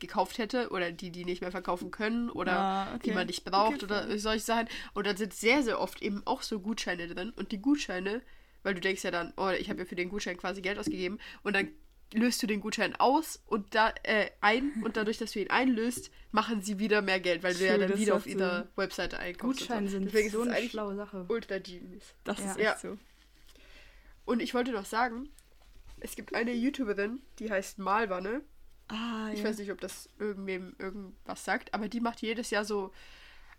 gekauft 0.00 0.38
hätte 0.38 0.70
oder 0.70 0.90
die, 0.90 1.10
die 1.10 1.24
nicht 1.24 1.40
mehr 1.42 1.50
verkaufen 1.52 1.90
können 1.92 2.30
oder 2.30 2.58
Ah, 2.58 2.86
die 3.04 3.10
okay. 3.10 3.14
man 3.14 3.26
nicht 3.28 3.44
braucht 3.44 3.82
Okay, 3.82 3.84
oder 3.84 4.18
solche 4.18 4.44
Sachen. 4.44 4.66
Und 4.94 5.06
dann 5.06 5.16
sind 5.16 5.32
sehr, 5.34 5.62
sehr 5.62 5.78
oft 5.80 6.02
eben 6.02 6.22
auch 6.26 6.42
so 6.42 6.58
Gutscheine 6.58 7.06
drin. 7.06 7.30
Und 7.36 7.52
die 7.52 7.58
Gutscheine, 7.60 8.22
weil 8.64 8.74
du 8.74 8.80
denkst 8.80 9.04
ja 9.04 9.10
dann, 9.12 9.32
oh, 9.36 9.50
ich 9.50 9.68
habe 9.70 9.78
ja 9.80 9.84
für 9.84 9.94
den 9.94 10.08
Gutschein 10.08 10.36
quasi 10.36 10.60
Geld 10.62 10.78
ausgegeben. 10.78 11.20
Und 11.44 11.54
dann 11.54 11.68
löst 12.12 12.42
du 12.42 12.46
den 12.46 12.60
Gutschein 12.60 12.96
aus 12.96 13.40
und 13.46 13.74
da 13.74 13.92
äh, 14.02 14.30
ein 14.40 14.72
und 14.84 14.96
dadurch, 14.96 15.18
dass 15.18 15.32
du 15.32 15.40
ihn 15.40 15.50
einlöst, 15.50 16.10
machen 16.32 16.60
sie 16.62 16.78
wieder 16.78 17.02
mehr 17.02 17.20
Geld, 17.20 17.42
weil 17.42 17.54
du 17.54 17.64
ja 17.66 17.78
dann 17.78 17.96
wieder 17.98 18.14
auf 18.16 18.26
macht 18.26 18.34
ihrer 18.34 18.58
Sinn. 18.62 18.68
Webseite 18.76 19.18
einkaufst. 19.18 19.60
Gutscheine 19.60 19.86
so. 19.88 19.92
sind 19.92 20.04
Deswegen 20.06 20.30
so 20.30 20.42
ist 20.42 20.48
eine 20.50 20.68
schlaue 20.68 20.96
Sache. 20.96 21.24
ultra 21.28 21.58
genius. 21.58 22.14
Das 22.24 22.38
ist 22.40 22.44
Ja. 22.44 22.52
echt 22.56 22.60
Ja. 22.62 22.78
so. 22.78 22.98
Und 24.24 24.40
ich 24.40 24.54
wollte 24.54 24.72
noch 24.72 24.84
sagen, 24.86 25.28
es 26.00 26.16
gibt 26.16 26.34
eine 26.34 26.52
YouTuberin, 26.52 27.20
die 27.38 27.50
heißt 27.50 27.78
Malwanne. 27.78 28.42
Ah, 28.88 29.30
Ich 29.32 29.40
ja. 29.40 29.44
weiß 29.46 29.58
nicht, 29.58 29.70
ob 29.70 29.80
das 29.80 30.08
irgendwem 30.18 30.74
irgendwas 30.78 31.44
sagt, 31.44 31.72
aber 31.74 31.88
die 31.88 32.00
macht 32.00 32.22
jedes 32.22 32.50
Jahr 32.50 32.64
so 32.64 32.92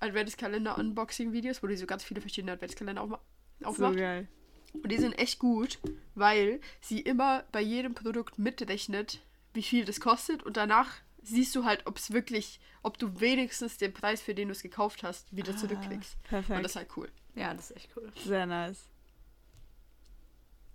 Adventskalender-Unboxing-Videos, 0.02 1.62
wo 1.64 1.68
die 1.68 1.78
so 1.78 1.86
ganz 1.86 2.04
viele 2.04 2.22
verschiedene 2.22 2.52
Adventskalender 2.54 3.02
aufma 3.02 3.20
so 3.60 3.66
aufmacht. 3.68 3.98
geil. 3.98 4.28
Und 4.74 4.92
die 4.92 4.98
sind 4.98 5.18
echt 5.20 5.40
gut, 5.40 5.80
weil 6.16 6.60
sie 6.80 7.00
immer 7.00 7.44
bei 7.52 7.62
jedem 7.62 7.94
Produkt 7.94 8.40
mitrechnet, 8.40 9.22
wie 9.54 9.64
viel 9.64 9.86
das 9.86 10.00
kostet 10.00 10.44
und 10.44 10.58
danach 10.58 10.90
siehst 11.24 11.56
du 11.56 11.66
halt, 11.66 11.86
ob 11.86 11.98
es 11.98 12.12
wirklich, 12.12 12.60
ob 12.82 12.98
du 12.98 13.20
wenigstens 13.20 13.78
den 13.78 13.94
Preis, 13.94 14.22
für 14.22 14.34
den 14.34 14.48
du 14.48 14.54
es 14.54 14.64
gekauft 14.64 15.04
hast, 15.04 15.36
wieder 15.36 15.56
zurückkriegst. 15.56 16.16
Ah, 16.24 16.28
Perfekt. 16.30 16.58
Und 16.58 16.64
das 16.64 16.72
ist 16.72 16.76
halt 16.78 16.90
cool. 16.98 17.10
Ja, 17.36 17.54
das 17.54 17.70
ist 17.72 17.78
echt 17.78 17.90
cool. 17.96 18.12
Sehr 18.26 18.46
nice. 18.46 18.86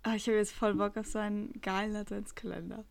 Ah, 0.03 0.15
ich 0.15 0.27
habe 0.29 0.37
jetzt 0.37 0.53
voll 0.53 0.75
Bock 0.75 0.97
auf 0.97 1.07
so 1.07 1.19
einen 1.19 1.53
geilen 1.61 1.97
Adventskalender. 1.97 2.85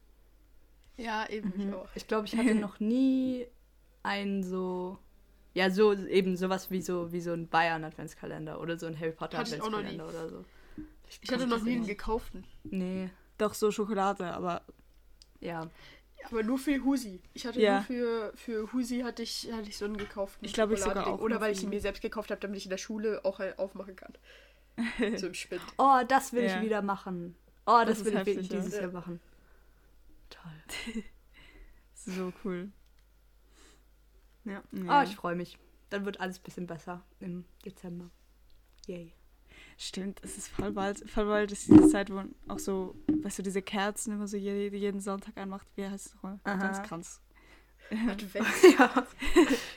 Ja, 0.97 1.27
eben 1.29 1.53
ich 1.57 1.73
auch. 1.73 1.87
Ich 1.95 2.07
glaube, 2.07 2.27
ich 2.27 2.35
hatte 2.35 2.55
noch 2.55 2.79
nie 2.79 3.47
einen 4.03 4.43
so. 4.43 4.97
Ja, 5.53 5.69
so 5.69 5.93
eben 5.93 6.35
sowas 6.35 6.69
wie 6.71 6.81
so, 6.81 7.13
wie 7.13 7.21
so 7.21 7.31
ein 7.31 7.47
Bayern-Adventskalender 7.47 8.59
oder 8.59 8.77
so 8.77 8.87
ein 8.87 8.99
Harry 8.99 9.13
Potter 9.13 9.37
Hatte 9.37 9.55
ich 9.55 9.61
auch 9.61 9.69
noch 9.69 9.79
nie. 9.81 9.97
Adventskalender 9.97 10.25
oder 10.25 10.29
so. 10.29 10.45
Ich 11.21 11.31
hatte 11.31 11.47
noch 11.47 11.61
nie 11.61 11.75
einen 11.75 11.87
gekauften. 11.87 12.45
Nee, 12.63 13.09
Doch 13.37 13.53
so 13.53 13.71
Schokolade, 13.71 14.33
aber 14.33 14.61
ja. 15.39 15.69
Aber 16.25 16.41
nur 16.41 16.57
für 16.57 16.83
Husi. 16.83 17.21
Ich 17.33 17.45
hatte 17.45 17.61
Ja. 17.61 17.75
nur 17.75 17.83
für, 17.83 18.33
für 18.35 18.73
Husi 18.73 19.01
hatte 19.01 19.21
ich, 19.21 19.51
hatte 19.51 19.69
ich 19.69 19.77
so 19.77 19.85
einen 19.85 19.97
gekauften. 19.97 20.43
Ich 20.45 20.53
glaube, 20.53 20.73
ich 20.73 20.79
sogar 20.81 21.05
auch 21.07 21.19
Oder 21.19 21.39
weil 21.39 21.51
ich 21.53 21.61
ihn 21.61 21.69
mir 21.69 21.79
selbst 21.81 22.01
gekauft 22.01 22.31
habe, 22.31 22.41
damit 22.41 22.57
ich 22.57 22.65
in 22.65 22.71
der 22.71 22.77
Schule 22.79 23.23
auch 23.23 23.39
einen 23.39 23.57
aufmachen 23.59 23.95
kann. 23.95 24.13
so 25.17 25.27
im 25.27 25.33
Spind. 25.35 25.61
Oh, 25.77 25.99
das 26.07 26.33
will 26.33 26.43
Ja. 26.45 26.57
ich 26.57 26.63
wieder 26.63 26.81
machen. 26.81 27.35
Oh, 27.67 27.81
das, 27.85 27.99
Das 27.99 28.05
will 28.05 28.13
ich 28.13 28.17
heftig, 28.19 28.35
wirklich 28.35 28.49
dieses 28.49 28.73
Ja. 28.75 28.81
Jahr 28.81 28.91
machen. 28.91 29.19
Toll. 30.29 31.03
so 31.93 32.33
cool. 32.43 32.71
Ja. 34.45 34.63
Ja. 34.71 34.99
Oh, 34.99 35.03
ich 35.03 35.15
freue 35.15 35.35
mich. 35.35 35.57
Dann 35.89 36.05
wird 36.05 36.19
alles 36.19 36.39
ein 36.39 36.43
bisschen 36.43 36.67
besser 36.67 37.03
im 37.19 37.45
Dezember. 37.65 38.09
Yay. 38.87 39.13
Stimmt, 39.77 40.21
es 40.23 40.37
ist 40.37 40.47
voll 40.47 40.71
bald. 40.71 41.09
Voll 41.09 41.25
bald 41.25 41.51
ist 41.51 41.67
diese 41.67 41.89
Zeit, 41.89 42.09
wo 42.09 42.23
auch 42.47 42.59
so, 42.59 42.95
weißt 43.07 43.39
du, 43.39 43.43
diese 43.43 43.61
Kerzen 43.61 44.13
immer 44.13 44.27
so 44.27 44.37
jede, 44.37 44.75
jeden 44.75 45.01
Sonntag 45.01 45.35
anmacht. 45.37 45.67
Wie 45.75 45.85
heißt 45.85 46.05
es 46.07 46.15
nochmal? 46.15 46.39
Adventskranz. 46.45 47.19
Advent. 47.91 48.47
ja. 48.79 49.05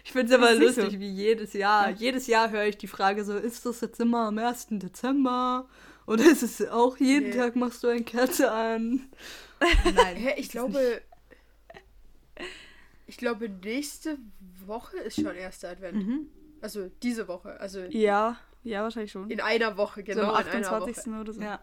Ich 0.05 0.13
finde 0.13 0.33
es 0.35 0.41
aber 0.41 0.53
nicht 0.53 0.63
lustig, 0.63 0.93
so. 0.95 1.01
wie 1.01 1.11
jedes 1.11 1.53
Jahr. 1.53 1.91
Ja. 1.91 1.97
Jedes 1.97 2.27
Jahr 2.29 2.51
höre 2.51 2.65
ich 2.67 2.79
die 2.79 2.87
Frage 2.87 3.25
so, 3.25 3.37
ist 3.37 3.67
das 3.67 3.81
jetzt 3.81 4.01
immer 4.01 4.29
am 4.29 4.39
1. 4.39 4.69
Dezember? 4.71 5.69
Oder 6.07 6.25
ist 6.31 6.43
es 6.43 6.67
auch 6.69 6.97
jeden 6.99 7.31
Nee. 7.31 7.37
Tag 7.37 7.55
machst 7.57 7.83
du 7.83 7.89
eine 7.89 8.03
Kerze 8.03 8.51
an? 8.51 9.09
Nein. 9.95 10.17
Hä, 10.17 10.35
ich 10.39 10.49
glaube. 10.49 11.03
Ich 13.07 13.17
glaube, 13.17 13.49
nächste 13.49 14.19
Woche 14.67 14.97
ist 14.99 15.17
schon 15.21 15.35
erster 15.35 15.71
Advent. 15.71 15.97
nicht- 15.97 16.07
Mhm. 16.07 16.27
Also 16.61 16.89
diese 17.03 17.29
Woche. 17.29 17.59
Also 17.61 17.81
Ja, 17.91 18.37
ja, 18.69 18.83
wahrscheinlich 18.83 19.13
schon. 19.13 19.31
in 19.31 19.41
einer 19.41 19.77
Woche, 19.77 20.01
so 20.01 20.05
genau. 20.07 20.33
am 20.35 20.41
in 20.47 20.53
einer 20.53 20.67
28. 20.73 21.07
Woche. 21.13 21.21
oder 21.21 21.33
so. 21.33 21.41
Ja. 21.43 21.61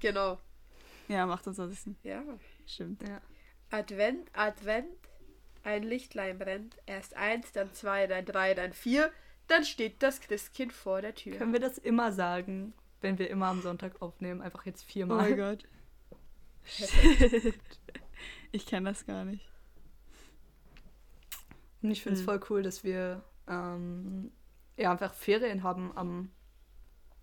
Genau. 0.00 0.38
Ja, 1.08 1.24
am 1.24 1.30
28. 1.30 1.94
Ja. 2.02 2.22
Stimmt. 2.66 3.02
ja. 3.06 3.20
Advent, 3.70 4.28
Advent, 4.34 4.86
ein 5.64 5.82
Lichtlein 5.82 6.38
brennt. 6.38 6.76
Erst 6.86 7.14
eins, 7.16 7.52
dann 7.52 7.72
zwei, 7.74 8.06
dann 8.06 8.24
drei, 8.24 8.54
dann 8.54 8.72
vier. 8.72 9.10
Dann 9.48 9.64
steht 9.64 10.02
das 10.02 10.20
Christkind 10.20 10.72
vor 10.72 11.02
der 11.02 11.14
Tür. 11.14 11.36
Können 11.36 11.52
wir 11.52 11.60
das 11.60 11.78
immer 11.78 12.12
sagen, 12.12 12.72
wenn 13.00 13.18
wir 13.18 13.28
immer 13.30 13.46
am 13.46 13.60
Sonntag 13.62 14.00
aufnehmen? 14.00 14.40
Einfach 14.40 14.64
jetzt 14.66 14.84
Oh 14.88 14.92
viermal. 14.92 15.28
mein 15.30 15.36
Gott. 15.36 15.64
ich 18.52 18.66
kenne 18.66 18.90
das 18.90 19.04
gar 19.06 19.24
nicht. 19.24 19.48
Und 21.82 21.90
ich 21.90 22.02
finde 22.02 22.14
es 22.14 22.20
Hm. 22.20 22.26
voll 22.26 22.40
cool, 22.50 22.62
dass 22.62 22.84
wir 22.84 23.22
ähm, 23.48 24.30
ja, 24.76 24.90
einfach 24.92 25.12
Ferien 25.14 25.62
haben 25.62 25.96
am 25.96 26.30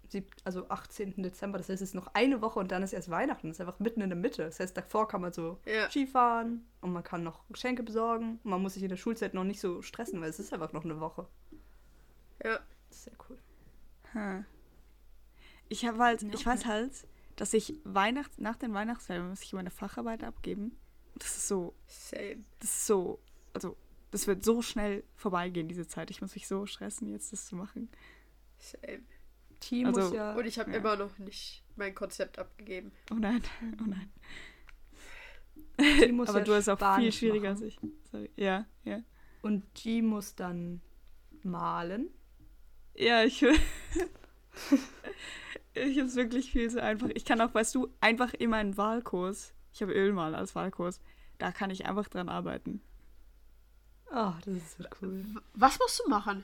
sieb- 0.10 0.32
also 0.44 0.68
18. 0.70 1.22
Dezember. 1.22 1.58
Das 1.58 1.70
heißt, 1.70 1.82
es 1.82 1.90
ist 1.90 1.96
noch 1.96 2.08
eine 2.14 2.42
Woche 2.42 2.60
und 2.60 2.72
dann 2.72 2.82
ist 2.84 2.94
erst 2.94 3.10
Weihnachten. 3.10 3.48
Das 3.48 3.58
ist 3.58 3.62
einfach 3.62 3.80
mitten 3.80 4.02
in 4.02 4.10
der 4.10 4.18
Mitte. 4.18 4.44
Das 4.44 4.60
heißt, 4.60 4.76
davor 4.76 5.08
kann 5.08 5.22
man 5.22 5.32
so 5.34 5.60
Ja. 5.66 5.90
Skifahren 5.90 6.66
und 6.82 6.94
man 6.94 7.04
kann 7.04 7.24
noch 7.24 7.44
Geschenke 7.50 7.84
besorgen. 7.84 8.40
Man 8.44 8.62
muss 8.62 8.74
sich 8.74 8.84
in 8.84 8.90
der 8.90 8.98
Schulzeit 8.98 9.34
noch 9.34 9.44
nicht 9.44 9.60
so 9.60 9.82
stressen, 9.82 10.20
weil 10.22 10.30
es 10.30 10.40
ist 10.40 10.54
einfach 10.54 10.74
noch 10.74 10.84
eine 10.84 11.00
Woche. 11.00 11.28
Ja. 12.44 12.60
Das 12.90 12.98
ist 12.98 13.04
sehr 13.04 13.14
cool. 13.30 13.38
Hm. 14.14 14.46
Ich 15.68 15.86
habe 15.86 16.00
halt, 16.00 16.24
ich 16.24 16.46
weiß 16.46 16.66
halt, 16.66 16.92
dass 17.36 17.54
ich 17.54 17.76
Weihnachts 17.84 18.40
nach 18.40 18.56
den 18.58 18.74
Weihnachtsferien 18.74 19.30
muss 19.30 19.44
ich 19.44 19.54
meine 19.54 19.70
Facharbeit 19.70 20.24
abgeben. 20.24 20.76
Das 21.16 21.38
ist 21.38 21.48
so, 21.48 21.76
Same. 21.86 22.44
das 22.60 22.70
ist 22.70 22.88
so, 22.88 23.20
also 23.54 23.78
das 24.12 24.28
wird 24.28 24.44
so 24.44 24.62
schnell 24.62 25.04
vorbeigehen 25.16 25.68
diese 25.68 25.88
Zeit. 25.88 26.12
Ich 26.12 26.22
muss 26.22 26.34
mich 26.36 26.48
so 26.48 26.66
stressen 26.66 27.08
jetzt 27.10 27.32
das 27.34 27.46
zu 27.46 27.56
machen. 27.56 27.90
Same. 28.58 29.02
Team 29.60 29.88
Also- 29.88 30.02
muss 30.02 30.14
ja. 30.14 30.34
Und 30.36 30.46
ich 30.46 30.58
habe 30.60 30.72
Ja. 30.72 30.78
immer 30.78 30.96
noch 30.96 31.18
nicht 31.20 31.64
mein 31.76 31.94
Konzept 31.94 32.40
abgegeben. 32.40 32.92
Oh 33.12 33.16
nein, 33.16 33.42
oh 33.82 33.86
nein. 33.86 34.12
Aber 35.78 36.40
ja 36.40 36.44
du 36.44 36.54
hast 36.54 36.68
auch 36.70 36.78
viel 36.78 36.86
Spanisch 36.88 37.18
schwieriger 37.20 37.54
machen. 37.54 37.64
als 37.64 37.74
ich. 37.74 37.80
Sorry. 38.12 38.30
Ja, 38.36 38.66
ja. 38.84 39.02
Und 39.42 39.74
G 39.76 40.02
muss 40.02 40.36
dann 40.36 40.82
malen. 41.44 42.10
Ja, 42.96 43.24
ich 43.24 43.42
ich 45.74 45.98
habe 45.98 46.08
es 46.08 46.16
wirklich 46.16 46.52
viel 46.52 46.70
zu 46.70 46.82
einfach. 46.84 47.10
Ich 47.14 47.24
kann 47.26 47.40
auch, 47.42 47.54
weißt 47.54 47.74
du, 47.76 47.88
einfach 48.02 48.34
in 48.34 48.50
meinen 48.50 48.76
Wahlkurs. 48.78 49.54
Ich 49.74 49.82
habe 49.82 49.94
Ölmal 49.94 50.36
als 50.36 50.56
Wahlkurs. 50.56 51.00
Da 51.38 51.52
kann 51.54 51.70
ich 51.70 51.86
einfach 51.86 52.10
dran 52.10 52.28
arbeiten. 52.28 52.82
Oh, 54.12 54.34
das 54.46 54.56
ist 54.56 54.78
so 54.78 54.84
cool. 55.02 55.24
Was 55.54 55.78
musst 55.80 56.02
du 56.04 56.10
machen? 56.10 56.44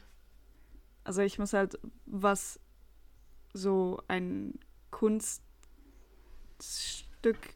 Also 1.03 1.22
ich 1.22 1.39
muss 1.39 1.53
halt 1.53 1.80
was 2.05 2.59
so 3.53 4.01
ein 4.07 4.59
Kunststück 4.91 5.43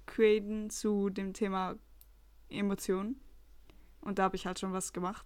createn 0.05 0.70
zu 0.70 1.10
dem 1.10 1.34
Thema 1.34 1.76
Emotionen. 2.49 3.20
Und 4.01 4.20
da 4.20 4.24
habe 4.24 4.36
ich 4.36 4.45
halt 4.45 4.60
schon 4.60 4.74
was 4.74 4.93
gemacht. 4.93 5.26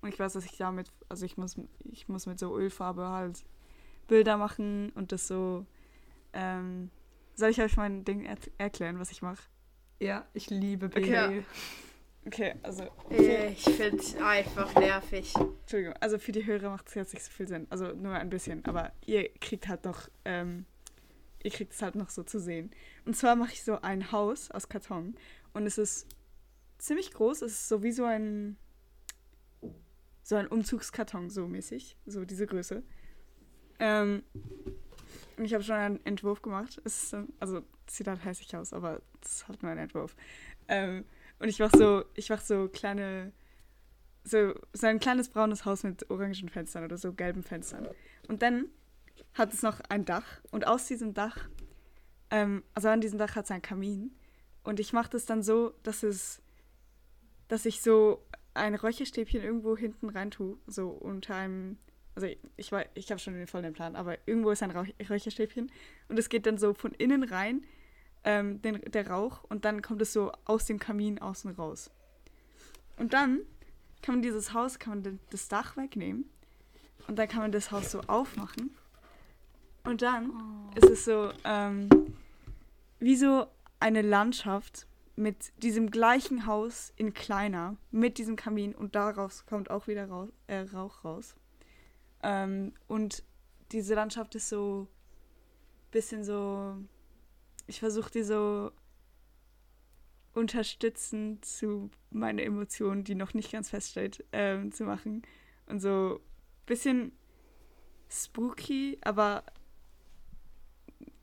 Und 0.00 0.08
ich 0.08 0.18
weiß, 0.18 0.34
dass 0.34 0.44
ich 0.44 0.56
damit, 0.56 0.90
also 1.08 1.24
ich 1.24 1.36
muss, 1.36 1.56
ich 1.90 2.08
muss 2.08 2.26
mit 2.26 2.38
so 2.38 2.56
Ölfarbe 2.56 3.08
halt 3.08 3.44
Bilder 4.06 4.36
machen 4.36 4.90
und 4.90 5.12
das 5.12 5.26
so. 5.26 5.66
Ähm, 6.32 6.90
soll 7.34 7.50
ich 7.50 7.60
euch 7.60 7.76
mein 7.76 8.04
Ding 8.04 8.24
er 8.24 8.36
erklären, 8.58 8.98
was 8.98 9.10
ich 9.10 9.22
mache? 9.22 9.42
Ja, 10.00 10.26
ich 10.34 10.50
liebe 10.50 10.86
Okay. 10.86 11.00
BWL. 11.00 11.44
Okay, 12.26 12.54
also. 12.62 12.84
Äh, 13.10 13.48
Ich 13.52 13.62
finde 13.64 13.98
es 13.98 14.16
einfach 14.16 14.74
nervig. 14.76 15.34
Entschuldigung, 15.36 15.94
also 16.00 16.18
für 16.18 16.32
die 16.32 16.46
Hörer 16.46 16.70
macht 16.70 16.88
es 16.88 16.94
jetzt 16.94 17.12
nicht 17.14 17.24
so 17.24 17.30
viel 17.30 17.46
Sinn. 17.48 17.66
Also 17.70 17.88
nur 17.92 18.12
ein 18.12 18.30
bisschen, 18.30 18.64
aber 18.64 18.92
ihr 19.04 19.28
kriegt 19.40 19.68
halt 19.68 19.84
noch, 19.84 20.08
ähm, 20.24 20.64
ihr 21.42 21.50
kriegt 21.50 21.72
es 21.74 21.82
halt 21.82 21.94
noch 21.96 22.08
so 22.10 22.22
zu 22.22 22.40
sehen. 22.40 22.70
Und 23.04 23.14
zwar 23.16 23.36
mache 23.36 23.52
ich 23.52 23.62
so 23.62 23.80
ein 23.82 24.10
Haus 24.12 24.50
aus 24.50 24.68
Karton 24.68 25.16
und 25.52 25.66
es 25.66 25.76
ist 25.78 26.06
ziemlich 26.78 27.12
groß. 27.12 27.42
Es 27.42 27.52
ist 27.52 27.68
so 27.68 27.82
wie 27.82 27.92
so 27.92 28.04
ein, 28.04 28.56
so 30.22 30.36
ein 30.36 30.46
Umzugskarton 30.46 31.28
so 31.28 31.46
mäßig, 31.46 31.96
so 32.06 32.24
diese 32.24 32.46
Größe. 32.46 32.82
Ähm, 33.80 34.22
und 35.36 35.44
ich 35.44 35.52
habe 35.52 35.62
schon 35.64 35.76
einen 35.76 36.06
Entwurf 36.06 36.40
gemacht. 36.40 36.80
Es 36.84 37.02
ist, 37.02 37.10
so- 37.10 37.26
also 37.40 37.62
sieht 37.86 38.06
halt 38.08 38.24
hässlich 38.24 38.56
aus, 38.56 38.72
aber 38.72 39.02
es 39.22 39.36
ist 39.36 39.48
halt 39.48 39.62
nur 39.62 39.72
ein 39.72 39.78
Entwurf. 39.78 40.16
Ähm, 40.68 41.04
und 41.38 41.48
ich 41.48 41.58
mache 41.58 41.76
so, 41.76 42.04
ich 42.14 42.28
mache 42.30 42.44
so 42.44 42.68
kleine 42.68 43.32
so, 44.24 44.54
so 44.72 44.86
ein 44.86 45.00
kleines 45.00 45.28
braunes 45.28 45.64
Haus 45.64 45.82
mit 45.82 46.08
orangen 46.10 46.48
Fenstern 46.48 46.84
oder 46.84 46.96
so 46.96 47.12
gelben 47.12 47.42
Fenstern. 47.42 47.88
Und 48.26 48.40
dann 48.42 48.66
hat 49.34 49.52
es 49.52 49.62
noch 49.62 49.80
ein 49.90 50.04
Dach 50.06 50.24
und 50.50 50.66
aus 50.66 50.86
diesem 50.86 51.12
Dach, 51.12 51.36
ähm, 52.30 52.62
also 52.74 52.88
an 52.88 53.00
diesem 53.02 53.18
Dach 53.18 53.36
hat 53.36 53.44
es 53.44 53.50
einen 53.50 53.62
Kamin. 53.62 54.14
Und 54.62 54.80
ich 54.80 54.94
mache 54.94 55.10
das 55.10 55.26
dann 55.26 55.42
so, 55.42 55.74
dass 55.82 56.02
es, 56.02 56.40
dass 57.48 57.66
ich 57.66 57.82
so 57.82 58.24
ein 58.54 58.74
Räucherstäbchen 58.74 59.42
irgendwo 59.42 59.76
hinten 59.76 60.08
rein 60.08 60.30
tue, 60.30 60.56
so 60.66 60.88
unter 60.88 61.34
einem, 61.34 61.76
also 62.14 62.26
ich, 62.56 62.72
weiß- 62.72 62.88
ich 62.94 63.10
habe 63.10 63.18
schon 63.18 63.34
den 63.34 63.46
vollen 63.46 63.74
Plan, 63.74 63.94
aber 63.94 64.16
irgendwo 64.26 64.52
ist 64.52 64.62
ein 64.62 64.70
Räucherstäbchen 64.70 65.70
und 66.08 66.18
es 66.18 66.30
geht 66.30 66.46
dann 66.46 66.56
so 66.56 66.72
von 66.72 66.92
innen 66.92 67.24
rein, 67.24 67.66
ähm, 68.24 68.60
den, 68.62 68.80
der 68.80 69.08
Rauch 69.08 69.44
und 69.44 69.64
dann 69.64 69.82
kommt 69.82 70.02
es 70.02 70.12
so 70.12 70.32
aus 70.44 70.64
dem 70.66 70.78
Kamin 70.78 71.20
außen 71.20 71.52
raus. 71.52 71.90
Und 72.96 73.12
dann 73.12 73.40
kann 74.02 74.16
man 74.16 74.22
dieses 74.22 74.52
Haus, 74.52 74.78
kann 74.78 75.02
man 75.02 75.20
das 75.30 75.48
Dach 75.48 75.76
wegnehmen 75.76 76.28
und 77.06 77.18
dann 77.18 77.28
kann 77.28 77.40
man 77.40 77.52
das 77.52 77.70
Haus 77.70 77.90
so 77.90 78.00
aufmachen. 78.02 78.74
Und 79.84 80.02
dann 80.02 80.32
ist 80.74 80.88
es 80.88 81.04
so 81.04 81.30
ähm, 81.44 81.88
wie 82.98 83.16
so 83.16 83.46
eine 83.80 84.02
Landschaft 84.02 84.86
mit 85.16 85.52
diesem 85.62 85.90
gleichen 85.90 86.46
Haus 86.46 86.92
in 86.96 87.14
kleiner, 87.14 87.76
mit 87.90 88.18
diesem 88.18 88.36
Kamin 88.36 88.74
und 88.74 88.94
daraus 88.94 89.46
kommt 89.46 89.70
auch 89.70 89.86
wieder 89.86 90.08
Rauch, 90.08 90.28
äh, 90.46 90.60
Rauch 90.60 91.04
raus. 91.04 91.36
Ähm, 92.22 92.72
und 92.88 93.22
diese 93.72 93.94
Landschaft 93.94 94.34
ist 94.34 94.48
so 94.48 94.88
bisschen 95.90 96.24
so 96.24 96.76
ich 97.66 97.80
versuche 97.80 98.10
die 98.10 98.22
so 98.22 98.70
unterstützend 100.34 101.44
zu 101.44 101.90
meinen 102.10 102.38
Emotionen, 102.38 103.04
die 103.04 103.14
noch 103.14 103.34
nicht 103.34 103.52
ganz 103.52 103.70
feststeht, 103.70 104.24
ähm, 104.32 104.72
zu 104.72 104.84
machen. 104.84 105.22
Und 105.66 105.80
so 105.80 106.20
ein 106.20 106.66
bisschen 106.66 107.12
spooky, 108.10 108.98
aber 109.02 109.44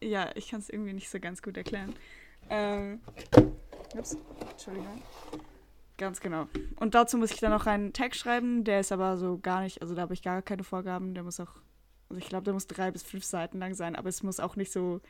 ja, 0.01 0.31
ich 0.35 0.49
kann 0.49 0.59
es 0.59 0.69
irgendwie 0.69 0.93
nicht 0.93 1.09
so 1.09 1.19
ganz 1.19 1.41
gut 1.41 1.57
erklären. 1.57 1.93
Ähm, 2.49 3.01
ups, 3.95 4.17
Entschuldigung. 4.49 5.01
Ganz 5.97 6.19
genau. 6.19 6.47
Und 6.77 6.95
dazu 6.95 7.17
muss 7.17 7.31
ich 7.31 7.39
dann 7.39 7.51
noch 7.51 7.67
einen 7.67 7.93
Tag 7.93 8.15
schreiben, 8.15 8.63
der 8.63 8.79
ist 8.79 8.91
aber 8.91 9.17
so 9.17 9.37
gar 9.37 9.61
nicht, 9.61 9.81
also 9.81 9.93
da 9.93 10.01
habe 10.01 10.13
ich 10.13 10.23
gar 10.23 10.41
keine 10.41 10.63
Vorgaben, 10.63 11.13
der 11.13 11.23
muss 11.23 11.39
auch, 11.39 11.51
also 12.09 12.19
ich 12.19 12.27
glaube, 12.27 12.45
der 12.45 12.53
muss 12.53 12.65
drei 12.65 12.89
bis 12.89 13.03
fünf 13.03 13.23
Seiten 13.23 13.59
lang 13.59 13.75
sein, 13.75 13.95
aber 13.95 14.09
es 14.09 14.23
muss 14.23 14.39
auch 14.39 14.55
nicht 14.55 14.71
so, 14.71 15.01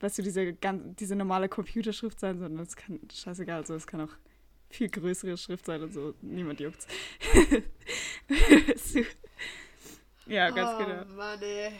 weißt 0.00 0.18
du, 0.18 0.22
diese, 0.22 0.52
ganz, 0.54 0.96
diese 0.96 1.16
normale 1.16 1.48
Computerschrift 1.48 2.20
sein, 2.20 2.38
sondern 2.38 2.64
es 2.64 2.76
kann, 2.76 3.00
scheißegal, 3.12 3.58
also 3.58 3.74
es 3.74 3.86
kann 3.86 4.00
auch 4.00 4.12
viel 4.70 4.88
größere 4.88 5.36
Schrift 5.36 5.66
sein 5.66 5.82
und 5.82 5.92
so, 5.92 6.14
niemand 6.20 6.60
juckt's. 6.60 6.86
ja, 10.26 10.50
ganz 10.50 10.70
oh, 10.74 10.78
genau. 10.84 11.04
Mann, 11.16 11.42
ey. 11.42 11.72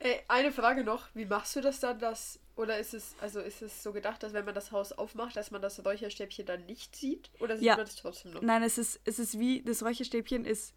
ey, 0.00 0.20
eine 0.28 0.52
Frage 0.52 0.84
noch, 0.84 1.08
wie 1.14 1.26
machst 1.26 1.56
du 1.56 1.60
das 1.60 1.80
dann, 1.80 1.98
dass 1.98 2.40
oder 2.56 2.78
ist 2.78 2.94
es, 2.94 3.16
also 3.20 3.40
ist 3.40 3.62
es 3.62 3.82
so 3.82 3.92
gedacht, 3.92 4.22
dass 4.22 4.32
wenn 4.32 4.44
man 4.44 4.54
das 4.54 4.70
Haus 4.70 4.92
aufmacht, 4.92 5.36
dass 5.36 5.50
man 5.50 5.60
das 5.60 5.84
Räucherstäbchen 5.84 6.46
dann 6.46 6.64
nicht 6.66 6.94
sieht? 6.94 7.30
Oder 7.40 7.56
sieht 7.56 7.66
Ja. 7.66 7.76
man 7.76 7.84
das 7.84 7.96
trotzdem 7.96 8.32
noch? 8.32 8.42
Nein, 8.42 8.62
es 8.62 8.78
ist, 8.78 9.00
es 9.04 9.18
ist 9.18 9.38
wie, 9.38 9.62
das 9.62 9.82
Räucherstäbchen 9.82 10.44
ist 10.44 10.72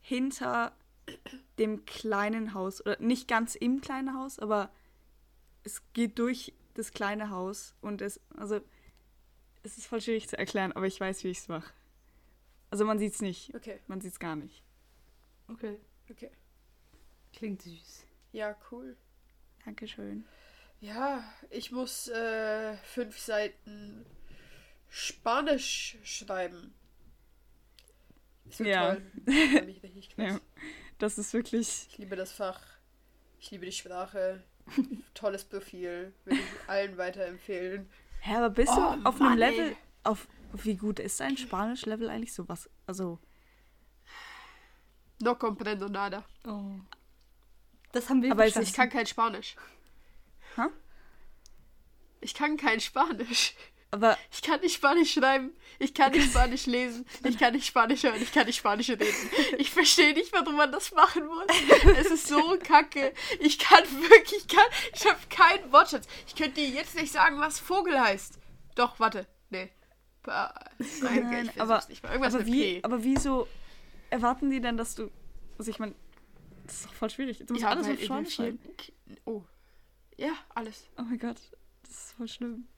hinter 0.00 0.72
dem 1.58 1.84
kleinen 1.84 2.54
Haus. 2.54 2.80
Oder 2.80 2.96
nicht 3.00 3.28
ganz 3.28 3.54
im 3.56 3.82
kleinen 3.82 4.14
Haus, 4.14 4.38
aber 4.38 4.70
es 5.68 5.82
geht 5.92 6.18
durch 6.18 6.54
das 6.74 6.92
kleine 6.92 7.28
Haus. 7.30 7.74
Und 7.82 8.00
es, 8.00 8.20
also, 8.36 8.60
es 9.62 9.76
ist 9.76 9.86
voll 9.86 10.00
schwierig 10.00 10.28
zu 10.28 10.38
erklären, 10.38 10.72
aber 10.72 10.86
ich 10.86 10.98
weiß, 10.98 11.24
wie 11.24 11.28
ich 11.28 11.38
es 11.38 11.48
mache. 11.48 11.72
Also 12.70 12.84
man 12.84 12.98
sieht 12.98 13.14
es 13.14 13.20
nicht. 13.20 13.54
Okay, 13.54 13.78
Man 13.86 14.00
sieht 14.00 14.12
es 14.12 14.18
gar 14.18 14.36
nicht. 14.36 14.62
Okay. 15.48 15.78
okay. 16.10 16.30
Klingt 17.32 17.62
süß. 17.62 18.04
Ja, 18.32 18.56
cool. 18.70 18.96
Dankeschön. 19.64 20.24
Ja, 20.80 21.24
ich 21.50 21.72
muss 21.72 22.08
äh, 22.08 22.76
fünf 22.78 23.18
Seiten 23.18 24.04
Spanisch 24.88 25.98
schreiben. 26.02 26.74
Das 28.44 28.58
Ja. 28.58 28.96
Ja. 30.16 30.40
Das 30.98 31.18
ist 31.18 31.32
wirklich. 31.32 31.86
Ich 31.90 31.98
liebe 31.98 32.16
das 32.16 32.32
Fach. 32.32 32.60
Ich 33.40 33.50
liebe 33.50 33.66
die 33.66 33.72
Sprache. 33.72 34.42
Tolles 35.14 35.44
Profil. 35.44 36.12
Würde 36.24 36.40
ich 36.40 36.68
allen 36.68 36.96
weiterempfehlen. 36.96 37.88
Hä, 38.20 38.34
aber 38.36 38.50
bist 38.50 38.72
Oh, 38.72 38.94
du 38.96 39.04
auf 39.06 39.20
einem 39.20 39.30
Mann, 39.30 39.38
Level. 39.38 39.68
ey. 39.70 39.76
Auf, 40.04 40.26
wie 40.52 40.76
gut 40.76 40.98
ist 41.00 41.20
dein 41.20 41.36
Spanisch-Level 41.36 42.08
eigentlich 42.08 42.32
sowas? 42.32 42.68
Also, 42.86 43.18
No 45.20 45.34
comprendo 45.34 45.88
nada. 45.88 46.24
Oh. 46.46 46.78
Das 47.92 48.08
haben 48.08 48.22
wir 48.22 48.30
Aber 48.32 48.42
verstanden. 48.42 48.68
Ich 48.68 48.74
kann 48.74 48.88
kein 48.88 49.06
Spanisch. 49.06 49.56
Hä? 50.56 50.62
Ich 52.20 52.34
kann 52.34 52.56
kein 52.56 52.80
Spanisch. 52.80 53.54
Aber 53.90 54.18
Ich 54.30 54.42
kann 54.42 54.60
nicht 54.60 54.74
Spanisch 54.74 55.12
schreiben. 55.14 55.52
Ich 55.78 55.94
kann 55.94 56.12
nicht 56.12 56.28
Spanisch 56.30 56.66
lesen. 56.66 57.06
Ich 57.24 57.38
kann 57.38 57.54
nicht 57.54 57.66
Spanisch 57.66 58.02
hören. 58.02 58.20
Ich 58.20 58.32
kann 58.32 58.46
nicht 58.46 58.56
Spanisch 58.58 58.88
reden. 58.90 59.06
Ich 59.58 59.70
verstehe 59.70 60.12
nicht, 60.14 60.32
warum 60.32 60.56
man 60.56 60.70
das 60.72 60.92
machen 60.92 61.26
muss. 61.26 61.46
Es 61.96 62.10
ist 62.10 62.28
so 62.28 62.58
kacke. 62.62 63.12
Ich 63.40 63.58
kann 63.58 63.84
wirklich, 63.84 64.42
ich 64.42 64.48
kann, 64.48 64.66
ich 64.94 65.06
habe 65.06 65.18
keinen 65.30 65.72
Wortschatz. 65.72 66.06
Ich 66.26 66.34
könnte 66.34 66.60
dir 66.60 66.68
jetzt 66.68 66.94
nicht 66.94 67.12
sagen, 67.12 67.38
was 67.40 67.58
Vogel 67.60 67.98
heißt. 67.98 68.38
Doch, 68.74 68.98
warte. 69.00 69.26
Nee. 69.50 69.70
Nein, 70.26 70.50
Nein, 71.00 71.50
ich 71.54 71.60
aber- 71.60 71.82
nicht 71.88 72.02
mal. 72.02 72.10
Irgendwas 72.10 72.34
aber 72.34 72.44
wie, 72.46 72.60
P. 72.80 72.80
aber 72.82 73.02
wieso 73.02 73.48
erwarten 74.10 74.50
die 74.50 74.60
denn, 74.60 74.76
dass 74.76 74.94
du. 74.94 75.10
Also 75.58 75.70
ich 75.70 75.78
meine, 75.78 75.94
das 76.66 76.74
ist 76.80 76.86
doch 76.86 76.92
voll 76.92 77.08
schwierig. 77.10 77.38
Du 77.46 77.54
musst 77.54 77.62
Ja, 77.62 77.70
alles 77.70 77.88
auf 77.88 78.02
Spanisch 78.02 78.34
schreiben. 78.34 78.58
Oh. 79.24 79.42
Ja, 80.16 80.32
alles. 80.54 80.86
Oh 80.98 81.02
mein 81.02 81.18
Gott, 81.18 81.36
das 81.82 81.90
ist 81.90 82.12
voll 82.12 82.28
schlimm. 82.28 82.68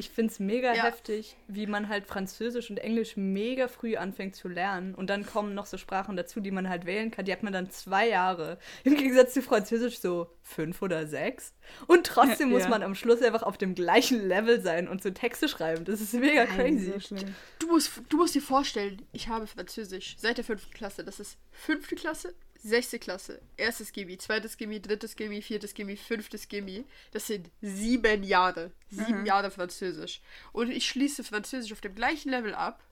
Ich 0.00 0.08
finde 0.08 0.32
es 0.32 0.40
mega 0.40 0.74
Ja. 0.74 0.84
heftig, 0.84 1.36
wie 1.46 1.66
man 1.66 1.90
halt 1.90 2.06
Französisch 2.06 2.70
und 2.70 2.78
Englisch 2.78 3.18
mega 3.18 3.68
früh 3.68 3.96
anfängt 3.96 4.34
zu 4.34 4.48
lernen. 4.48 4.94
Und 4.94 5.10
dann 5.10 5.26
kommen 5.26 5.54
noch 5.54 5.66
so 5.66 5.76
Sprachen 5.76 6.16
dazu, 6.16 6.40
die 6.40 6.50
man 6.50 6.70
halt 6.70 6.86
wählen 6.86 7.10
kann. 7.10 7.26
Die 7.26 7.32
hat 7.32 7.42
man 7.42 7.52
dann 7.52 7.70
zwei 7.70 8.08
Jahre. 8.08 8.58
Im 8.84 8.96
Gegensatz 8.96 9.34
zu 9.34 9.42
Französisch 9.42 9.98
so 10.00 10.28
fünf 10.42 10.80
oder 10.80 11.06
sechs. 11.06 11.52
Und 11.86 12.06
trotzdem 12.06 12.48
muss 12.48 12.62
Ja. 12.62 12.68
man 12.70 12.82
am 12.82 12.94
Schluss 12.94 13.20
einfach 13.20 13.42
auf 13.42 13.58
dem 13.58 13.74
gleichen 13.74 14.26
Level 14.26 14.62
sein 14.62 14.88
und 14.88 15.02
so 15.02 15.10
Texte 15.10 15.48
schreiben. 15.48 15.84
Das 15.84 16.00
ist 16.00 16.14
mega 16.14 16.46
crazy. 16.46 16.92
So 16.92 17.00
schlimm. 17.00 17.34
Du 17.58 17.66
musst, 17.66 17.92
du 18.08 18.16
musst 18.16 18.34
dir 18.34 18.40
vorstellen, 18.40 19.02
ich 19.12 19.28
habe 19.28 19.46
Französisch 19.46 20.16
seit 20.18 20.38
der 20.38 20.44
fünften 20.44 20.72
Klasse. 20.72 21.04
Das 21.04 21.20
ist 21.20 21.36
fünfte 21.52 21.94
Klasse, 21.94 22.34
sechste 22.62 22.98
Klasse, 22.98 23.40
erstes 23.56 23.92
Gimmi, 23.92 24.18
zweites 24.18 24.56
Gimmi, 24.56 24.80
drittes 24.80 25.16
Gimmi, 25.16 25.40
viertes 25.42 25.74
Gimmi, 25.74 25.96
fünftes 25.96 26.48
Gimmi. 26.48 26.84
Das 27.12 27.26
sind 27.26 27.50
sieben 27.62 28.22
Jahre. 28.22 28.70
Sieben 28.90 29.24
Jahre 29.26 29.50
Französisch. 29.50 30.20
Und 30.52 30.70
ich 30.70 30.86
schließe 30.88 31.24
Französisch 31.24 31.72
auf 31.72 31.80
dem 31.80 31.94
gleichen 31.94 32.30
Level 32.30 32.54
ab 32.54 32.82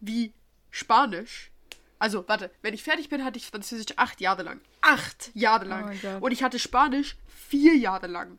wie 0.00 0.32
Spanisch. 0.70 1.50
Also, 1.98 2.28
warte, 2.28 2.50
wenn 2.62 2.74
ich 2.74 2.82
fertig 2.84 3.08
bin, 3.08 3.24
hatte 3.24 3.38
ich 3.38 3.46
Französisch 3.46 3.96
acht 3.96 4.20
Jahre 4.20 4.42
lang. 4.42 4.60
Acht 4.82 5.30
Jahre 5.34 5.64
lang. 5.64 5.98
Gott. 6.00 6.22
Und 6.22 6.30
ich 6.32 6.42
hatte 6.42 6.58
Spanisch 6.58 7.16
vier 7.48 7.76
Jahre 7.76 8.06
lang. 8.06 8.38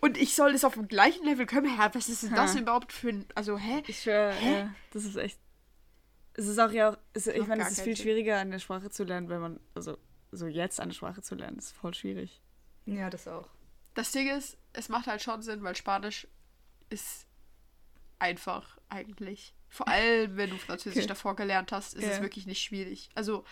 Und 0.00 0.16
ich 0.16 0.34
soll 0.34 0.52
das 0.52 0.64
auf 0.64 0.74
dem 0.74 0.88
gleichen 0.88 1.24
Level 1.24 1.46
können. 1.46 1.78
Hä, 1.80 1.88
was 1.92 2.08
ist 2.08 2.22
denn 2.24 2.34
das 2.34 2.54
Ha. 2.54 2.60
überhaupt 2.60 2.92
für 2.92 3.10
ein. 3.10 3.26
Also, 3.34 3.58
hä? 3.58 3.82
Ich 3.86 4.02
schwöre, 4.02 4.32
Hä? 4.32 4.52
ja, 4.52 4.74
das 4.92 5.04
ist 5.04 5.16
echt. 5.16 5.38
Es 6.34 6.46
ist 6.46 6.58
auch 6.58 6.70
ja 6.70 6.90
auch. 6.90 6.98
Es, 7.12 7.26
ich 7.26 7.46
meine, 7.46 7.62
es 7.62 7.72
ist 7.72 7.80
viel 7.82 7.94
Sinn. 7.96 8.04
schwieriger, 8.04 8.38
eine 8.38 8.58
Sprache 8.60 8.90
zu 8.90 9.04
lernen, 9.04 9.28
wenn 9.28 9.40
man. 9.40 9.60
Also, 9.74 9.98
so 10.30 10.46
jetzt 10.46 10.80
eine 10.80 10.94
Sprache 10.94 11.20
zu 11.22 11.34
lernen, 11.34 11.58
ist 11.58 11.72
voll 11.72 11.92
schwierig. 11.94 12.40
Ja, 12.86 13.10
das 13.10 13.28
auch. 13.28 13.48
Das 13.94 14.12
Ding 14.12 14.28
ist, 14.30 14.56
es 14.72 14.88
macht 14.88 15.06
halt 15.06 15.22
schon 15.22 15.42
Sinn, 15.42 15.62
weil 15.62 15.76
Spanisch 15.76 16.26
ist 16.88 17.26
einfach 18.18 18.78
eigentlich. 18.88 19.54
Vor 19.68 19.88
allem, 19.88 20.36
wenn 20.36 20.50
du 20.50 20.56
Französisch 20.58 20.98
Okay. 21.00 21.06
davor 21.08 21.36
gelernt 21.36 21.72
hast, 21.72 21.94
ist 21.94 22.04
es 22.04 22.16
Ja. 22.16 22.22
wirklich 22.22 22.46
nicht 22.46 22.62
schwierig. 22.62 23.10
Also, 23.14 23.44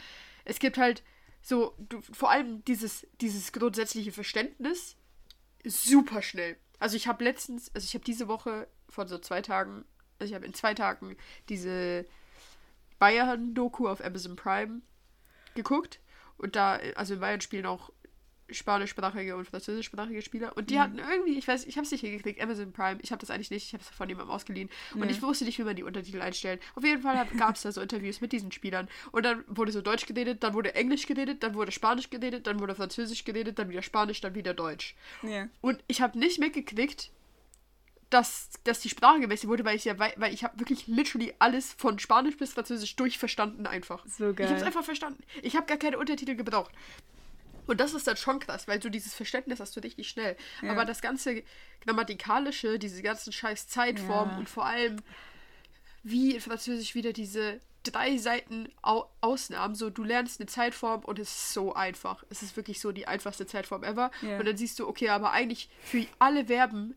es 0.45 0.59
gibt 0.59 0.79
halt 0.79 1.03
so, 1.43 1.75
du, 1.79 2.01
vor 2.01 2.31
allem 2.31 2.65
dieses, 2.65 3.07
dieses 3.21 3.53
grundsätzliche 3.53 4.13
Verständnis 4.13 4.97
ist 5.63 5.85
super 5.85 6.23
schnell. 6.23 6.57
Also, 6.79 6.97
ich 6.97 7.07
habe 7.09 7.25
letztens, 7.25 7.75
also 7.75 7.85
ich 7.85 7.95
habe 7.95 8.05
diese 8.05 8.29
Woche 8.29 8.69
vor 8.89 9.07
so 9.07 9.19
zwei 9.19 9.43
Tagen, 9.43 9.85
also 10.19 10.31
ich 10.31 10.35
habe 10.35 10.47
in 10.47 10.55
zwei 10.55 10.73
Tagen 10.75 11.17
diese 11.49 12.07
Bayern-Doku 13.01 13.89
auf 13.89 14.05
Amazon 14.05 14.37
Prime 14.37 14.83
geguckt. 15.57 15.99
Und 16.39 16.55
da, 16.55 16.79
also 16.95 17.15
in 17.15 17.21
Bayern 17.21 17.41
spielen 17.41 17.67
auch 17.67 17.91
spanischsprachige 18.53 19.37
und 19.37 19.45
französischsprachige 19.47 20.23
Spieler. 20.23 20.57
Und 20.57 20.71
die 20.71 20.75
Mhm. 20.75 20.81
hatten 20.81 20.99
irgendwie, 20.99 21.39
ich 21.39 21.47
weiß, 21.47 21.67
ich 21.67 21.77
habe 21.77 21.85
es 21.85 21.93
nicht 21.93 22.01
hingekriegt, 22.01 22.41
Amazon 22.41 22.73
Prime, 22.73 22.99
ich 23.01 23.13
habe 23.13 23.21
das 23.21 23.31
eigentlich 23.31 23.51
nicht, 23.51 23.67
ich 23.69 23.73
habe 23.75 23.83
es 23.83 23.89
von 23.91 24.09
jemandem 24.09 24.33
ausgeliehen. 24.35 24.69
Und 24.95 25.05
Ja. 25.05 25.11
ich 25.11 25.23
wusste 25.23 25.45
nicht, 25.45 25.59
wie 25.59 25.63
man 25.63 25.77
die 25.77 25.85
Untertitel 25.85 26.21
einstellen. 26.21 26.59
Auf 26.75 26.83
jeden 26.85 27.01
Fall 27.03 27.27
gab 27.37 27.55
es 27.55 27.63
da 27.63 27.71
so 27.73 27.81
Interviews 27.81 28.21
mit 28.21 28.33
diesen 28.33 28.51
Spielern. 28.51 28.89
Und 29.13 29.25
dann 29.25 29.45
wurde 29.47 29.71
so 29.71 29.83
Deutsch 29.83 30.07
geredet, 30.07 30.43
dann 30.43 30.55
wurde 30.55 30.75
Englisch 30.75 31.07
geredet, 31.07 31.43
dann 31.45 31.55
wurde 31.55 31.71
Spanisch 31.73 32.11
geredet, 32.11 32.47
dann 32.49 32.59
wurde 32.59 32.75
Französisch 32.75 33.25
geredet, 33.25 33.59
dann 33.59 33.69
wieder 33.71 33.83
Spanisch, 33.83 34.21
dann 34.21 34.35
wieder 34.35 34.53
Deutsch. 34.55 34.97
Ja. 35.23 35.49
Und 35.61 35.83
ich 35.87 36.01
habe 36.01 36.19
nicht 36.19 36.41
mitgekriegt, 36.41 37.13
dass, 38.11 38.51
dass 38.65 38.81
die 38.81 38.89
Sprache 38.89 39.21
gewechselt 39.21 39.49
wurde, 39.49 39.65
weil 39.65 39.77
ich 39.77 39.85
ja, 39.85 39.99
weil, 39.99 40.13
weil 40.17 40.35
ich 40.35 40.43
habe 40.45 40.59
wirklich 40.59 40.87
literally 40.89 41.33
alles 41.39 41.73
von 41.73 41.99
Spanisch 41.99 42.37
bis 42.37 42.53
Französisch 42.53 42.97
durchverstanden 42.97 43.67
einfach. 43.67 44.05
So 44.07 44.31
Ich 44.31 44.37
habe 44.39 44.43
es 44.45 44.51
geil. 44.51 44.65
einfach 44.65 44.85
verstanden. 44.85 45.23
Ich 45.43 45.57
habe 45.57 45.67
gar 45.67 45.77
keine 45.79 45.97
Untertitel 45.99 46.35
gebraucht. 46.35 46.73
Und 47.67 47.79
das 47.79 47.95
ist 47.95 48.07
dann 48.09 48.17
schon 48.17 48.41
krass, 48.41 48.67
weil 48.67 48.81
du 48.81 48.91
dieses 48.91 49.15
Verständnis 49.15 49.61
hast 49.61 49.77
du 49.77 49.81
richtig 49.81 50.09
schnell. 50.09 50.37
Ja. 50.61 50.73
Aber 50.73 50.85
das 50.85 51.01
ganze 51.03 51.45
Grammatikalische, 51.83 52.79
diese 52.81 53.01
ganzen 53.03 53.33
scheiß 53.33 53.69
Zeitformen 53.69 54.33
Ja. 54.33 54.39
und 54.39 54.49
vor 54.49 54.67
allem, 54.67 54.97
wie 56.03 56.35
in 56.35 56.41
Französisch 56.41 56.95
wieder 56.95 57.13
diese 57.13 57.61
drei 57.85 58.17
Seiten 58.19 58.69
Au 58.83 59.09
Ausnahmen, 59.21 59.75
so 59.75 59.89
du 59.89 60.03
lernst 60.03 60.41
eine 60.41 60.47
Zeitform 60.49 61.05
und 61.05 61.19
es 61.19 61.29
ist 61.31 61.55
so 61.55 61.75
einfach. 61.75 62.25
Es 62.29 62.43
ist 62.43 62.57
wirklich 62.57 62.81
so 62.81 62.93
die 62.93 63.07
einfachste 63.07 63.47
Zeitform 63.47 63.85
ever. 63.85 64.11
Ja. 64.23 64.39
Und 64.39 64.47
dann 64.47 64.57
siehst 64.57 64.79
du, 64.79 64.89
okay, 64.89 65.09
aber 65.11 65.31
eigentlich 65.33 65.69
für 65.83 66.07
alle 66.19 66.47
Verben, 66.47 66.97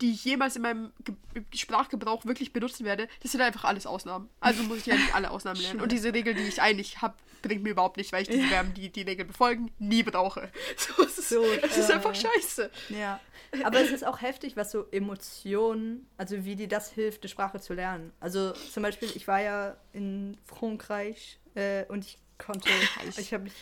die 0.00 0.12
ich 0.12 0.24
jemals 0.24 0.56
in 0.56 0.62
meinem 0.62 0.92
Ge 1.04 1.14
Sprachgebrauch 1.54 2.24
wirklich 2.24 2.52
benutzen 2.52 2.84
werde, 2.84 3.08
das 3.22 3.32
sind 3.32 3.40
einfach 3.40 3.64
alles 3.64 3.86
Ausnahmen. 3.86 4.28
Also 4.40 4.62
muss 4.62 4.78
ich 4.78 4.86
ja 4.86 4.94
nicht 4.94 5.14
alle 5.14 5.30
Ausnahmen 5.30 5.60
lernen. 5.60 5.80
Und 5.80 5.92
diese 5.92 6.14
Regel, 6.14 6.34
die 6.34 6.42
ich 6.42 6.62
eigentlich 6.62 7.02
habe, 7.02 7.14
bringt 7.42 7.62
mir 7.62 7.70
überhaupt 7.70 7.96
nicht, 7.96 8.12
weil 8.12 8.22
ich 8.22 8.28
diese 8.28 8.46
Verben, 8.46 8.72
die 8.74 8.90
die 8.90 9.02
Regel 9.02 9.24
befolgen, 9.24 9.70
nie 9.78 10.02
brauche. 10.02 10.50
So, 10.76 11.02
es 11.04 11.18
ist, 11.18 11.28
So, 11.28 11.44
es 11.62 11.76
ist 11.76 11.90
äh, 11.90 11.94
einfach 11.94 12.14
scheiße. 12.14 12.70
Ja. 12.90 13.20
Aber 13.62 13.80
es 13.80 13.90
ist 13.90 14.04
auch 14.04 14.20
heftig, 14.20 14.56
was 14.56 14.70
so 14.70 14.86
Emotionen, 14.90 16.08
also 16.16 16.44
wie 16.44 16.56
dir 16.56 16.68
das 16.68 16.90
hilft, 16.90 17.22
eine 17.22 17.28
Sprache 17.28 17.60
zu 17.60 17.74
lernen. 17.74 18.12
Also 18.20 18.52
zum 18.52 18.82
Beispiel, 18.82 19.10
ich 19.14 19.28
war 19.28 19.40
ja 19.40 19.76
in 19.92 20.36
Frankreich 20.44 21.38
äh, 21.54 21.84
und 21.86 22.04
ich 22.04 22.18
konnte. 22.38 22.68
Ich 23.16 23.32
habe 23.32 23.44
mich 23.44 23.52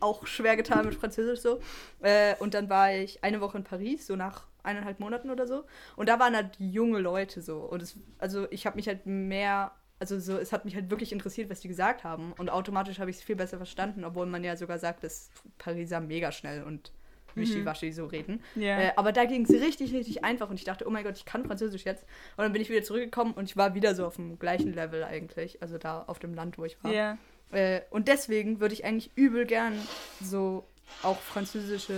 auch 0.00 0.26
schwer 0.26 0.56
getan 0.56 0.86
mit 0.86 0.94
Französisch 0.94 1.40
so. 1.40 1.60
Äh, 2.00 2.36
und 2.36 2.54
dann 2.54 2.68
war 2.68 2.92
ich 2.92 3.24
eine 3.24 3.40
Woche 3.40 3.58
in 3.58 3.64
Paris, 3.64 4.06
so 4.06 4.16
nach 4.16 4.46
eineinhalb 4.62 5.00
Monaten 5.00 5.30
oder 5.30 5.46
so. 5.46 5.64
Und 5.96 6.08
da 6.08 6.18
waren 6.18 6.34
halt 6.34 6.56
junge 6.58 6.98
Leute 6.98 7.42
so. 7.42 7.58
Und 7.58 7.82
es, 7.82 7.96
also 8.18 8.46
ich 8.50 8.66
habe 8.66 8.76
mich 8.76 8.86
halt 8.86 9.06
mehr, 9.06 9.72
also 9.98 10.18
so, 10.18 10.38
es 10.38 10.52
hat 10.52 10.64
mich 10.64 10.74
halt 10.74 10.90
wirklich 10.90 11.12
interessiert, 11.12 11.50
was 11.50 11.60
die 11.60 11.68
gesagt 11.68 12.04
haben. 12.04 12.32
Und 12.38 12.50
automatisch 12.50 12.98
habe 12.98 13.10
ich 13.10 13.16
es 13.16 13.22
viel 13.22 13.36
besser 13.36 13.56
verstanden, 13.56 14.04
obwohl 14.04 14.26
man 14.26 14.44
ja 14.44 14.56
sogar 14.56 14.78
sagt, 14.78 15.04
dass 15.04 15.30
Pariser 15.58 16.00
mega 16.00 16.32
schnell 16.32 16.62
und 16.62 16.92
wischiwaschi 17.34 17.92
so 17.92 18.06
reden. 18.06 18.42
Ja. 18.54 18.80
Äh, 18.80 18.92
aber 18.96 19.12
da 19.12 19.24
ging 19.24 19.44
es 19.44 19.50
richtig, 19.50 19.92
richtig 19.92 20.24
einfach 20.24 20.50
und 20.50 20.56
ich 20.56 20.64
dachte, 20.64 20.86
oh 20.86 20.90
mein 20.90 21.04
Gott, 21.04 21.16
ich 21.16 21.24
kann 21.24 21.44
Französisch 21.44 21.84
jetzt. 21.84 22.04
Und 22.36 22.44
dann 22.44 22.52
bin 22.52 22.62
ich 22.62 22.70
wieder 22.70 22.82
zurückgekommen 22.82 23.32
und 23.34 23.44
ich 23.44 23.56
war 23.56 23.74
wieder 23.74 23.94
so 23.94 24.06
auf 24.06 24.16
dem 24.16 24.38
gleichen 24.38 24.72
Level 24.72 25.04
eigentlich, 25.04 25.62
also 25.62 25.78
da 25.78 26.02
auf 26.06 26.18
dem 26.18 26.34
Land, 26.34 26.58
wo 26.58 26.64
ich 26.64 26.82
war. 26.82 26.92
Ja. 26.92 27.18
Äh, 27.50 27.82
und 27.90 28.08
deswegen 28.08 28.60
würde 28.60 28.74
ich 28.74 28.84
eigentlich 28.84 29.10
übel 29.14 29.46
gern 29.46 29.74
so 30.20 30.66
auch 31.02 31.18
französische 31.20 31.94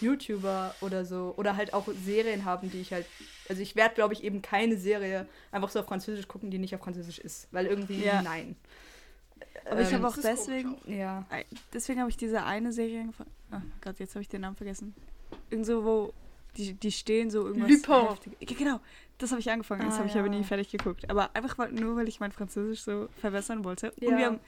YouTuber 0.00 0.74
oder 0.80 1.04
so 1.04 1.34
oder 1.36 1.56
halt 1.56 1.72
auch 1.74 1.86
Serien 2.04 2.44
haben, 2.44 2.70
die 2.70 2.80
ich 2.80 2.92
halt. 2.92 3.06
Also 3.48 3.62
ich 3.62 3.76
werde, 3.76 3.94
glaube 3.94 4.14
ich, 4.14 4.22
eben 4.24 4.42
keine 4.42 4.76
Serie 4.76 5.26
einfach 5.52 5.68
so 5.70 5.80
auf 5.80 5.86
Französisch 5.86 6.28
gucken, 6.28 6.50
die 6.50 6.58
nicht 6.58 6.74
auf 6.74 6.80
Französisch 6.80 7.18
ist. 7.18 7.48
Weil 7.52 7.66
irgendwie 7.66 8.04
Ja. 8.04 8.22
nein. 8.22 8.56
Aber 9.70 9.80
ich 9.82 9.88
Ähm, 9.88 9.94
habe 9.96 10.08
auch 10.08 10.16
das 10.16 10.24
ist 10.24 10.46
komisch 10.46 10.64
deswegen, 10.84 10.98
Ja. 10.98 11.26
Ei, 11.30 11.44
Deswegen 11.72 12.00
habe 12.00 12.10
ich 12.10 12.16
diese 12.16 12.42
eine 12.44 12.72
Serie 12.72 13.00
angefangen. 13.02 13.30
Oh 13.52 13.60
Gott, 13.82 13.98
jetzt 13.98 14.14
habe 14.14 14.22
ich 14.22 14.28
den 14.28 14.40
Namen 14.42 14.56
vergessen. 14.56 14.94
Irgendso, 15.50 15.84
wo 15.84 16.12
die, 16.56 16.74
die 16.74 16.90
stehen 16.92 17.30
so 17.30 17.46
irgendwas. 17.46 17.70
Lupin. 17.70 18.08
heftig- 18.08 18.50
Ja, 18.50 18.56
genau, 18.56 18.80
das 19.18 19.30
habe 19.30 19.40
ich 19.40 19.50
angefangen. 19.50 19.82
Das 19.84 19.94
Ah, 19.94 19.98
habe 19.98 20.08
ich 20.08 20.14
aber 20.16 20.26
ja. 20.26 20.32
nie 20.38 20.44
fertig 20.44 20.70
geguckt. 20.70 21.08
Aber 21.10 21.34
einfach 21.34 21.56
weil, 21.58 21.72
nur, 21.72 21.96
weil 21.96 22.08
ich 22.08 22.20
mein 22.20 22.32
Französisch 22.32 22.82
so 22.82 23.08
verbessern 23.20 23.64
wollte. 23.64 23.92
Und 23.92 24.02
Ja. 24.10 24.16
wir 24.18 24.26
haben, 24.26 24.40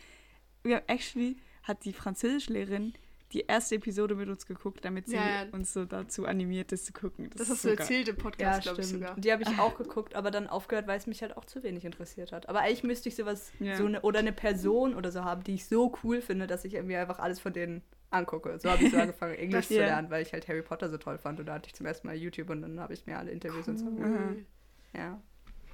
wir 0.62 0.76
haben 0.76 0.84
actually, 0.88 1.36
hat 1.64 1.84
die 1.84 1.92
Französischlehrerin 1.92 2.94
die 3.32 3.40
erste 3.46 3.76
Episode 3.76 4.14
mit 4.14 4.28
uns 4.28 4.44
geguckt, 4.46 4.84
damit 4.84 5.06
sie 5.08 5.14
Ja, 5.16 5.44
ja. 5.44 5.46
uns 5.52 5.72
so 5.72 5.84
dazu 5.84 6.26
animiert 6.26 6.72
ist 6.72 6.86
zu 6.86 6.92
gucken. 6.92 7.30
Das, 7.30 7.42
ist 7.42 7.50
hast 7.50 7.64
du 7.64 7.68
so 7.68 7.74
erzählt 7.76 8.08
im 8.08 8.16
Ja, 8.16 8.22
Podcast, 8.22 8.62
glaube 8.62 8.80
ich 8.80 8.86
sogar. 8.88 9.14
Die 9.16 9.30
habe 9.32 9.42
ich 9.42 9.58
auch 9.58 9.76
geguckt, 9.76 10.14
aber 10.14 10.30
dann 10.30 10.48
aufgehört, 10.48 10.86
weil 10.86 10.98
es 10.98 11.06
mich 11.06 11.22
halt 11.22 11.36
auch 11.36 11.44
zu 11.44 11.62
wenig 11.62 11.84
interessiert 11.84 12.32
hat. 12.32 12.48
Aber 12.48 12.60
eigentlich 12.60 12.82
müsste 12.84 13.08
ich 13.08 13.16
sowas, 13.16 13.52
Ja. 13.60 13.76
so 13.76 13.86
eine, 13.86 14.00
oder 14.02 14.18
eine 14.18 14.32
Person 14.32 14.94
oder 14.94 15.12
so 15.12 15.24
haben, 15.24 15.44
die 15.44 15.54
ich 15.54 15.66
so 15.66 15.94
cool 16.02 16.20
finde, 16.22 16.46
dass 16.46 16.64
ich 16.64 16.74
irgendwie 16.74 16.96
einfach 16.96 17.18
alles 17.20 17.38
von 17.40 17.52
denen 17.52 17.82
angucke. 18.10 18.58
So 18.58 18.68
habe 18.70 18.82
ich 18.84 18.90
so 18.90 18.96
angefangen, 19.00 19.34
Englisch 19.36 19.68
zu 19.68 19.74
Ja. 19.74 19.86
lernen, 19.86 20.10
weil 20.10 20.22
ich 20.22 20.32
halt 20.32 20.48
Harry 20.48 20.62
Potter 20.62 20.90
so 20.90 20.98
toll 20.98 21.18
fand. 21.18 21.38
Und 21.38 21.46
da 21.46 21.54
hatte 21.54 21.68
ich 21.68 21.74
zum 21.74 21.86
ersten 21.86 22.08
Mal 22.08 22.16
YouTube 22.16 22.50
und 22.50 22.62
dann 22.62 22.80
habe 22.80 22.94
ich 22.94 23.06
mir 23.06 23.16
alle 23.18 23.30
Interviews 23.30 23.68
und 23.68 23.78
so. 23.78 23.86
Cool. 23.86 24.06
Mhm. 24.08 24.46
Ja. 24.94 25.20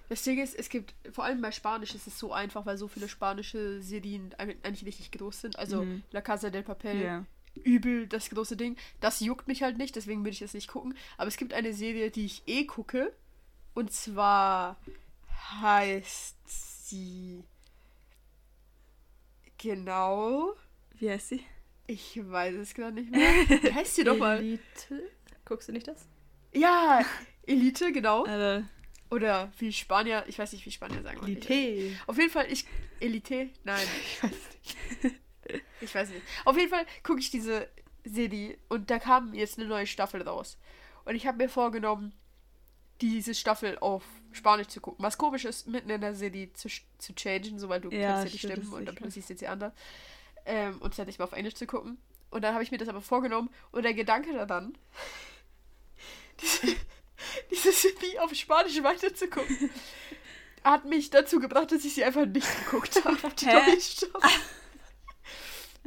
Das 0.08 0.22
Ding 0.22 0.38
ist, 0.40 0.54
es 0.56 0.68
gibt, 0.68 0.94
vor 1.10 1.24
allem 1.24 1.40
bei 1.40 1.50
Spanisch 1.50 1.94
ist 1.94 2.06
es 2.06 2.16
so 2.18 2.32
einfach, 2.32 2.64
weil 2.64 2.76
so 2.76 2.86
viele 2.86 3.08
spanische 3.08 3.82
Serien 3.82 4.32
eigentlich 4.38 4.84
richtig 4.86 5.10
groß 5.12 5.40
sind. 5.40 5.58
Also 5.58 5.82
Mhm. 5.84 6.02
La 6.12 6.20
Casa 6.20 6.50
del 6.50 6.62
Papel, 6.62 7.00
Ja. 7.02 7.24
Übel 7.56 8.06
das 8.06 8.30
große 8.30 8.56
Ding. 8.56 8.76
Das 9.00 9.20
juckt 9.20 9.48
mich 9.48 9.62
halt 9.62 9.78
nicht, 9.78 9.96
deswegen 9.96 10.20
würde 10.20 10.30
ich 10.30 10.40
das 10.40 10.54
nicht 10.54 10.68
gucken. 10.68 10.96
Aber 11.16 11.28
es 11.28 11.36
gibt 11.36 11.52
eine 11.52 11.72
Serie, 11.72 12.10
die 12.10 12.26
ich 12.26 12.42
eh 12.46 12.64
gucke. 12.64 13.12
Und 13.74 13.92
zwar 13.92 14.76
heißt 15.60 16.36
sie. 16.46 17.44
Genau. 19.58 20.54
Wie 20.98 21.10
heißt 21.10 21.28
sie? 21.30 21.44
Ich 21.86 22.18
weiß 22.22 22.54
es 22.56 22.74
gerade 22.74 22.94
nicht 22.94 23.10
mehr. 23.10 23.20
Wie 23.20 23.72
heißt 23.74 23.96
sie 23.96 24.04
doch 24.04 24.16
mal? 24.16 24.38
Elite? 24.38 25.10
Guckst 25.44 25.68
du 25.68 25.72
nicht 25.72 25.86
das? 25.86 26.06
Ja, 26.52 27.04
Elite, 27.46 27.92
genau. 27.92 28.24
Alter. 28.24 28.68
Oder 29.10 29.52
wie 29.58 29.72
Spanier, 29.72 30.24
ich 30.26 30.38
weiß 30.38 30.52
nicht, 30.52 30.66
wie 30.66 30.72
Spanier 30.72 31.02
sagen. 31.02 31.22
Elite. 31.22 31.96
Auf 32.06 32.18
jeden 32.18 32.30
Fall, 32.30 32.50
ich. 32.50 32.66
Elite? 33.00 33.50
Nein. 33.64 33.86
Ich 34.02 34.22
weiß 34.22 34.32
nicht. 35.02 35.16
Ich 35.80 35.94
weiß 35.94 36.10
nicht. 36.10 36.22
Auf 36.44 36.56
jeden 36.56 36.70
Fall 36.70 36.86
gucke 37.02 37.20
ich 37.20 37.30
diese 37.30 37.68
Serie 38.04 38.58
und 38.68 38.90
da 38.90 38.98
kam 38.98 39.34
jetzt 39.34 39.58
eine 39.58 39.68
neue 39.68 39.86
Staffel 39.86 40.22
raus. 40.22 40.58
Und 41.04 41.14
ich 41.14 41.26
habe 41.26 41.38
mir 41.38 41.48
vorgenommen, 41.48 42.12
diese 43.00 43.34
Staffel 43.34 43.78
auf 43.78 44.04
Spanisch 44.32 44.68
zu 44.68 44.80
gucken. 44.80 45.04
Was 45.04 45.18
komisch 45.18 45.44
ist, 45.44 45.66
mitten 45.68 45.90
in 45.90 46.00
der 46.00 46.14
Serie 46.14 46.52
zu, 46.52 46.68
zu 46.98 47.14
changen, 47.14 47.58
so 47.58 47.68
weil 47.68 47.80
du 47.80 47.90
Ja, 47.90 48.22
kennst 48.22 48.24
ja 48.24 48.30
die 48.30 48.38
Stimmen 48.38 48.72
und 48.72 48.86
dann 48.86 48.94
plötzlich 48.94 49.26
sind 49.26 49.38
sie 49.38 49.46
anders. 49.48 49.72
Ähm, 50.46 50.80
und 50.80 50.98
dann 50.98 51.06
nicht 51.06 51.18
mal 51.18 51.24
auf 51.26 51.32
Englisch 51.32 51.54
zu 51.54 51.66
gucken. 51.66 51.98
Und 52.30 52.42
dann 52.42 52.54
habe 52.54 52.62
ich 52.62 52.70
mir 52.70 52.78
das 52.78 52.88
aber 52.88 53.00
vorgenommen 53.00 53.50
und 53.70 53.82
der 53.82 53.94
Gedanke 53.94 54.32
daran, 54.32 54.76
diese, 56.40 56.76
diese 57.50 57.72
Serie 57.72 58.22
auf 58.22 58.34
Spanisch 58.34 58.82
weiterzugucken, 58.82 59.70
hat 60.64 60.84
mich 60.84 61.10
dazu 61.10 61.38
gebracht, 61.38 61.70
dass 61.72 61.84
ich 61.84 61.94
sie 61.94 62.04
einfach 62.04 62.26
nicht 62.26 62.48
geguckt 62.64 62.96
habe. 63.04 63.16
Die 63.38 63.46
neue 63.46 63.80
Staffel. 63.80 64.30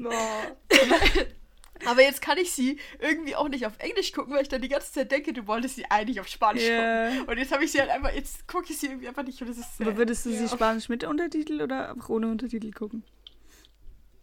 Aber 1.85 2.01
jetzt 2.01 2.21
kann 2.21 2.37
ich 2.37 2.51
sie 2.51 2.77
irgendwie 2.99 3.35
auch 3.37 3.47
nicht 3.47 3.65
auf 3.65 3.79
Englisch 3.79 4.11
gucken, 4.11 4.33
weil 4.33 4.41
ich 4.41 4.49
dann 4.49 4.61
die 4.61 4.67
ganze 4.67 4.91
Zeit 4.91 5.11
denke, 5.11 5.31
du 5.31 5.47
wolltest 5.47 5.75
sie 5.77 5.85
eigentlich 5.89 6.19
auf 6.19 6.27
Spanisch 6.27 6.63
Ja. 6.67 7.09
gucken. 7.09 7.29
Und 7.29 7.37
jetzt 7.37 7.53
habe 7.53 7.63
ich 7.63 7.71
sie 7.71 7.79
halt 7.79 7.89
einfach, 7.89 8.11
jetzt 8.13 8.47
gucke 8.47 8.65
ich 8.71 8.77
sie 8.77 8.87
irgendwie 8.87 9.07
einfach 9.07 9.23
nicht 9.23 9.39
und 9.41 9.47
das 9.49 9.57
ist 9.57 9.79
Aber 9.79 9.95
würdest 9.95 10.25
du 10.25 10.29
Ja. 10.29 10.39
sie 10.39 10.49
Spanisch 10.49 10.89
mit 10.89 11.05
Untertitel 11.05 11.61
oder 11.61 11.91
einfach 11.91 12.09
ohne 12.09 12.27
Untertitel 12.29 12.71
gucken? 12.71 13.03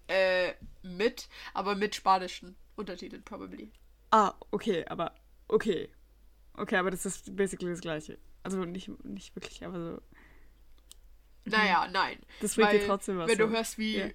äh, 0.08 0.52
mit, 0.82 1.28
aber 1.54 1.74
mit 1.74 1.94
spanischen 1.94 2.56
Untertiteln 2.76 3.22
probably. 3.24 3.72
Ah, 4.12 4.34
okay, 4.50 4.84
aber 4.86 5.14
okay. 5.48 5.88
Okay, 6.54 6.76
aber 6.76 6.90
das 6.90 7.04
ist 7.06 7.34
basically 7.36 7.70
das 7.70 7.80
gleiche. 7.80 8.18
Also 8.42 8.62
nicht, 8.64 8.88
nicht 9.04 9.34
wirklich, 9.34 9.64
aber 9.64 9.80
so. 9.80 10.00
Naja, 11.46 11.88
nein. 11.90 12.18
Das 12.40 12.54
bringt 12.54 12.72
dir 12.72 12.86
trotzdem 12.86 13.18
was. 13.18 13.28
Wenn 13.30 13.38
du 13.38 13.46
so. 13.46 13.50
hörst, 13.52 13.78
wie, 13.78 13.96
Ja. 13.98 14.08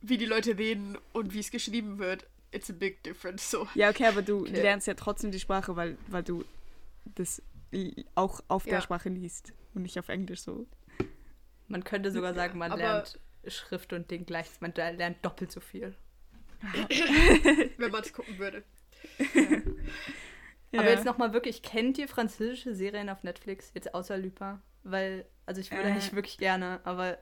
Wie 0.00 0.16
die 0.18 0.26
Leute 0.26 0.56
reden 0.58 0.96
und 1.12 1.34
wie 1.34 1.40
es 1.40 1.50
geschrieben 1.50 1.98
wird, 1.98 2.26
it's 2.52 2.70
a 2.70 2.72
big 2.72 3.02
difference. 3.02 3.50
So. 3.50 3.66
Ja, 3.74 3.90
okay, 3.90 4.06
aber 4.06 4.22
du 4.22 4.40
Okay. 4.42 4.62
lernst 4.62 4.86
ja 4.86 4.94
trotzdem 4.94 5.30
die 5.30 5.40
Sprache, 5.40 5.76
weil, 5.76 5.98
weil 6.08 6.22
du 6.22 6.44
das 7.04 7.42
auch 8.14 8.40
auf 8.48 8.64
der 8.64 8.74
Ja. 8.74 8.80
Sprache 8.80 9.08
liest 9.08 9.52
und 9.74 9.82
nicht 9.82 9.98
auf 9.98 10.08
Englisch 10.08 10.40
so. 10.40 10.66
Man 11.66 11.84
könnte 11.84 12.10
sogar 12.10 12.32
sagen, 12.34 12.58
man 12.58 12.72
Aber- 12.72 12.80
lernt 12.80 13.18
Schrift 13.46 13.92
und 13.92 14.10
Ding 14.10 14.24
gleich. 14.26 14.46
Man 14.60 14.72
lernt 14.74 15.24
doppelt 15.24 15.52
so 15.52 15.60
viel. 15.60 15.94
Wenn 17.76 17.90
man 17.90 18.02
es 18.02 18.12
gucken 18.12 18.38
würde. 18.38 18.64
Ja. 20.70 20.80
Aber 20.80 20.90
jetzt 20.90 21.04
nochmal 21.04 21.32
wirklich, 21.32 21.62
kennt 21.62 21.96
ihr 21.98 22.08
französische 22.08 22.74
Serien 22.74 23.08
auf 23.08 23.22
Netflix? 23.22 23.70
Jetzt 23.74 23.94
außer 23.94 24.18
Lupin? 24.18 24.58
Weil, 24.82 25.24
also 25.46 25.60
ich 25.60 25.70
würde 25.70 25.84
Äh. 25.84 25.92
eigentlich 25.92 26.12
wirklich 26.14 26.36
gerne, 26.38 26.80
aber 26.84 27.18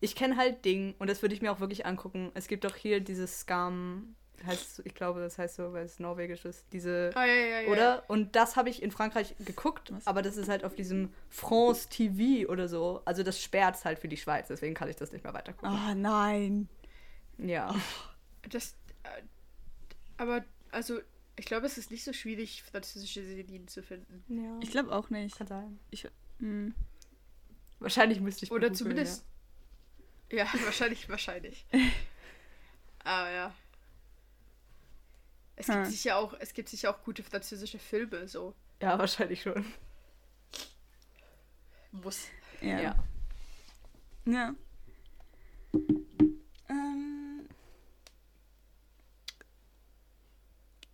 ich 0.00 0.14
kenne 0.14 0.36
halt 0.36 0.64
Ding 0.64 0.94
und 0.98 1.08
das 1.08 1.22
würde 1.22 1.34
ich 1.34 1.42
mir 1.42 1.52
auch 1.52 1.60
wirklich 1.60 1.86
angucken. 1.86 2.30
Es 2.34 2.48
gibt 2.48 2.64
doch 2.64 2.76
hier 2.76 3.00
dieses 3.00 3.40
Scam, 3.40 4.14
heißt, 4.44 4.82
ich 4.84 4.94
glaube, 4.94 5.20
das 5.20 5.38
heißt 5.38 5.56
so, 5.56 5.72
weil 5.72 5.84
es 5.84 5.98
norwegisch 5.98 6.44
ist. 6.44 6.64
Diese, 6.72 7.10
Ah, 7.14 7.24
ja, 7.24 7.34
ja, 7.34 7.60
ja. 7.62 7.68
oder? 7.70 8.04
Und 8.08 8.36
das 8.36 8.56
habe 8.56 8.68
ich 8.68 8.82
in 8.82 8.90
Frankreich 8.90 9.34
geguckt, 9.44 9.92
Was? 9.92 10.06
aber 10.06 10.22
das 10.22 10.36
ist 10.36 10.48
halt 10.48 10.64
auf 10.64 10.74
diesem 10.74 11.12
France 11.30 11.88
TV 11.88 12.50
oder 12.50 12.68
so. 12.68 13.00
Also 13.04 13.22
das 13.22 13.40
sperrt 13.42 13.82
halt 13.84 13.98
für 13.98 14.08
die 14.08 14.16
Schweiz, 14.16 14.48
deswegen 14.48 14.74
kann 14.74 14.88
ich 14.88 14.96
das 14.96 15.12
nicht 15.12 15.24
mehr 15.24 15.34
weiter 15.34 15.52
gucken. 15.52 15.74
Oh 15.74 15.94
nein. 15.94 16.68
Ja. 17.38 17.74
Das, 18.50 18.74
äh, 19.02 19.22
aber, 20.18 20.44
also, 20.70 21.00
ich 21.38 21.46
glaube, 21.46 21.66
es 21.66 21.78
ist 21.78 21.90
nicht 21.90 22.04
so 22.04 22.12
schwierig, 22.12 22.62
französische 22.62 23.24
Serien 23.24 23.68
zu 23.68 23.82
finden. 23.82 24.22
ja. 24.28 24.58
Ich 24.60 24.70
glaube 24.70 24.94
auch 24.94 25.10
nicht. 25.10 25.36
kann 25.36 25.46
sein. 25.46 25.78
Hm. 26.38 26.74
Wahrscheinlich 27.78 28.20
müsste 28.20 28.44
ich 28.44 28.52
Oder 28.52 28.72
zumindest. 28.72 29.24
Ja, 30.30 30.46
wahrscheinlich, 30.64 31.08
wahrscheinlich. 31.08 31.64
Aber 33.04 33.30
ja. 33.30 33.54
Es 35.56 35.66
gibt 35.66 35.78
Hm. 35.78 35.84
sicher 35.86 36.18
auch, 36.18 36.34
es 36.38 36.52
gibt 36.52 36.68
sicher 36.68 36.90
auch 36.90 37.02
gute 37.02 37.22
französische 37.22 37.78
Filme, 37.78 38.28
so. 38.28 38.54
Ja, 38.82 38.98
wahrscheinlich 38.98 39.42
schon. 39.42 39.64
Muss. 41.92 42.28
Ja. 42.60 42.80
Ja. 42.80 42.96
Ja. 44.26 44.54
Ähm. 46.68 47.48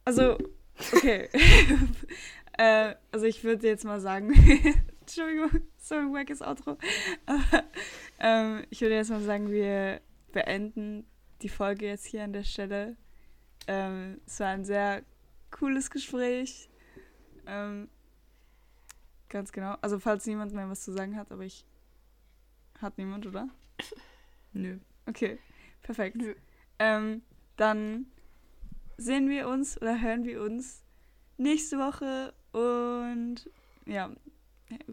Also, 0.05 0.39
okay. 0.93 1.29
äh, 2.59 2.95
also 3.11 3.27
ich 3.27 3.43
würde 3.43 3.67
jetzt 3.67 3.85
mal 3.85 4.01
sagen, 4.01 4.33
Entschuldigung, 5.13 5.63
so 5.77 5.95
ein 5.95 6.13
wackes 6.13 6.41
Outro. 6.41 6.79
Aber, 7.27 7.65
ähm, 8.19 8.65
ich 8.71 8.81
würde 8.81 8.95
jetzt 8.95 9.11
mal 9.11 9.21
sagen, 9.21 9.51
wir 9.51 10.01
beenden 10.33 11.07
die 11.43 11.51
Folge 11.51 11.87
jetzt 11.87 12.07
hier 12.07 12.25
an 12.25 12.33
der 12.33 12.45
Stelle. 12.45 12.97
Ähm, 13.67 14.21
es 14.27 14.41
war 14.41 14.49
ein 14.49 14.65
sehr 14.65 15.03
cooles 15.51 15.91
Gespräch. 15.91 16.71
Ähm, 17.47 17.91
ganz 19.29 19.53
genau. 19.53 19.77
Also 19.83 19.99
falls 19.99 20.27
niemand 20.27 20.55
mehr 20.55 20.69
was 20.71 20.83
zu 20.83 20.93
sagen 20.93 21.17
hat, 21.17 21.31
aber 21.31 21.43
ich 21.43 21.67
hat 22.81 22.97
niemand, 22.97 23.27
oder? 23.27 23.49
Nö. 24.55 24.79
Okay, 25.07 25.39
perfekt. 25.83 26.17
Nö. 26.17 26.35
Ähm, 26.79 27.21
dann 27.57 28.07
sehen 28.97 29.29
wir 29.29 29.49
uns 29.49 29.77
oder 29.77 30.01
hören 30.01 30.25
wir 30.25 30.41
uns 30.41 30.83
nächste 31.37 31.77
Woche 31.79 32.33
und 32.53 33.51
ja, 33.85 34.11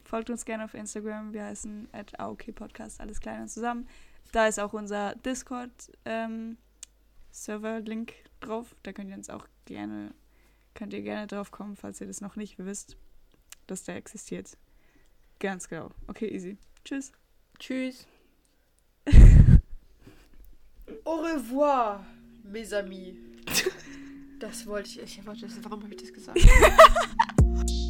folgt 0.03 0.29
uns 0.29 0.45
gerne 0.45 0.65
auf 0.65 0.73
Instagram. 0.73 1.33
Wir 1.33 1.45
heißen 1.45 1.89
at 1.91 2.19
AOK 2.19 2.55
Podcast, 2.55 3.01
alles 3.01 3.19
klein 3.19 3.41
und 3.41 3.49
zusammen. 3.49 3.87
Da 4.31 4.47
ist 4.47 4.59
auch 4.59 4.73
unser 4.73 5.15
Discord-Server-Link 5.15 8.13
drauf. 8.39 8.75
Da 8.83 8.93
könnt 8.93 9.09
ihr 9.09 9.15
uns 9.15 9.29
auch 9.29 9.47
gerne, 9.65 10.13
könnt 10.75 10.93
ihr 10.93 11.01
gerne 11.01 11.27
drauf 11.27 11.51
kommen, 11.51 11.75
falls 11.75 11.99
ihr 12.01 12.07
das 12.07 12.21
noch 12.21 12.35
nicht 12.35 12.59
wisst, 12.59 12.97
dass 13.67 13.83
der 13.83 13.95
existiert. 13.95 14.57
Ganz 15.39 15.67
genau. 15.67 15.89
Okay, 16.07 16.27
easy. 16.27 16.57
Tschüss. 16.83 17.11
Tschüss. 17.57 18.05
Au 21.05 21.21
revoir, 21.21 22.05
mes 22.43 22.73
amis. 22.73 23.15
Das 24.39 24.65
wollte 24.65 24.89
ich. 24.89 25.01
ich 25.01 25.25
wollte 25.25 25.47
warum 25.63 25.83
habe 25.83 25.93
ich 25.93 26.01
das 26.01 26.13
gesagt? 26.13 26.39